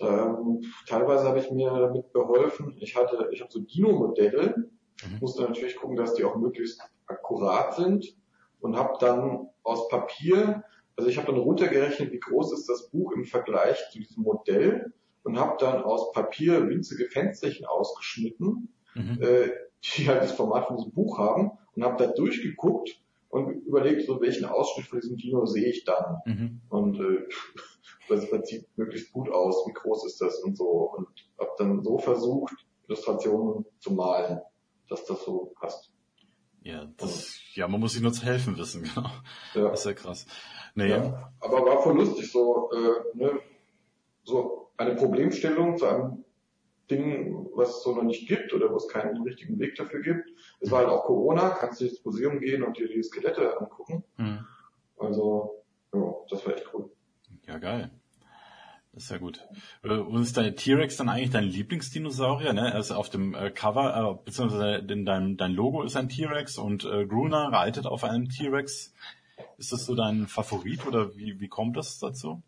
ähm, 0.00 0.62
teilweise 0.86 1.24
habe 1.24 1.40
ich 1.40 1.50
mir 1.50 1.70
damit 1.70 2.12
beholfen. 2.12 2.76
Ich 2.80 2.94
hatte, 2.94 3.28
ich 3.32 3.40
habe 3.40 3.50
so 3.50 3.60
Dino-Modelle, 3.60 4.54
mhm. 4.56 5.18
musste 5.20 5.42
natürlich 5.42 5.76
gucken, 5.76 5.96
dass 5.96 6.14
die 6.14 6.24
auch 6.24 6.36
möglichst 6.36 6.80
akkurat 7.06 7.74
sind 7.74 8.16
und 8.60 8.76
habe 8.76 8.94
dann 9.00 9.48
aus 9.62 9.88
Papier, 9.88 10.62
also 10.96 11.10
ich 11.10 11.18
habe 11.18 11.32
dann 11.32 11.40
runtergerechnet, 11.40 12.12
wie 12.12 12.20
groß 12.20 12.52
ist 12.52 12.68
das 12.68 12.90
Buch 12.90 13.12
im 13.12 13.24
Vergleich 13.24 13.78
zu 13.90 13.98
diesem 13.98 14.22
Modell 14.22 14.92
und 15.26 15.40
habe 15.40 15.56
dann 15.58 15.82
aus 15.82 16.12
Papier 16.12 16.68
winzige 16.68 17.08
Fensterchen 17.08 17.66
ausgeschnitten, 17.66 18.68
mhm. 18.94 19.18
äh, 19.20 19.50
die 19.82 20.08
halt 20.08 20.22
das 20.22 20.32
Format 20.32 20.68
von 20.68 20.76
diesem 20.76 20.92
Buch 20.92 21.18
haben 21.18 21.50
und 21.74 21.82
habe 21.82 21.96
da 21.96 22.12
durchgeguckt 22.12 23.02
und 23.28 23.66
überlegt, 23.66 24.06
so 24.06 24.20
welchen 24.20 24.44
Ausschnitt 24.44 24.86
von 24.86 25.00
diesem 25.00 25.16
Dino 25.16 25.44
sehe 25.44 25.68
ich 25.68 25.84
dann. 25.84 26.18
Mhm. 26.26 26.60
Und 26.68 27.00
äh, 27.00 27.28
das, 28.08 28.28
sieht 28.48 28.68
möglichst 28.78 29.12
gut 29.12 29.28
aus, 29.28 29.66
wie 29.66 29.72
groß 29.72 30.06
ist 30.06 30.20
das 30.20 30.38
und 30.44 30.56
so. 30.56 30.92
Und 30.96 31.08
habe 31.40 31.50
dann 31.58 31.82
so 31.82 31.98
versucht, 31.98 32.54
Illustrationen 32.86 33.66
zu 33.80 33.94
malen, 33.94 34.40
dass 34.88 35.04
das 35.06 35.24
so 35.24 35.52
passt. 35.58 35.90
Ja, 36.62 36.86
das, 36.98 37.40
ja, 37.54 37.66
man 37.66 37.80
muss 37.80 37.94
sich 37.94 38.02
nur 38.02 38.12
zu 38.12 38.24
helfen 38.24 38.56
wissen, 38.58 38.82
genau. 38.94 39.08
Ja. 39.54 39.70
Das 39.70 39.80
ist 39.80 39.86
ja 39.86 39.92
krass. 39.92 40.26
Nee. 40.76 40.90
Ja, 40.90 41.32
aber 41.40 41.64
war 41.66 41.82
voll 41.82 41.96
lustig, 41.96 42.30
so, 42.30 42.70
äh, 42.72 43.16
ne, 43.18 43.40
so 44.22 44.65
eine 44.76 44.94
Problemstellung 44.94 45.76
zu 45.76 45.86
einem 45.86 46.24
Ding, 46.90 47.48
was 47.54 47.78
es 47.78 47.82
so 47.82 47.94
noch 47.94 48.04
nicht 48.04 48.28
gibt 48.28 48.52
oder 48.52 48.70
wo 48.70 48.76
es 48.76 48.88
keinen 48.88 49.22
richtigen 49.22 49.58
Weg 49.58 49.74
dafür 49.74 50.02
gibt. 50.02 50.30
Es 50.60 50.70
war 50.70 50.80
halt 50.80 50.88
auch 50.88 51.04
Corona, 51.04 51.50
kannst 51.50 51.80
du 51.80 51.86
ins 51.86 52.04
Museum 52.04 52.38
gehen 52.40 52.62
und 52.62 52.78
dir 52.78 52.88
die 52.88 53.02
Skelette 53.02 53.58
angucken. 53.58 54.04
Mhm. 54.16 54.46
Also, 54.98 55.64
ja, 55.92 56.14
das 56.30 56.46
war 56.46 56.54
echt 56.54 56.66
cool. 56.72 56.90
Ja, 57.46 57.58
geil. 57.58 57.90
Das 58.92 59.04
ist 59.04 59.10
ja 59.10 59.18
gut. 59.18 59.46
Äh, 59.82 59.98
und 59.98 60.22
ist 60.22 60.36
dein 60.36 60.56
T-Rex 60.56 60.96
dann 60.96 61.08
eigentlich 61.08 61.30
dein 61.30 61.44
Lieblingsdinosaurier? 61.44 62.54
Ne? 62.54 62.72
Also 62.72 62.94
auf 62.94 63.10
dem 63.10 63.34
äh, 63.34 63.50
Cover, 63.50 64.18
äh, 64.18 64.24
beziehungsweise 64.24 64.82
dein, 64.82 65.36
dein 65.36 65.52
Logo 65.52 65.82
ist 65.82 65.96
ein 65.96 66.08
T-Rex 66.08 66.56
und 66.56 66.84
äh, 66.84 67.04
Gruner 67.06 67.52
reitet 67.52 67.86
auf 67.86 68.04
einem 68.04 68.30
T-Rex. 68.30 68.94
Ist 69.58 69.72
das 69.72 69.84
so 69.84 69.94
dein 69.94 70.28
Favorit 70.28 70.86
oder 70.86 71.14
wie, 71.14 71.40
wie 71.40 71.48
kommt 71.48 71.76
das 71.76 71.98
dazu? 71.98 72.42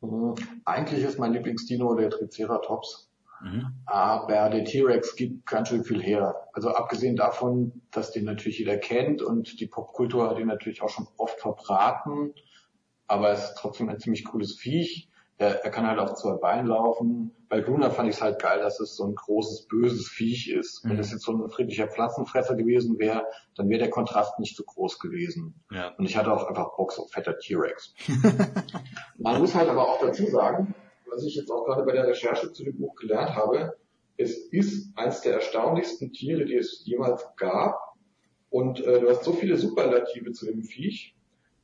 Mhm. 0.00 0.34
Eigentlich 0.64 1.04
ist 1.04 1.18
mein 1.18 1.32
Lieblingsdino 1.32 1.94
der 1.94 2.10
Triceratops. 2.10 3.10
Mhm. 3.42 3.74
Aber 3.86 4.50
der 4.50 4.64
T-Rex 4.64 5.16
gibt 5.16 5.46
ganz 5.46 5.68
schön 5.68 5.84
viel 5.84 6.02
her. 6.02 6.48
Also 6.52 6.70
abgesehen 6.70 7.16
davon, 7.16 7.82
dass 7.90 8.12
den 8.12 8.24
natürlich 8.24 8.58
jeder 8.58 8.76
kennt 8.76 9.22
und 9.22 9.60
die 9.60 9.66
Popkultur 9.66 10.28
hat 10.28 10.38
ihn 10.38 10.46
natürlich 10.46 10.82
auch 10.82 10.90
schon 10.90 11.08
oft 11.16 11.40
verbraten. 11.40 12.34
Aber 13.06 13.30
es 13.30 13.44
ist 13.44 13.58
trotzdem 13.58 13.88
ein 13.88 13.98
ziemlich 13.98 14.24
cooles 14.24 14.56
Viech. 14.56 15.08
Er, 15.38 15.64
er 15.64 15.70
kann 15.70 15.86
halt 15.86 15.98
auf 15.98 16.14
zwei 16.14 16.34
Beinen 16.34 16.66
laufen. 16.66 17.34
Bei 17.48 17.60
Luna 17.60 17.88
fand 17.88 18.10
ich 18.10 18.16
es 18.16 18.22
halt 18.22 18.40
geil, 18.40 18.60
dass 18.60 18.78
es 18.78 18.94
so 18.94 19.06
ein 19.06 19.14
großes, 19.14 19.68
böses 19.68 20.06
Viech 20.06 20.50
ist. 20.50 20.84
Mhm. 20.84 20.90
Wenn 20.90 20.98
es 20.98 21.10
jetzt 21.10 21.24
so 21.24 21.32
ein 21.32 21.48
friedlicher 21.48 21.88
Pflanzenfresser 21.88 22.56
gewesen 22.56 22.98
wäre, 22.98 23.24
dann 23.56 23.70
wäre 23.70 23.80
der 23.80 23.90
Kontrast 23.90 24.38
nicht 24.38 24.54
so 24.54 24.64
groß 24.64 24.98
gewesen. 24.98 25.54
Ja. 25.70 25.94
Und 25.96 26.04
ich 26.04 26.16
hatte 26.16 26.30
auch 26.30 26.46
einfach 26.46 26.76
Bock, 26.76 26.92
so 26.92 27.06
fetter 27.06 27.38
T-Rex. 27.38 27.94
Man 29.40 29.46
muss 29.46 29.54
halt 29.54 29.70
aber 29.70 29.88
auch 29.88 29.98
dazu 29.98 30.26
sagen, 30.26 30.74
was 31.06 31.24
ich 31.24 31.34
jetzt 31.34 31.50
auch 31.50 31.64
gerade 31.64 31.82
bei 31.84 31.92
der 31.92 32.06
Recherche 32.06 32.52
zu 32.52 32.62
dem 32.62 32.76
Buch 32.76 32.94
gelernt 32.96 33.34
habe, 33.34 33.74
es 34.18 34.36
ist 34.36 34.92
eines 34.98 35.22
der 35.22 35.32
erstaunlichsten 35.32 36.12
Tiere, 36.12 36.44
die 36.44 36.56
es 36.56 36.82
jemals 36.84 37.24
gab. 37.38 37.94
Und 38.50 38.84
äh, 38.84 39.00
du 39.00 39.08
hast 39.08 39.24
so 39.24 39.32
viele 39.32 39.56
Superlative 39.56 40.32
zu 40.32 40.44
dem 40.44 40.62
Viech. 40.62 41.16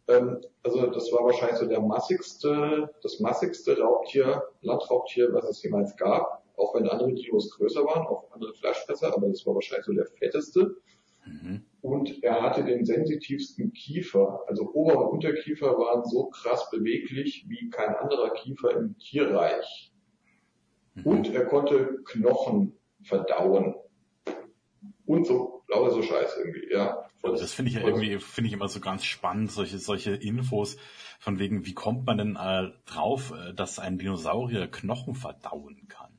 Ähm, 0.08 0.40
also 0.62 0.86
das 0.86 1.12
war 1.12 1.22
wahrscheinlich 1.26 1.58
so 1.58 1.66
der 1.66 1.82
massigste, 1.82 2.88
das 3.02 3.20
massigste 3.20 3.78
Raubtier, 3.78 4.42
Landraubtier, 4.62 5.34
was 5.34 5.44
es 5.44 5.62
jemals 5.62 5.94
gab. 5.98 6.44
Auch 6.56 6.74
wenn 6.74 6.88
andere 6.88 7.12
Dinos 7.12 7.50
größer 7.50 7.84
waren, 7.84 8.06
auch 8.06 8.24
andere 8.32 8.54
Fleischfresser, 8.54 9.14
aber 9.14 9.28
das 9.28 9.44
war 9.44 9.54
wahrscheinlich 9.54 9.84
so 9.84 9.92
der 9.92 10.06
fetteste. 10.06 10.76
Mhm. 11.26 11.62
Und 11.86 12.20
er 12.24 12.42
hatte 12.42 12.64
den 12.64 12.84
sensitivsten 12.84 13.72
Kiefer. 13.72 14.40
Also 14.48 14.72
Ober- 14.72 15.06
und 15.06 15.12
Unterkiefer 15.12 15.78
waren 15.78 16.04
so 16.04 16.24
krass 16.30 16.68
beweglich 16.68 17.46
wie 17.48 17.70
kein 17.70 17.94
anderer 17.94 18.30
Kiefer 18.30 18.72
im 18.72 18.98
Tierreich. 18.98 19.92
Mhm. 20.94 21.06
Und 21.06 21.32
er 21.32 21.46
konnte 21.46 21.98
Knochen 22.04 22.76
verdauen. 23.04 23.76
Und 25.06 25.28
so, 25.28 25.62
lauter 25.68 25.92
so 25.92 26.02
Scheiß 26.02 26.36
irgendwie, 26.38 26.72
ja. 26.72 27.08
Also 27.22 27.40
das 27.40 27.52
finde 27.52 27.70
ich 27.70 27.76
ja 27.76 27.86
irgendwie, 27.86 28.18
finde 28.18 28.48
ich 28.48 28.54
immer 28.54 28.66
so 28.66 28.80
ganz 28.80 29.04
spannend, 29.04 29.52
solche, 29.52 29.78
solche 29.78 30.10
Infos 30.10 30.78
von 31.20 31.38
wegen, 31.38 31.66
wie 31.66 31.74
kommt 31.74 32.04
man 32.04 32.18
denn 32.18 32.34
äh, 32.34 32.72
drauf, 32.86 33.32
äh, 33.32 33.54
dass 33.54 33.78
ein 33.78 33.96
Dinosaurier 33.98 34.66
Knochen 34.66 35.14
verdauen 35.14 35.86
kann? 35.86 36.10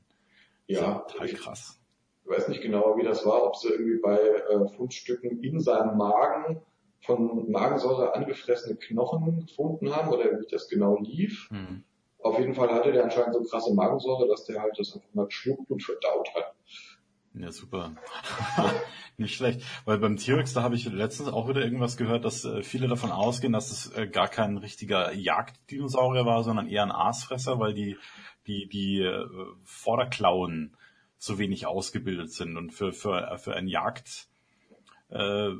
Ja. 0.68 0.99
Total 0.99 1.28
krass. 1.28 1.78
Ich 2.28 2.36
weiß 2.36 2.50
nicht 2.50 2.62
genau, 2.62 2.98
wie 2.98 3.04
das 3.04 3.26
war, 3.26 3.44
ob 3.44 3.56
sie 3.56 3.70
irgendwie 3.70 4.00
bei 4.00 4.18
äh, 4.18 4.68
Fundstücken 4.76 5.42
in 5.42 5.62
seinem 5.62 5.98
Magen 5.98 6.60
von 7.00 7.50
Magensäure 7.50 8.16
angefressene 8.16 8.76
Knochen 8.76 9.46
gefunden 9.46 9.96
haben 9.96 10.10
oder 10.10 10.26
wie 10.26 10.46
das 10.52 10.68
genau 10.68 10.98
lief. 11.00 11.50
Mhm. 11.52 11.86
Auf 12.20 12.38
jeden 12.38 12.54
Fall 12.54 12.70
hatte 12.72 12.92
der 12.92 13.06
anscheinend 13.06 13.34
so 13.34 13.44
krasse 13.44 13.74
Magensäure, 13.74 14.28
dass 14.28 14.44
der 14.44 14.62
halt 14.62 14.78
das 14.78 14.94
einfach 14.94 15.08
mal 15.14 15.28
geschluckt 15.28 15.72
und 15.72 15.82
verdaut 15.82 16.28
hat. 16.36 16.54
Ja, 17.34 17.50
super. 17.52 17.96
Nicht 19.18 19.36
schlecht. 19.36 19.62
Weil 19.86 20.00
beim 20.00 20.18
T-Rex, 20.18 20.54
da 20.54 20.64
habe 20.64 20.76
ich 20.76 20.86
letztens 20.86 21.30
auch 21.30 21.48
wieder 21.48 21.62
irgendwas 21.62 21.96
gehört, 21.96 22.26
dass 22.26 22.44
äh, 22.44 22.62
viele 22.62 22.90
davon 22.90 23.12
ausgehen, 23.12 23.54
dass 23.54 23.72
es 23.72 23.96
äh, 23.96 24.06
gar 24.06 24.28
kein 24.28 24.58
richtiger 24.58 25.14
Jagddinosaurier 25.14 26.26
war, 26.26 26.44
sondern 26.44 26.68
eher 26.68 26.84
ein 26.84 26.92
Aasfresser, 26.92 27.58
weil 27.60 27.74
die, 27.74 27.96
die, 28.48 28.68
die 28.68 29.00
äh, 29.00 29.26
Vorderklauen 29.64 30.76
so 31.18 31.39
wenig 31.39 31.65
ausgebildet 31.65 32.32
sind. 32.32 32.57
Und 32.57 32.72
für, 32.72 32.93
für, 32.93 33.38
für 33.38 33.55
ein 33.55 33.68
Jagd, 33.68 34.28
äh, 35.09 35.51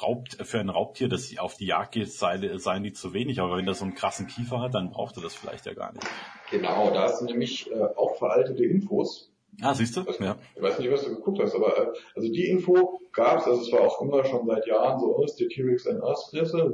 Raubt, 0.00 0.38
für 0.42 0.58
ein 0.58 0.70
Raubtier, 0.70 1.08
das 1.08 1.36
auf 1.38 1.54
die 1.54 1.66
Jagd 1.66 1.92
geht, 1.92 2.10
sei, 2.10 2.58
seien 2.58 2.82
die 2.82 2.92
zu 2.92 3.12
wenig. 3.12 3.40
Aber 3.40 3.56
wenn 3.56 3.66
das 3.66 3.78
so 3.78 3.84
einen 3.84 3.94
krassen 3.94 4.26
Kiefer 4.26 4.60
hat, 4.60 4.74
dann 4.74 4.90
braucht 4.90 5.16
er 5.16 5.22
das 5.22 5.34
vielleicht 5.34 5.66
ja 5.66 5.74
gar 5.74 5.92
nicht. 5.92 6.06
Genau, 6.50 6.90
da 6.90 7.02
hast 7.02 7.20
du 7.20 7.26
nämlich 7.26 7.70
äh, 7.70 7.74
auch 7.74 8.16
veraltete 8.16 8.64
Infos 8.64 9.34
Ah, 9.60 9.74
siehst 9.74 9.96
du? 9.96 10.00
Ich 10.00 10.08
weiß, 10.08 10.18
ja. 10.20 10.36
ich 10.54 10.62
weiß 10.62 10.78
nicht, 10.78 10.90
was 10.90 11.04
du 11.04 11.14
geguckt 11.14 11.40
hast, 11.40 11.54
aber 11.54 11.78
äh, 11.78 11.92
also 12.14 12.32
die 12.32 12.48
Info 12.48 13.00
gab 13.12 13.38
es, 13.38 13.46
also 13.46 13.62
es 13.62 13.72
war 13.72 13.82
auch 13.82 14.00
immer 14.02 14.24
schon 14.24 14.46
seit 14.46 14.66
Jahren 14.66 15.00
so, 15.00 15.22
ist 15.22 15.36
der 15.36 15.48
T-Rex 15.48 15.86
ein 15.86 16.02
Aasfresser? 16.02 16.72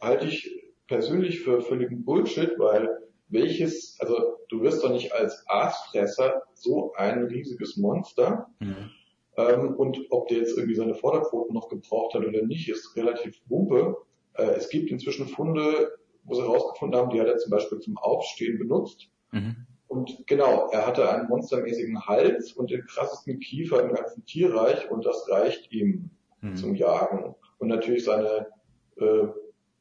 Halte 0.00 0.26
ich 0.26 0.50
persönlich 0.86 1.40
für 1.40 1.60
völligen 1.60 2.04
Bullshit, 2.04 2.58
weil 2.58 2.88
welches, 3.32 3.96
also 4.00 4.38
du 4.48 4.62
wirst 4.62 4.84
doch 4.84 4.90
nicht 4.90 5.12
als 5.12 5.44
Aasfresser 5.48 6.42
so 6.54 6.92
ein 6.94 7.24
riesiges 7.24 7.76
Monster. 7.76 8.48
Mhm. 8.60 8.90
Ähm, 9.36 9.74
und 9.76 9.98
ob 10.10 10.28
der 10.28 10.38
jetzt 10.38 10.56
irgendwie 10.56 10.76
seine 10.76 10.94
Vorderpfoten 10.94 11.54
noch 11.54 11.68
gebraucht 11.68 12.14
hat 12.14 12.24
oder 12.24 12.42
nicht, 12.42 12.68
ist 12.68 12.94
relativ 12.96 13.40
wumpe. 13.48 13.96
Äh, 14.34 14.52
es 14.52 14.68
gibt 14.68 14.90
inzwischen 14.90 15.26
Funde 15.26 15.90
wo 16.24 16.34
sie 16.34 16.42
herausgefunden 16.42 16.98
haben, 16.98 17.10
die 17.10 17.20
hat 17.20 17.28
er 17.28 17.38
zum 17.38 17.50
Beispiel 17.50 17.78
zum 17.80 17.96
Aufstehen 17.98 18.58
benutzt. 18.58 19.08
Mhm. 19.32 19.66
Und 19.88 20.26
genau, 20.26 20.70
er 20.70 20.86
hatte 20.86 21.10
einen 21.10 21.28
monstermäßigen 21.28 22.06
Hals 22.06 22.52
und 22.52 22.70
den 22.70 22.86
krassesten 22.86 23.40
Kiefer 23.40 23.82
im 23.82 23.92
ganzen 23.94 24.24
Tierreich 24.24 24.90
und 24.90 25.04
das 25.04 25.28
reicht 25.28 25.70
ihm 25.72 26.10
mhm. 26.40 26.56
zum 26.56 26.74
Jagen. 26.74 27.34
Und 27.58 27.68
natürlich 27.68 28.04
seine 28.04 28.48
äh, 28.96 29.26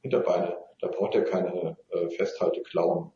Hinterbeine, 0.02 0.58
da 0.82 0.88
braucht 0.88 1.16
er 1.16 1.24
keine 1.24 1.78
äh, 1.90 2.10
Festhalteklauen. 2.10 3.12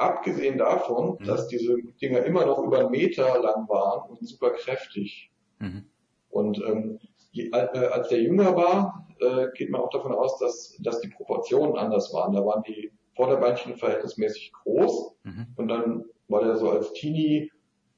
Abgesehen 0.00 0.56
davon, 0.56 1.18
mhm. 1.20 1.24
dass 1.26 1.46
diese 1.48 1.76
Dinger 2.00 2.24
immer 2.24 2.46
noch 2.46 2.58
über 2.58 2.78
einen 2.78 2.90
Meter 2.90 3.38
lang 3.38 3.68
waren 3.68 4.08
und 4.08 4.26
super 4.26 4.50
kräftig. 4.52 5.30
Mhm. 5.58 5.84
Und 6.30 6.58
ähm, 6.66 6.98
je, 7.32 7.50
äh, 7.50 7.88
als 7.92 8.08
der 8.08 8.22
jünger 8.22 8.56
war, 8.56 9.06
äh, 9.20 9.48
geht 9.54 9.68
man 9.68 9.82
auch 9.82 9.90
davon 9.90 10.14
aus, 10.14 10.38
dass, 10.38 10.74
dass 10.80 11.02
die 11.02 11.08
Proportionen 11.08 11.76
anders 11.76 12.14
waren. 12.14 12.32
Da 12.32 12.44
waren 12.46 12.62
die 12.62 12.90
Vorderbeinchen 13.14 13.76
verhältnismäßig 13.76 14.52
groß 14.64 15.12
mhm. 15.24 15.46
und 15.56 15.68
dann 15.68 16.06
war 16.28 16.44
der 16.44 16.56
so 16.56 16.70
als 16.70 16.94
Teenie 16.94 17.52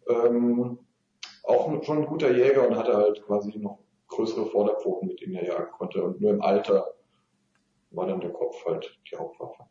ähm, 0.09 0.81
auch 1.45 1.85
schon 1.85 1.99
ein 1.99 2.07
guter 2.07 2.33
Jäger 2.33 2.67
und 2.67 2.77
hatte 2.77 2.97
halt 2.97 3.23
quasi 3.25 3.57
noch 3.59 3.79
größere 4.09 4.47
Vorderpfoten, 4.47 5.07
mit 5.07 5.21
denen 5.21 5.37
er 5.37 5.47
jagen 5.47 5.71
konnte. 5.71 6.03
Und 6.03 6.21
nur 6.21 6.33
im 6.33 6.43
Alter 6.43 6.85
war 7.93 8.09
dann 8.09 8.21
der 8.21 8.33
Kopf 8.33 8.65
halt 8.67 8.99
die 9.09 9.17
Hauptwaffe. 9.17 9.63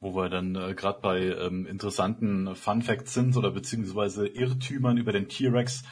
Wo 0.00 0.14
wir 0.14 0.28
dann 0.30 0.54
äh, 0.56 0.74
gerade 0.74 1.00
bei 1.00 1.20
ähm, 1.20 1.66
interessanten 1.66 2.54
Fun 2.54 2.82
Facts 2.82 3.14
sind 3.14 3.36
oder 3.36 3.50
beziehungsweise 3.50 4.26
Irrtümern 4.26 4.96
über 4.96 5.12
den 5.12 5.28
T-Rex. 5.28 5.82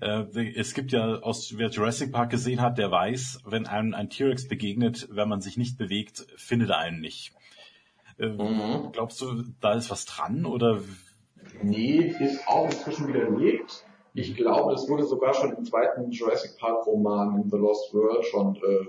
Äh, 0.00 0.52
es 0.54 0.74
gibt 0.74 0.92
ja, 0.92 1.16
aus 1.20 1.58
wer 1.58 1.68
Jurassic 1.68 2.12
Park 2.12 2.30
gesehen 2.30 2.60
hat, 2.60 2.78
der 2.78 2.90
weiß, 2.90 3.40
wenn 3.44 3.66
einem 3.66 3.94
ein 3.94 4.10
T-Rex 4.10 4.46
begegnet, 4.46 5.08
wenn 5.10 5.28
man 5.28 5.40
sich 5.40 5.56
nicht 5.56 5.76
bewegt, 5.76 6.26
findet 6.36 6.70
er 6.70 6.78
einen 6.78 7.00
nicht. 7.00 7.32
Äh, 8.18 8.28
mhm. 8.28 8.92
Glaubst 8.92 9.20
du, 9.20 9.42
da 9.60 9.74
ist 9.74 9.90
was 9.90 10.04
dran 10.04 10.46
oder 10.46 10.80
Nee, 11.62 12.14
ist 12.18 12.46
auch 12.46 12.66
inzwischen 12.66 13.08
widerlegt. 13.08 13.84
Ich 14.14 14.34
glaube, 14.36 14.72
es 14.72 14.88
wurde 14.88 15.04
sogar 15.04 15.34
schon 15.34 15.52
im 15.52 15.64
zweiten 15.64 16.10
Jurassic 16.10 16.58
Park 16.58 16.86
Roman 16.86 17.40
in 17.40 17.50
The 17.50 17.56
Lost 17.56 17.92
World 17.94 18.24
schon 18.26 18.56
äh, 18.56 18.86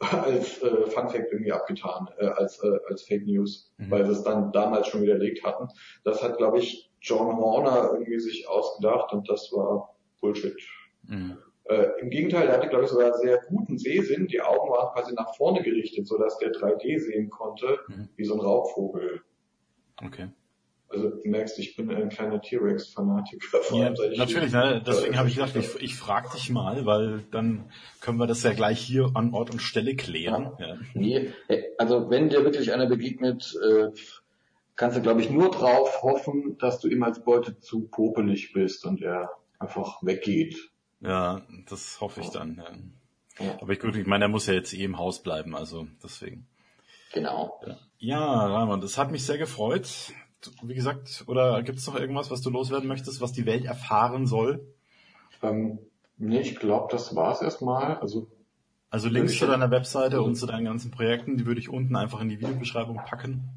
als 0.00 0.62
äh, 0.62 0.90
Fun 0.90 1.08
Fact 1.08 1.32
irgendwie 1.32 1.52
abgetan, 1.52 2.08
äh, 2.18 2.26
als, 2.26 2.62
äh, 2.62 2.78
als 2.88 3.02
Fake 3.02 3.26
News, 3.26 3.72
mhm. 3.78 3.90
weil 3.90 4.06
sie 4.06 4.12
es 4.12 4.22
dann 4.22 4.52
damals 4.52 4.88
schon 4.88 5.02
widerlegt 5.02 5.44
hatten. 5.44 5.68
Das 6.04 6.22
hat, 6.22 6.38
glaube 6.38 6.58
ich, 6.58 6.90
John 7.00 7.36
Horner 7.36 7.90
irgendwie 7.92 8.18
sich 8.18 8.48
ausgedacht 8.48 9.12
und 9.12 9.28
das 9.28 9.52
war 9.52 9.94
Bullshit. 10.20 10.56
Mhm. 11.02 11.38
Äh, 11.64 12.00
Im 12.00 12.10
Gegenteil, 12.10 12.48
er 12.48 12.54
hatte, 12.54 12.68
glaube 12.68 12.84
ich, 12.84 12.90
sogar 12.90 13.12
sehr 13.18 13.40
guten 13.48 13.78
Sehsinn. 13.78 14.26
Die 14.26 14.40
Augen 14.40 14.70
waren 14.70 14.92
quasi 14.94 15.14
nach 15.14 15.34
vorne 15.36 15.62
gerichtet, 15.62 16.06
sodass 16.06 16.38
der 16.38 16.52
3D 16.52 16.98
sehen 16.98 17.28
konnte, 17.28 17.78
mhm. 17.88 18.08
wie 18.16 18.24
so 18.24 18.34
ein 18.34 18.40
Raubvogel. 18.40 19.22
Okay. 20.02 20.28
Also 20.90 21.10
du 21.10 21.28
merkst, 21.28 21.58
ich 21.58 21.76
bin 21.76 21.90
ein 21.90 22.08
kleiner 22.08 22.40
T-Rex-Fanatiker. 22.40 23.58
Ja, 23.72 23.90
natürlich, 24.16 24.52
ne? 24.52 24.82
deswegen 24.84 25.18
habe 25.18 25.28
ich 25.28 25.34
gedacht, 25.34 25.54
ich, 25.54 25.82
ich 25.82 25.94
frage 25.94 26.30
dich 26.34 26.48
mal, 26.48 26.86
weil 26.86 27.24
dann 27.30 27.70
können 28.00 28.18
wir 28.18 28.26
das 28.26 28.42
ja 28.42 28.54
gleich 28.54 28.80
hier 28.80 29.10
an 29.14 29.34
Ort 29.34 29.50
und 29.50 29.60
Stelle 29.60 29.96
klären. 29.96 30.52
Ja. 30.58 30.68
Ja. 30.68 30.78
Nee, 30.94 31.32
also 31.76 32.08
wenn 32.08 32.30
dir 32.30 32.42
wirklich 32.42 32.72
einer 32.72 32.86
begegnet, 32.86 33.54
äh, 33.62 33.88
kannst 34.76 34.96
du, 34.96 35.02
glaube 35.02 35.20
ich, 35.20 35.28
nur 35.28 35.50
drauf 35.50 36.02
hoffen, 36.02 36.56
dass 36.58 36.80
du 36.80 36.88
ihm 36.88 37.02
als 37.02 37.22
Beute 37.22 37.58
zu 37.60 37.86
popelig 37.88 38.54
bist 38.54 38.86
und 38.86 39.02
er 39.02 39.30
einfach 39.58 40.02
weggeht. 40.02 40.70
Ja, 41.00 41.42
das 41.68 42.00
hoffe 42.00 42.22
ich 42.22 42.30
dann. 42.30 42.62
Ja. 43.38 43.44
ja. 43.44 43.58
Aber 43.60 43.72
ich, 43.72 43.80
gut, 43.80 43.94
ich 43.94 44.06
meine, 44.06 44.24
er 44.24 44.28
muss 44.28 44.46
ja 44.46 44.54
jetzt 44.54 44.72
eh 44.72 44.84
im 44.84 44.96
Haus 44.96 45.22
bleiben, 45.22 45.54
also 45.54 45.86
deswegen. 46.02 46.46
Genau. 47.12 47.60
Ja, 47.66 47.76
ja 47.98 48.46
Raimund, 48.46 48.82
das 48.82 48.96
hat 48.96 49.10
mich 49.10 49.26
sehr 49.26 49.38
gefreut 49.38 50.12
wie 50.62 50.74
gesagt, 50.74 51.24
oder 51.26 51.62
gibt 51.62 51.78
es 51.78 51.86
noch 51.86 51.98
irgendwas, 51.98 52.30
was 52.30 52.42
du 52.42 52.50
loswerden 52.50 52.88
möchtest, 52.88 53.20
was 53.20 53.32
die 53.32 53.46
Welt 53.46 53.64
erfahren 53.64 54.26
soll? 54.26 54.66
Ähm, 55.42 55.78
nee, 56.16 56.40
ich 56.40 56.56
glaube, 56.56 56.88
das 56.90 57.14
war's 57.14 57.42
erstmal. 57.42 57.96
Also, 57.98 58.28
also 58.90 59.08
Links 59.08 59.36
zu 59.36 59.46
deiner 59.46 59.70
Webseite 59.70 60.22
und 60.22 60.36
zu 60.36 60.46
deinen 60.46 60.64
ganzen 60.64 60.90
Projekten, 60.90 61.36
die 61.36 61.46
würde 61.46 61.60
ich 61.60 61.68
unten 61.68 61.96
einfach 61.96 62.20
in 62.20 62.28
die 62.28 62.40
Videobeschreibung 62.40 62.96
packen. 63.04 63.50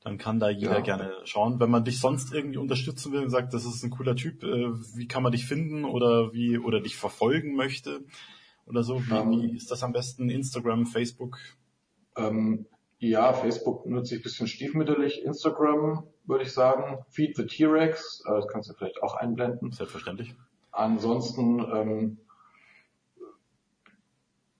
Dann 0.00 0.16
kann 0.16 0.38
da 0.38 0.48
jeder 0.48 0.76
ja. 0.76 0.80
gerne 0.80 1.12
schauen. 1.24 1.58
Wenn 1.58 1.70
man 1.70 1.84
dich 1.84 2.00
sonst 2.00 2.32
irgendwie 2.32 2.58
unterstützen 2.58 3.12
will 3.12 3.24
und 3.24 3.30
sagt, 3.30 3.52
das 3.52 3.64
ist 3.64 3.82
ein 3.82 3.90
cooler 3.90 4.14
Typ, 4.14 4.44
äh, 4.44 4.70
wie 4.94 5.08
kann 5.08 5.22
man 5.22 5.32
dich 5.32 5.44
finden 5.44 5.84
oder 5.84 6.32
wie 6.32 6.58
oder 6.58 6.80
dich 6.80 6.96
verfolgen 6.96 7.56
möchte 7.56 8.04
oder 8.66 8.84
so, 8.84 9.04
wie, 9.06 9.14
ähm. 9.14 9.30
wie 9.30 9.56
ist 9.56 9.70
das 9.70 9.82
am 9.82 9.92
besten? 9.92 10.30
Instagram, 10.30 10.86
Facebook? 10.86 11.38
Ähm, 12.16 12.66
ja, 12.98 13.32
Facebook 13.32 13.86
nutze 13.86 14.14
ich 14.14 14.20
ein 14.20 14.24
bisschen 14.24 14.48
stiefmütterlich. 14.48 15.24
Instagram 15.24 16.04
würde 16.24 16.44
ich 16.44 16.52
sagen. 16.52 17.04
Feed 17.08 17.36
the 17.36 17.46
T-Rex, 17.46 18.24
äh, 18.26 18.32
das 18.32 18.48
kannst 18.48 18.68
du 18.68 18.74
vielleicht 18.74 19.02
auch 19.02 19.14
einblenden. 19.16 19.70
Selbstverständlich. 19.70 20.34
Ansonsten, 20.72 21.60
ähm, 21.60 22.18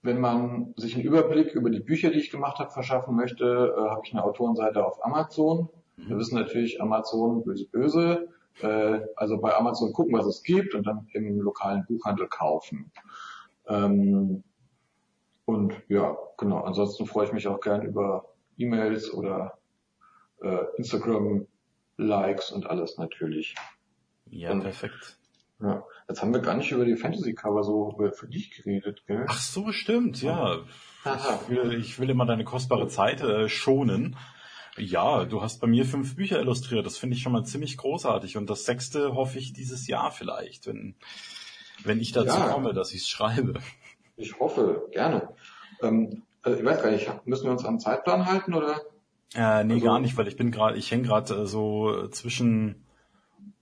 wenn 0.03 0.21
man 0.21 0.73
sich 0.77 0.95
einen 0.95 1.05
Überblick 1.05 1.53
über 1.55 1.71
die 1.71 1.81
Bücher, 1.81 2.11
die 2.11 2.19
ich 2.19 2.31
gemacht 2.31 2.59
habe, 2.59 2.71
verschaffen 2.71 3.17
möchte, 3.17 3.75
äh, 3.77 3.91
habe 3.91 4.03
ich 4.05 4.13
eine 4.13 4.25
Autorenseite 4.25 4.85
auf 4.87 5.05
Amazon. 5.05 5.69
Mhm. 5.97 6.09
Wir 6.09 6.19
wissen 6.19 6.37
natürlich, 6.37 6.81
Amazon 6.81 7.43
böse 7.43 7.67
böse. 7.67 8.29
Äh, 8.61 9.01
also 9.17 9.39
bei 9.39 9.55
Amazon 9.57 9.93
gucken, 9.93 10.17
was 10.17 10.27
es 10.27 10.43
gibt 10.43 10.75
und 10.75 10.87
dann 10.87 11.09
im 11.13 11.41
lokalen 11.41 11.85
Buchhandel 11.87 12.29
kaufen. 12.29 12.93
Ähm, 13.67 14.45
und 15.45 15.75
ja, 15.89 16.17
genau. 16.37 16.61
Ansonsten 16.61 17.07
freue 17.07 17.27
ich 17.27 17.33
mich 17.33 17.49
auch 17.49 17.61
gern 17.61 17.83
über 17.83 18.28
E-Mails 18.59 19.13
oder 19.13 19.59
äh, 20.43 20.65
Instagram-Likes 20.77 22.51
und 22.51 22.67
alles 22.67 22.99
natürlich. 22.99 23.55
Ja, 24.27 24.51
und, 24.53 24.61
perfekt. 24.61 25.19
Ja, 25.61 25.85
jetzt 26.09 26.23
haben 26.23 26.33
wir 26.33 26.41
gar 26.41 26.57
nicht 26.57 26.71
über 26.71 26.85
die 26.85 26.97
Fantasy-Cover 26.97 27.65
so 27.65 27.97
für 28.15 28.29
dich 28.29 28.51
geredet, 28.51 29.05
gell? 29.07 29.25
Ach 29.29 29.41
so, 29.41 29.73
stimmt, 29.73 30.23
ja. 30.23 30.59
Ich 31.05 31.49
will, 31.49 31.75
ich 31.75 31.99
will 31.99 32.11
immer 32.11 32.27
deine 32.27 32.45
kostbare 32.45 32.89
Zeit 32.89 33.23
äh, 33.23 33.49
schonen. 33.49 34.17
Ja, 34.77 35.25
du 35.25 35.43
hast 35.43 35.61
bei 35.61 35.67
mir 35.67 35.85
fünf 35.85 36.15
Bücher 36.15 36.39
illustriert. 36.39 36.87
Das 36.87 36.99
finde 36.99 37.17
ich 37.17 37.23
schon 37.23 37.33
mal 37.33 37.45
ziemlich 37.45 37.77
großartig. 37.77 38.37
Und 38.37 38.49
das 38.49 38.65
sechste 38.65 39.15
hoffe 39.15 39.39
ich 39.39 39.53
dieses 39.53 39.89
Jahr 39.89 40.13
vielleicht, 40.13 40.69
wenn, 40.69 40.95
wenn 41.83 42.01
ich 42.01 42.13
dazu 42.13 42.37
ja. 42.37 42.49
komme, 42.49 42.73
dass 42.75 42.93
ich 42.93 43.03
es 43.03 43.09
schreibe. 43.09 43.55
Ich 44.17 44.39
hoffe, 44.39 44.89
gerne. 44.93 45.29
Ähm, 45.83 46.23
also 46.43 46.59
ich 46.59 46.65
weiß 46.65 46.83
gar 46.83 46.91
nicht, 46.91 47.27
müssen 47.27 47.45
wir 47.45 47.53
uns 47.53 47.65
am 47.65 47.79
Zeitplan 47.79 48.27
halten 48.27 48.55
oder? 48.55 48.81
Äh, 49.35 49.65
nee, 49.65 49.75
also, 49.75 49.87
gar 49.87 50.01
nicht, 50.01 50.17
weil 50.17 50.29
ich 50.29 50.37
bin 50.37 50.51
gerade, 50.51 50.79
ich 50.79 50.91
hänge 50.91 51.05
gerade 51.05 51.35
äh, 51.35 51.47
so 51.47 52.09
zwischen 52.09 52.87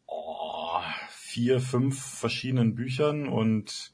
oh, 0.06 0.80
vier, 1.10 1.60
fünf 1.60 2.00
verschiedenen 2.00 2.74
Büchern 2.74 3.28
und 3.28 3.92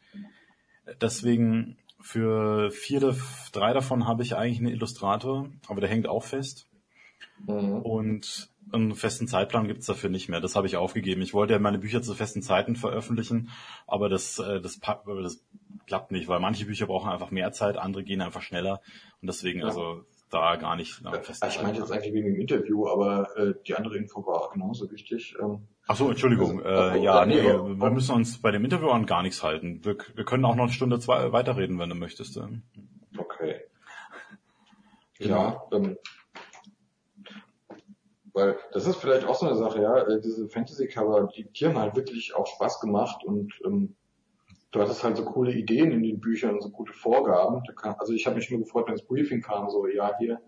deswegen 1.00 1.78
für 2.00 2.70
vier, 2.70 3.16
drei 3.52 3.72
davon 3.72 4.06
habe 4.06 4.22
ich 4.22 4.36
eigentlich 4.36 4.58
einen 4.58 4.74
Illustrator, 4.74 5.48
aber 5.68 5.80
der 5.80 5.88
hängt 5.88 6.08
auch 6.08 6.24
fest. 6.24 6.66
Mhm. 7.46 7.80
Und 7.82 8.51
einen 8.72 8.94
festen 8.94 9.28
Zeitplan 9.28 9.66
gibt's 9.66 9.86
dafür 9.86 10.10
nicht 10.10 10.28
mehr. 10.28 10.40
Das 10.40 10.56
habe 10.56 10.66
ich 10.66 10.76
aufgegeben. 10.76 11.22
Ich 11.22 11.34
wollte 11.34 11.52
ja 11.52 11.58
meine 11.58 11.78
Bücher 11.78 12.02
zu 12.02 12.14
festen 12.14 12.42
Zeiten 12.42 12.76
veröffentlichen, 12.76 13.50
aber 13.86 14.08
das, 14.08 14.38
äh, 14.38 14.60
das, 14.60 14.80
das 14.80 15.44
klappt 15.86 16.12
nicht, 16.12 16.28
weil 16.28 16.40
manche 16.40 16.66
Bücher 16.66 16.86
brauchen 16.86 17.10
einfach 17.10 17.30
mehr 17.30 17.52
Zeit, 17.52 17.76
andere 17.76 18.04
gehen 18.04 18.20
einfach 18.20 18.42
schneller 18.42 18.80
und 19.20 19.28
deswegen 19.28 19.60
ja. 19.60 19.66
also 19.66 20.04
da 20.30 20.56
gar 20.56 20.76
nicht 20.76 21.02
nach 21.02 21.22
festen 21.22 21.46
Ich 21.46 21.62
meinte 21.62 21.80
jetzt 21.80 21.92
eigentlich 21.92 22.14
wegen 22.14 22.32
dem 22.32 22.40
Interview, 22.40 22.88
aber 22.88 23.36
äh, 23.36 23.54
die 23.66 23.74
andere 23.74 23.98
Info 23.98 24.24
war 24.26 24.40
auch 24.40 24.52
genauso 24.52 24.90
wichtig. 24.90 25.34
Ähm, 25.40 25.66
Ach 25.86 25.96
so, 25.96 26.08
Entschuldigung. 26.08 26.62
Also, 26.62 26.96
äh, 26.96 27.02
ja, 27.02 27.26
nee, 27.26 27.42
wir, 27.42 27.78
wir 27.78 27.90
müssen 27.90 28.14
uns 28.14 28.40
bei 28.40 28.50
dem 28.50 28.64
Interview 28.64 28.88
an 28.88 29.04
gar 29.04 29.22
nichts 29.22 29.42
halten. 29.42 29.84
Wir, 29.84 29.96
wir 30.14 30.24
können 30.24 30.44
auch 30.44 30.54
noch 30.54 30.64
eine 30.64 30.72
Stunde 30.72 31.00
zwei 31.00 31.32
weiterreden, 31.32 31.78
wenn 31.78 31.90
du 31.90 31.96
möchtest. 31.96 32.40
Okay. 33.18 33.60
Ja, 35.18 35.62
ähm, 35.72 35.98
weil 38.32 38.56
das 38.72 38.86
ist 38.86 38.96
vielleicht 38.96 39.26
auch 39.26 39.34
so 39.34 39.46
eine 39.46 39.56
Sache, 39.56 39.82
ja, 39.82 39.98
äh, 40.06 40.20
diese 40.20 40.48
Fantasy-Cover, 40.48 41.28
die, 41.34 41.44
die 41.44 41.66
haben 41.66 41.78
halt 41.78 41.96
wirklich 41.96 42.34
auch 42.34 42.46
Spaß 42.46 42.80
gemacht 42.80 43.24
und 43.24 43.52
ähm, 43.64 43.94
du 44.70 44.80
hattest 44.80 45.04
halt 45.04 45.16
so 45.16 45.24
coole 45.24 45.52
Ideen 45.52 45.92
in 45.92 46.02
den 46.02 46.20
Büchern, 46.20 46.60
so 46.60 46.70
gute 46.70 46.92
Vorgaben. 46.92 47.62
Kann, 47.76 47.94
also 47.98 48.12
ich 48.12 48.26
habe 48.26 48.36
mich 48.36 48.50
nur 48.50 48.60
gefreut, 48.60 48.86
wenn 48.86 48.94
das 48.94 49.06
Briefing 49.06 49.42
kam, 49.42 49.68
so, 49.68 49.86
ja, 49.86 50.16
hier, 50.18 50.40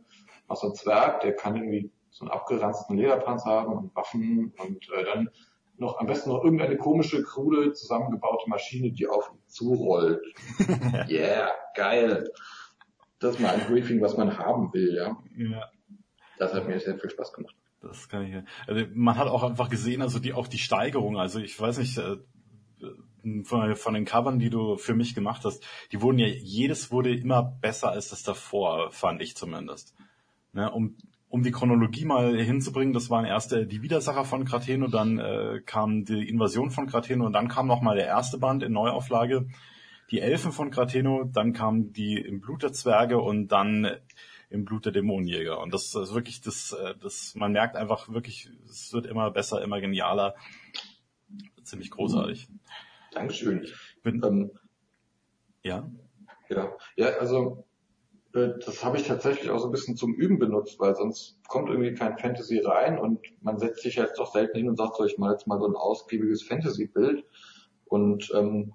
was 0.47 0.61
so 0.61 0.69
ein 0.69 0.75
Zwerg, 0.75 1.21
der 1.21 1.35
kann 1.37 1.57
irgendwie 1.57 1.91
so 2.11 2.25
einen 2.25 2.33
abgeranzten 2.33 2.97
Lederpanzer 2.97 3.51
haben 3.51 3.73
und 3.73 3.97
Waffen 3.97 4.55
und 4.59 4.89
äh, 4.97 5.05
dann 5.05 5.31
noch 5.77 5.99
am 5.99 6.07
besten 6.07 6.31
noch 6.31 6.45
irgendeine 6.45 6.77
komische, 6.77 7.23
krude, 7.23 7.73
zusammengebaute 7.73 8.49
Maschine, 8.49 8.93
die 8.93 9.09
auf 9.09 9.31
ihn 9.31 9.41
zurollt. 9.47 10.23
yeah, 11.09 11.51
geil. 11.75 12.31
Das 13.19 13.35
ist 13.35 13.41
mal 13.41 13.55
ein 13.55 13.67
Briefing, 13.67 14.01
was 14.01 14.17
man 14.17 14.39
haben 14.39 14.73
will, 14.73 14.95
ja. 14.95 15.17
Ja. 15.37 15.71
Das 16.39 16.55
hat 16.55 16.69
mir 16.69 16.79
sehr 16.79 16.99
viel 16.99 17.11
Spaß 17.11 17.33
gemacht. 17.33 17.57
Das 17.87 18.09
kann 18.09 18.27
ich. 18.27 18.35
Also 18.67 18.87
man 18.95 19.17
hat 19.17 19.29
auch 19.29 19.43
einfach 19.43 19.69
gesehen, 19.69 20.03
also 20.03 20.19
die 20.19 20.33
auch 20.33 20.49
die 20.49 20.59
Steigerung. 20.59 21.19
Also 21.19 21.39
ich 21.39 21.59
weiß 21.59 21.79
nicht 21.79 21.99
äh, 21.99 22.17
von, 23.45 23.75
von 23.77 23.95
den 23.95 24.05
Covern, 24.05 24.39
die 24.39 24.51
du 24.51 24.77
für 24.77 24.95
mich 24.95 25.15
gemacht 25.15 25.45
hast, 25.45 25.65
die 25.93 26.03
wurden 26.03 26.19
ja 26.19 26.27
jedes 26.27 26.91
wurde 26.91 27.15
immer 27.15 27.43
besser 27.43 27.91
als 27.91 28.09
das 28.09 28.23
davor, 28.23 28.91
fand 28.91 29.23
ich 29.23 29.37
zumindest. 29.37 29.95
Ne, 30.53 30.71
um 30.71 30.97
um 31.35 31.43
die 31.43 31.51
Chronologie 31.51 32.05
mal 32.05 32.41
hinzubringen, 32.41 32.95
das 32.95 33.11
waren 33.11 33.25
erst 33.25 33.53
äh, 33.53 33.67
die 33.67 33.83
Widersacher 33.83 34.25
von 34.25 34.45
Krateno, 34.45 34.87
dann 34.87 35.19
äh, 35.19 35.63
kam 35.67 36.05
die 36.05 36.29
Invasion 36.29 36.71
von 36.71 36.87
Krateno 36.87 37.27
und 37.27 37.33
dann 37.33 37.49
kam 37.49 37.67
nochmal 37.67 37.97
der 37.97 38.07
erste 38.07 38.39
Band 38.39 38.63
in 38.63 38.71
Neuauflage, 38.71 39.49
die 40.13 40.21
Elfen 40.21 40.53
von 40.53 40.71
Krateno, 40.71 41.25
dann 41.25 41.53
kam 41.53 41.93
die 41.93 42.19
im 42.19 42.41
Blut 42.41 42.63
der 42.63 42.73
Zwerge 42.73 43.19
und 43.19 43.49
dann 43.49 43.97
im 44.55 44.65
Blut 44.65 44.85
der 44.87 44.93
Dämonenjäger. 44.93 45.61
Und 45.61 45.75
das 45.75 45.95
ist 45.95 46.15
wirklich, 46.15 46.41
das, 46.41 46.73
äh, 46.73 46.95
das, 47.03 47.35
man 47.35 47.53
merkt 47.53 47.77
einfach 47.77 48.09
wirklich, 48.09 48.49
es 48.71 48.93
wird 48.93 49.05
immer 49.05 49.31
besser, 49.33 49.61
immer 49.63 49.81
genialer. 49.81 50.37
Ziemlich 51.65 51.91
großartig. 51.91 52.49
Dankeschön. 53.13 53.67
Bin, 54.03 54.23
ähm, 54.25 54.51
ja. 55.63 55.91
Ja, 56.49 56.73
ja, 56.97 57.09
also 57.19 57.65
äh, 58.33 58.51
das 58.65 58.85
habe 58.85 58.97
ich 58.97 59.07
tatsächlich 59.07 59.51
auch 59.51 59.59
so 59.59 59.67
ein 59.67 59.73
bisschen 59.73 59.97
zum 59.97 60.15
Üben 60.15 60.39
benutzt, 60.39 60.79
weil 60.79 60.95
sonst 60.95 61.37
kommt 61.49 61.69
irgendwie 61.69 61.95
kein 61.95 62.17
Fantasy 62.19 62.61
rein 62.61 62.99
und 62.99 63.21
man 63.43 63.59
setzt 63.59 63.83
sich 63.83 63.97
jetzt 63.97 64.19
doch 64.19 64.33
selten 64.33 64.59
hin 64.59 64.69
und 64.69 64.77
sagt, 64.77 64.97
so 64.97 65.05
ich 65.05 65.19
mal 65.19 65.33
jetzt 65.33 65.49
mal 65.49 65.59
so 65.59 65.67
ein 65.67 65.75
ausgiebiges 65.75 66.45
Fantasy-Bild. 66.45 67.25
Und 67.87 68.31
ähm, 68.37 68.73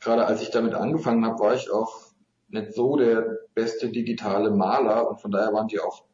gerade 0.00 0.24
als 0.24 0.40
ich 0.40 0.50
damit 0.50 0.74
angefangen 0.74 1.26
habe, 1.26 1.38
war 1.40 1.54
ich 1.54 1.70
auch 1.70 2.07
nicht 2.48 2.72
so 2.74 2.96
der 2.96 3.38
beste 3.54 3.90
digitale 3.90 4.50
Maler 4.50 5.08
und 5.10 5.20
von 5.20 5.30
daher 5.30 5.52
waren 5.52 5.68
die 5.68 5.80
auch 5.80 6.04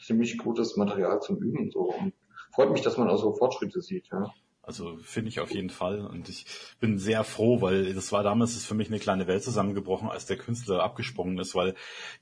ziemlich 0.00 0.38
gutes 0.38 0.76
Material 0.76 1.20
zum 1.20 1.38
Üben 1.38 1.70
so 1.70 1.92
und 1.92 2.12
freut 2.52 2.70
mich, 2.72 2.82
dass 2.82 2.96
man 2.96 3.08
auch 3.08 3.18
so 3.18 3.32
Fortschritte 3.32 3.80
sieht, 3.80 4.08
ja. 4.10 4.32
Also 4.64 4.96
finde 4.98 5.28
ich 5.28 5.40
auf 5.40 5.52
jeden 5.52 5.70
Fall. 5.70 6.06
Und 6.06 6.28
ich 6.28 6.46
bin 6.78 6.96
sehr 6.96 7.24
froh, 7.24 7.60
weil 7.60 7.94
das 7.94 8.12
war 8.12 8.22
damals 8.22 8.54
ist 8.54 8.64
für 8.64 8.76
mich 8.76 8.88
eine 8.88 9.00
kleine 9.00 9.26
Welt 9.26 9.42
zusammengebrochen, 9.42 10.08
als 10.08 10.26
der 10.26 10.36
Künstler 10.36 10.84
abgesprungen 10.84 11.36
ist, 11.38 11.56
weil 11.56 11.74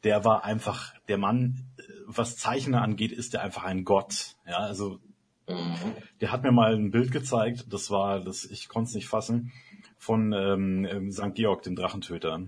der 0.05 0.25
war 0.25 0.43
einfach, 0.43 0.95
der 1.09 1.19
Mann, 1.19 1.67
was 2.07 2.39
Zeichnen 2.39 2.77
angeht, 2.77 3.13
ist 3.13 3.35
der 3.35 3.43
einfach 3.43 3.65
ein 3.65 3.85
Gott. 3.85 4.37
Ja, 4.49 4.57
also 4.57 5.01
mhm. 5.47 5.75
der 6.23 6.33
hat 6.33 6.43
mir 6.43 6.53
mal 6.53 6.75
ein 6.75 6.91
Bild 6.91 7.13
gezeigt, 7.13 7.67
das 7.71 7.91
war, 7.91 8.21
das, 8.21 8.47
ich 8.47 8.69
konnte 8.69 8.89
es 8.89 8.95
nicht 8.95 9.09
fassen, 9.09 9.53
von 9.99 10.33
ähm, 10.33 11.13
St. 11.13 11.35
Georg, 11.35 11.63
dem 11.63 11.77
Drachentöter. 11.77 12.41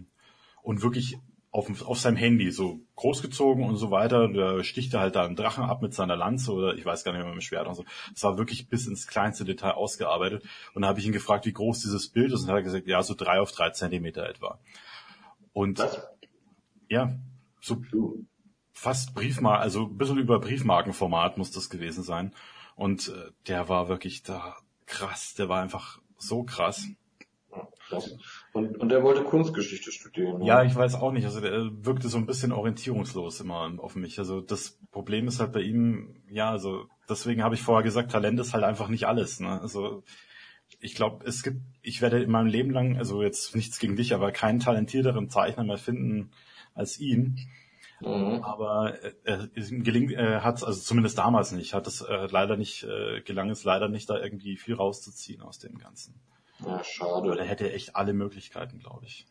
Und 0.63 0.83
wirklich 0.83 1.19
auf, 1.53 1.87
auf 1.87 2.01
seinem 2.01 2.17
Handy 2.17 2.51
so 2.51 2.81
großgezogen 2.97 3.65
und 3.65 3.77
so 3.77 3.91
weiter. 3.91 4.27
Da 4.29 4.65
sticht 4.65 4.95
er 4.95 5.01
halt 5.01 5.17
da 5.17 5.25
einen 5.25 5.37
Drachen 5.37 5.65
ab 5.65 5.83
mit 5.83 5.93
seiner 5.93 6.17
Lanze 6.17 6.53
oder 6.53 6.75
ich 6.75 6.85
weiß 6.85 7.05
gar 7.05 7.13
nicht 7.13 7.21
mehr 7.21 7.29
mit 7.29 7.41
dem 7.41 7.45
Schwert 7.45 7.69
und 7.69 7.75
so. 7.75 7.85
Das 8.13 8.23
war 8.25 8.39
wirklich 8.39 8.69
bis 8.69 8.87
ins 8.87 9.07
kleinste 9.07 9.45
Detail 9.45 9.73
ausgearbeitet. 9.73 10.45
Und 10.75 10.83
da 10.83 10.89
habe 10.89 10.99
ich 10.99 11.07
ihn 11.07 11.13
gefragt, 11.13 11.45
wie 11.45 11.53
groß 11.53 11.81
dieses 11.81 12.09
Bild 12.09 12.33
ist. 12.33 12.43
Und 12.43 12.49
er 12.49 12.57
hat 12.57 12.65
gesagt, 12.65 12.87
ja, 12.87 13.03
so 13.03 13.15
drei 13.15 13.39
auf 13.39 13.53
drei 13.53 13.69
Zentimeter 13.71 14.27
etwa. 14.27 14.59
Und 15.53 15.79
Was? 15.79 16.09
ja, 16.89 17.15
so 17.61 17.83
fast 18.73 19.15
Briefmarken, 19.15 19.63
also 19.63 19.85
ein 19.85 19.99
bisschen 19.99 20.19
über 20.19 20.41
Briefmarkenformat 20.41 21.37
muss 21.37 21.51
das 21.51 21.69
gewesen 21.69 22.03
sein. 22.03 22.35
Und 22.77 23.09
äh, 23.09 23.31
der 23.47 23.69
war 23.69 23.89
wirklich 23.89 24.23
da 24.23 24.57
krass, 24.87 25.35
der 25.35 25.51
war 25.51 25.61
einfach 25.61 26.01
so 26.17 26.45
krass. 26.45 26.89
Und, 28.53 28.79
und 28.79 28.93
er 28.93 29.03
wollte 29.03 29.23
Kunstgeschichte 29.23 29.93
studieren. 29.93 30.37
Oder? 30.37 30.45
Ja, 30.45 30.63
ich 30.65 30.75
weiß 30.75 30.95
auch 30.95 31.13
nicht. 31.13 31.25
Also 31.25 31.41
der 31.41 31.71
wirkte 31.85 32.09
so 32.09 32.19
ein 32.19 32.27
bisschen 32.27 32.53
orientierungslos 32.53 33.41
immer 33.41 33.71
auf 33.79 33.95
mich. 33.95 34.19
Also 34.19 34.41
das 34.41 34.79
Problem 34.91 35.29
ist 35.29 35.41
halt 35.41 35.53
bei 35.53 35.61
ihm, 35.61 36.23
ja, 36.31 36.51
also 36.51 36.87
deswegen 37.09 37.43
habe 37.43 37.55
ich 37.55 37.63
vorher 37.63 37.83
gesagt, 37.83 38.13
Talent 38.13 38.41
ist 38.41 38.55
halt 38.55 38.65
einfach 38.65 38.89
nicht 38.89 39.07
alles. 39.07 39.41
Ne? 39.41 39.61
Also 39.61 40.03
ich 40.81 40.95
glaube, 40.95 41.25
es 41.27 41.43
gibt, 41.43 41.61
ich 41.83 42.01
werde 42.01 42.23
in 42.23 42.31
meinem 42.31 42.47
Leben 42.47 42.71
lang, 42.71 42.97
also 42.97 43.23
jetzt 43.23 43.55
nichts 43.55 43.79
gegen 43.79 43.97
dich, 43.97 44.15
aber 44.15 44.33
keinen 44.33 44.61
talentierteren 44.61 45.29
Zeichner 45.29 45.65
mehr 45.65 45.79
finden 45.79 46.31
als 46.75 46.99
ihn. 46.99 47.39
Mhm. 48.01 48.43
Aber 48.43 48.95
er, 49.25 49.49
er 49.55 49.71
gelingt, 49.71 50.13
er 50.13 50.43
hat 50.43 50.65
also 50.65 50.81
zumindest 50.81 51.19
damals 51.19 51.53
nicht, 51.53 51.75
hat 51.75 51.87
es 51.87 52.01
äh, 52.01 52.27
leider 52.31 52.57
nicht, 52.57 52.85
äh, 52.85 53.21
gelang 53.21 53.51
es 53.51 53.65
leider 53.65 53.89
nicht, 53.89 54.11
da 54.11 54.19
irgendwie 54.19 54.57
viel 54.57 54.75
rauszuziehen 54.75 55.43
aus 55.43 55.59
dem 55.59 55.79
Ganzen. 55.79 56.15
Ja, 56.67 56.83
schade. 56.85 57.31
Weil 57.31 57.39
er 57.39 57.45
hätte 57.45 57.73
echt 57.73 57.97
alle 57.97 58.13
Möglichkeiten, 58.13 58.79
glaube 58.79 59.07
ich. 59.07 59.27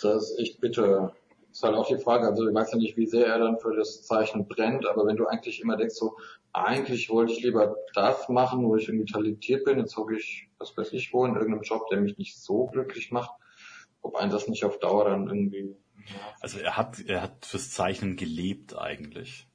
Das 0.00 0.30
ist 0.30 0.38
echt 0.38 0.60
bitter. 0.60 1.14
Ist 1.50 1.62
halt 1.62 1.74
auch 1.74 1.88
die 1.88 1.98
Frage, 1.98 2.26
also 2.26 2.46
ich 2.46 2.54
weiß 2.54 2.72
ja 2.72 2.78
nicht, 2.78 2.96
wie 2.98 3.06
sehr 3.06 3.26
er 3.26 3.38
dann 3.38 3.58
für 3.58 3.74
das 3.74 4.02
Zeichen 4.02 4.46
brennt, 4.46 4.86
aber 4.86 5.06
wenn 5.06 5.16
du 5.16 5.26
eigentlich 5.26 5.60
immer 5.60 5.76
denkst, 5.78 5.94
so, 5.94 6.16
eigentlich 6.52 7.08
wollte 7.08 7.32
ich 7.32 7.42
lieber 7.42 7.76
das 7.94 8.28
machen, 8.28 8.64
wo 8.64 8.76
ich 8.76 8.88
irgendwie 8.88 9.10
talentiert 9.10 9.64
bin, 9.64 9.78
jetzt 9.78 9.96
hocke 9.96 10.16
ich, 10.16 10.48
was 10.58 10.76
weiß 10.76 10.92
ich 10.92 11.12
wo, 11.12 11.24
in 11.24 11.34
irgendeinem 11.34 11.62
Job, 11.62 11.88
der 11.90 12.00
mich 12.00 12.18
nicht 12.18 12.38
so 12.38 12.66
glücklich 12.66 13.10
macht, 13.10 13.30
ob 14.02 14.16
ein 14.16 14.30
das 14.30 14.48
nicht 14.48 14.64
auf 14.64 14.78
Dauer 14.78 15.08
dann 15.08 15.28
irgendwie. 15.28 15.76
Ja. 15.96 16.14
Also 16.40 16.58
er 16.58 16.76
hat, 16.76 17.00
er 17.00 17.22
hat 17.22 17.46
fürs 17.46 17.70
Zeichnen 17.70 18.16
gelebt 18.16 18.76
eigentlich. 18.76 19.48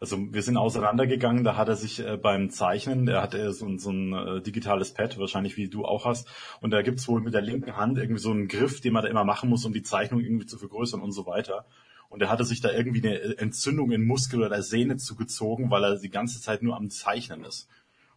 Also 0.00 0.18
wir 0.32 0.42
sind 0.42 0.56
auseinandergegangen, 0.56 1.44
da 1.44 1.56
hat 1.56 1.68
er 1.68 1.76
sich 1.76 2.00
äh, 2.00 2.16
beim 2.16 2.50
Zeichnen, 2.50 3.08
er 3.08 3.22
hatte 3.22 3.52
so, 3.52 3.78
so 3.78 3.90
ein 3.90 4.12
äh, 4.12 4.42
digitales 4.42 4.92
Pad, 4.92 5.18
wahrscheinlich 5.18 5.56
wie 5.56 5.68
du 5.68 5.84
auch 5.84 6.04
hast, 6.04 6.28
und 6.60 6.70
da 6.70 6.82
gibt's 6.82 7.08
wohl 7.08 7.20
mit 7.20 7.34
der 7.34 7.42
linken 7.42 7.76
Hand 7.76 7.98
irgendwie 7.98 8.20
so 8.20 8.30
einen 8.30 8.48
Griff, 8.48 8.80
den 8.80 8.92
man 8.92 9.02
da 9.02 9.08
immer 9.08 9.24
machen 9.24 9.48
muss, 9.48 9.64
um 9.64 9.72
die 9.72 9.82
Zeichnung 9.82 10.20
irgendwie 10.20 10.46
zu 10.46 10.58
vergrößern 10.58 11.00
und 11.00 11.12
so 11.12 11.26
weiter. 11.26 11.66
Und 12.08 12.22
er 12.22 12.30
hatte 12.30 12.44
sich 12.44 12.60
da 12.60 12.70
irgendwie 12.70 13.06
eine 13.06 13.38
Entzündung 13.38 13.90
in 13.90 14.06
Muskel 14.06 14.42
oder 14.42 14.62
Sehne 14.62 14.96
zugezogen, 14.96 15.70
weil 15.70 15.84
er 15.84 15.98
die 15.98 16.10
ganze 16.10 16.40
Zeit 16.40 16.62
nur 16.62 16.76
am 16.76 16.88
Zeichnen 16.88 17.44
ist. 17.44 17.68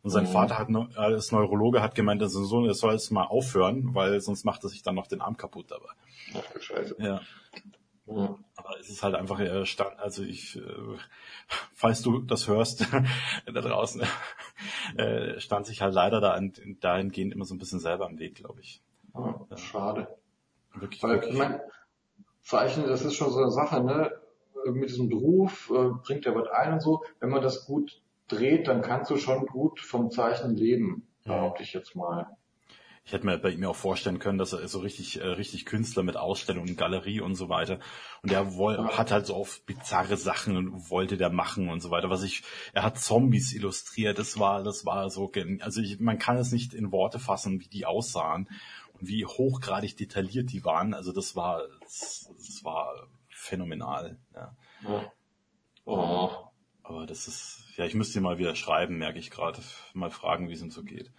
Und 0.01 0.11
sein 0.11 0.25
mhm. 0.25 0.29
Vater 0.29 0.57
hat 0.57 0.69
als 0.95 1.31
Neurologe 1.31 1.81
hat 1.81 1.95
gemeint, 1.95 2.21
also 2.21 2.43
so, 2.45 2.65
er 2.65 2.73
soll 2.73 2.93
jetzt 2.93 3.11
mal 3.11 3.25
aufhören, 3.25 3.93
weil 3.93 4.21
sonst 4.21 4.45
macht 4.45 4.63
er 4.63 4.69
sich 4.69 4.83
dann 4.83 4.95
noch 4.95 5.07
den 5.07 5.21
Arm 5.21 5.35
kaputt 5.35 5.71
dabei. 5.71 5.89
Ach 6.35 6.53
du 6.53 6.61
Scheiße. 6.61 6.95
Ja. 6.99 7.21
Aber 8.09 8.79
es 8.79 8.89
ist 8.89 9.03
halt 9.03 9.15
einfach 9.15 9.39
äh, 9.39 9.65
stand, 9.65 9.99
also 9.99 10.23
ich, 10.23 10.57
äh, 10.57 10.61
falls 11.73 12.01
du 12.01 12.19
das 12.19 12.47
hörst 12.47 12.85
da 13.45 13.61
draußen, 13.61 14.01
äh, 14.97 15.39
stand 15.39 15.65
sich 15.65 15.81
halt 15.81 15.93
leider 15.93 16.19
da 16.21 16.39
dahingehend 16.81 17.33
immer 17.33 17.45
so 17.45 17.55
ein 17.55 17.59
bisschen 17.59 17.79
selber 17.79 18.09
im 18.09 18.19
Weg, 18.19 18.35
glaube 18.35 18.61
ich. 18.61 18.81
Oh, 19.13 19.33
schade. 19.55 20.07
Wirklich, 20.73 21.01
Weil, 21.03 21.13
wirklich. 21.13 21.33
Ich 21.33 21.37
mein, 21.39 21.59
Zeichnen, 22.41 22.87
das 22.87 23.03
ist 23.03 23.13
schon 23.13 23.31
so 23.31 23.39
eine 23.39 23.51
Sache, 23.51 23.83
ne? 23.83 24.11
Mit 24.65 24.89
diesem 24.89 25.07
Beruf 25.07 25.71
äh, 25.71 25.89
bringt 26.03 26.25
er 26.25 26.35
was 26.35 26.47
ein 26.49 26.73
und 26.73 26.81
so. 26.81 27.03
Wenn 27.19 27.29
man 27.29 27.41
das 27.41 27.65
gut 27.65 28.01
dreht, 28.27 28.67
dann 28.67 28.81
kannst 28.81 29.11
du 29.11 29.17
schon 29.17 29.45
gut 29.45 29.79
vom 29.79 30.09
Zeichnen 30.09 30.55
leben, 30.55 31.07
behaupte 31.23 31.63
ich 31.63 31.73
jetzt 31.73 31.95
mal 31.95 32.27
ich 33.09 33.13
hätte 33.13 33.25
mir 33.25 33.39
bei 33.39 33.49
ihm 33.49 33.65
auch 33.65 33.75
vorstellen 33.75 34.19
können, 34.19 34.37
dass 34.37 34.53
er 34.53 34.67
so 34.67 34.81
richtig, 34.81 35.19
äh, 35.19 35.25
richtig 35.25 35.65
Künstler 35.65 36.03
mit 36.03 36.15
Ausstellungen, 36.15 36.75
Galerie 36.75 37.21
und 37.21 37.33
so 37.33 37.49
weiter. 37.49 37.79
Und 38.21 38.31
er 38.31 38.45
hat 38.95 39.09
halt 39.09 39.25
so 39.25 39.33
auf 39.33 39.65
bizarre 39.65 40.15
Sachen 40.15 40.91
wollte 40.91 41.17
der 41.17 41.31
machen 41.31 41.69
und 41.69 41.81
so 41.81 41.89
weiter. 41.89 42.11
Was 42.11 42.21
ich, 42.21 42.43
er 42.71 42.83
hat 42.83 42.99
Zombies 42.99 43.51
illustriert. 43.55 44.19
Das 44.19 44.37
war, 44.37 44.61
das 44.61 44.85
war 44.85 45.09
so, 45.09 45.31
also 45.61 45.81
ich, 45.81 45.99
man 45.99 46.19
kann 46.19 46.37
es 46.37 46.51
nicht 46.51 46.75
in 46.75 46.91
Worte 46.91 47.17
fassen, 47.17 47.59
wie 47.59 47.67
die 47.67 47.87
aussahen 47.87 48.47
und 48.93 49.07
wie 49.07 49.25
hochgradig 49.25 49.97
detailliert 49.97 50.51
die 50.51 50.63
waren. 50.63 50.93
Also 50.93 51.11
das 51.11 51.35
war, 51.35 51.63
das, 51.81 52.31
das 52.37 52.63
war 52.63 52.93
phänomenal. 53.27 54.19
Ja. 54.35 54.55
ja. 54.83 55.11
Oh. 55.85 56.29
Aber 56.83 57.07
das 57.07 57.27
ist, 57.27 57.63
ja, 57.75 57.85
ich 57.85 57.95
müsste 57.95 58.19
ihn 58.19 58.23
mal 58.23 58.37
wieder 58.37 58.53
schreiben, 58.53 58.99
merke 58.99 59.17
ich 59.17 59.31
gerade. 59.31 59.63
Mal 59.95 60.11
fragen, 60.11 60.47
wie 60.47 60.53
es 60.53 60.61
ihm 60.61 60.69
so 60.69 60.83
geht. 60.83 61.11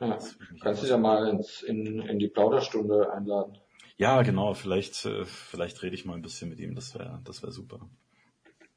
Ja, 0.00 0.18
kannst 0.60 0.82
du 0.82 0.86
ja 0.86 0.96
mal 0.96 1.28
ins, 1.28 1.62
in, 1.62 2.00
in 2.00 2.18
die 2.18 2.28
Plauderstunde 2.28 3.12
einladen. 3.12 3.58
Ja, 3.96 4.22
genau, 4.22 4.54
vielleicht, 4.54 5.04
äh, 5.06 5.24
vielleicht 5.24 5.82
rede 5.82 5.94
ich 5.94 6.04
mal 6.04 6.14
ein 6.14 6.22
bisschen 6.22 6.48
mit 6.48 6.60
ihm, 6.60 6.74
das 6.76 6.94
wäre 6.94 7.20
das 7.24 7.42
wäre 7.42 7.52
super. 7.52 7.80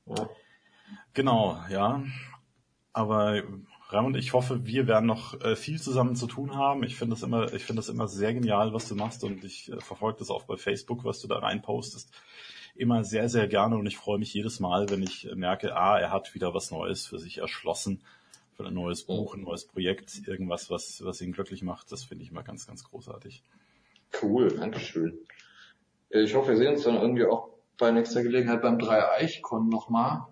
Ja. 0.07 0.29
Genau, 1.13 1.59
ja. 1.69 2.03
Aber 2.91 3.43
Raimund, 3.89 4.17
ich 4.17 4.33
hoffe, 4.33 4.65
wir 4.65 4.87
werden 4.87 5.05
noch 5.05 5.39
äh, 5.41 5.55
viel 5.55 5.79
zusammen 5.79 6.15
zu 6.15 6.25
tun 6.25 6.55
haben. 6.55 6.83
Ich 6.83 6.95
finde 6.95 7.15
das 7.15 7.23
immer, 7.23 7.53
ich 7.53 7.63
finde 7.65 7.81
das 7.81 7.89
immer 7.89 8.07
sehr 8.07 8.33
genial, 8.33 8.73
was 8.73 8.87
du 8.87 8.95
machst 8.95 9.23
und 9.23 9.43
ich 9.43 9.71
äh, 9.71 9.79
verfolge 9.79 10.19
das 10.19 10.31
auch 10.31 10.43
bei 10.43 10.57
Facebook, 10.57 11.03
was 11.03 11.21
du 11.21 11.27
da 11.27 11.37
reinpostest. 11.39 12.11
Immer 12.75 13.03
sehr, 13.03 13.29
sehr 13.29 13.47
gerne 13.47 13.75
und 13.75 13.85
ich 13.85 13.97
freue 13.97 14.17
mich 14.17 14.33
jedes 14.33 14.59
Mal, 14.59 14.89
wenn 14.89 15.03
ich 15.03 15.29
merke, 15.35 15.75
ah, 15.75 15.99
er 15.99 16.11
hat 16.11 16.33
wieder 16.33 16.53
was 16.53 16.71
Neues 16.71 17.05
für 17.05 17.19
sich 17.19 17.39
erschlossen 17.39 18.01
für 18.61 18.67
ein 18.67 18.73
neues 18.73 19.03
Buch, 19.03 19.35
ein 19.35 19.41
neues 19.41 19.65
Projekt, 19.65 20.27
irgendwas, 20.27 20.69
was, 20.69 21.03
was 21.03 21.21
ihn 21.21 21.31
glücklich 21.31 21.63
macht. 21.63 21.91
Das 21.91 22.03
finde 22.03 22.23
ich 22.23 22.31
immer 22.31 22.43
ganz, 22.43 22.67
ganz 22.67 22.83
großartig. 22.83 23.43
Cool, 24.21 24.49
Dankeschön. 24.49 25.17
Äh, 26.09 26.21
ich 26.21 26.35
hoffe, 26.35 26.49
wir 26.49 26.57
sehen 26.57 26.73
uns 26.73 26.83
dann 26.83 26.95
irgendwie 26.95 27.25
auch 27.25 27.49
bei 27.77 27.91
nächster 27.91 28.21
Gelegenheit 28.21 28.61
beim 28.61 28.77
3-Eichkon 28.77 29.69
nochmal. 29.69 30.27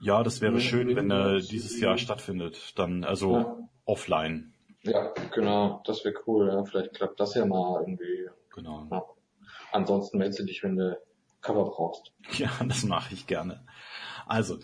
Ja, 0.00 0.22
das 0.22 0.40
wäre 0.40 0.60
schön, 0.60 0.94
wenn 0.96 1.10
er 1.10 1.40
dieses 1.40 1.80
Jahr 1.80 1.98
stattfindet. 1.98 2.78
Dann, 2.78 3.04
also 3.04 3.36
ja. 3.36 3.68
offline. 3.84 4.52
Ja, 4.82 5.12
genau, 5.34 5.82
das 5.84 6.04
wäre 6.04 6.14
cool. 6.26 6.48
Ja. 6.48 6.64
Vielleicht 6.64 6.94
klappt 6.94 7.20
das 7.20 7.34
ja 7.34 7.44
mal 7.44 7.80
irgendwie. 7.80 8.28
Genau. 8.54 8.88
Ja. 8.90 9.04
Ansonsten 9.72 10.18
meldest 10.18 10.40
du 10.40 10.44
dich, 10.44 10.62
wenn 10.62 10.76
du 10.76 10.98
Cover 11.40 11.64
brauchst. 11.64 12.12
Ja, 12.38 12.50
das 12.66 12.84
mache 12.84 13.14
ich 13.14 13.26
gerne. 13.26 13.64
Also, 14.26 14.58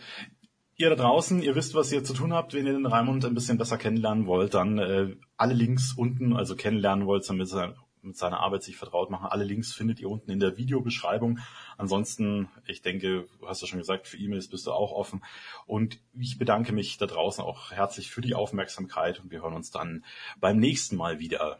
Ihr 0.78 0.90
da 0.90 0.96
draußen, 0.96 1.42
ihr 1.42 1.54
wisst, 1.54 1.74
was 1.74 1.90
ihr 1.90 2.04
zu 2.04 2.12
tun 2.12 2.34
habt, 2.34 2.52
wenn 2.52 2.66
ihr 2.66 2.74
den 2.74 2.84
Raimund 2.84 3.24
ein 3.24 3.34
bisschen 3.34 3.56
besser 3.56 3.78
kennenlernen 3.78 4.26
wollt, 4.26 4.52
dann 4.52 4.78
äh, 4.78 5.16
alle 5.38 5.54
Links 5.54 5.94
unten, 5.96 6.36
also 6.36 6.54
kennenlernen 6.54 7.06
wollt, 7.06 7.28
damit 7.28 7.52
ihr 7.52 7.74
mit 8.06 8.16
seiner 8.16 8.40
Arbeit 8.40 8.62
sich 8.62 8.76
vertraut 8.76 9.10
machen. 9.10 9.26
Alle 9.26 9.44
Links 9.44 9.72
findet 9.72 10.00
ihr 10.00 10.08
unten 10.08 10.30
in 10.30 10.38
der 10.38 10.56
Videobeschreibung. 10.56 11.40
Ansonsten, 11.76 12.48
ich 12.66 12.80
denke, 12.82 13.26
du 13.40 13.48
hast 13.48 13.62
ja 13.62 13.66
schon 13.66 13.78
gesagt, 13.78 14.06
für 14.06 14.16
E-Mails 14.16 14.48
bist 14.48 14.66
du 14.66 14.72
auch 14.72 14.92
offen. 14.92 15.22
Und 15.66 15.98
ich 16.18 16.38
bedanke 16.38 16.72
mich 16.72 16.98
da 16.98 17.06
draußen 17.06 17.42
auch 17.42 17.72
herzlich 17.72 18.10
für 18.10 18.20
die 18.20 18.34
Aufmerksamkeit 18.34 19.20
und 19.20 19.30
wir 19.30 19.42
hören 19.42 19.54
uns 19.54 19.70
dann 19.70 20.04
beim 20.40 20.58
nächsten 20.58 20.96
Mal 20.96 21.18
wieder. 21.18 21.58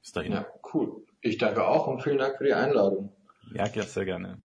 Bis 0.00 0.12
dahin. 0.12 0.32
Ja, 0.32 0.46
cool. 0.74 1.02
Ich 1.20 1.38
danke 1.38 1.66
auch 1.66 1.86
und 1.86 2.02
vielen 2.02 2.18
Dank 2.18 2.36
für 2.38 2.44
die 2.44 2.54
Einladung. 2.54 3.12
Ja, 3.52 3.66
sehr 3.66 4.04
gerne. 4.04 4.38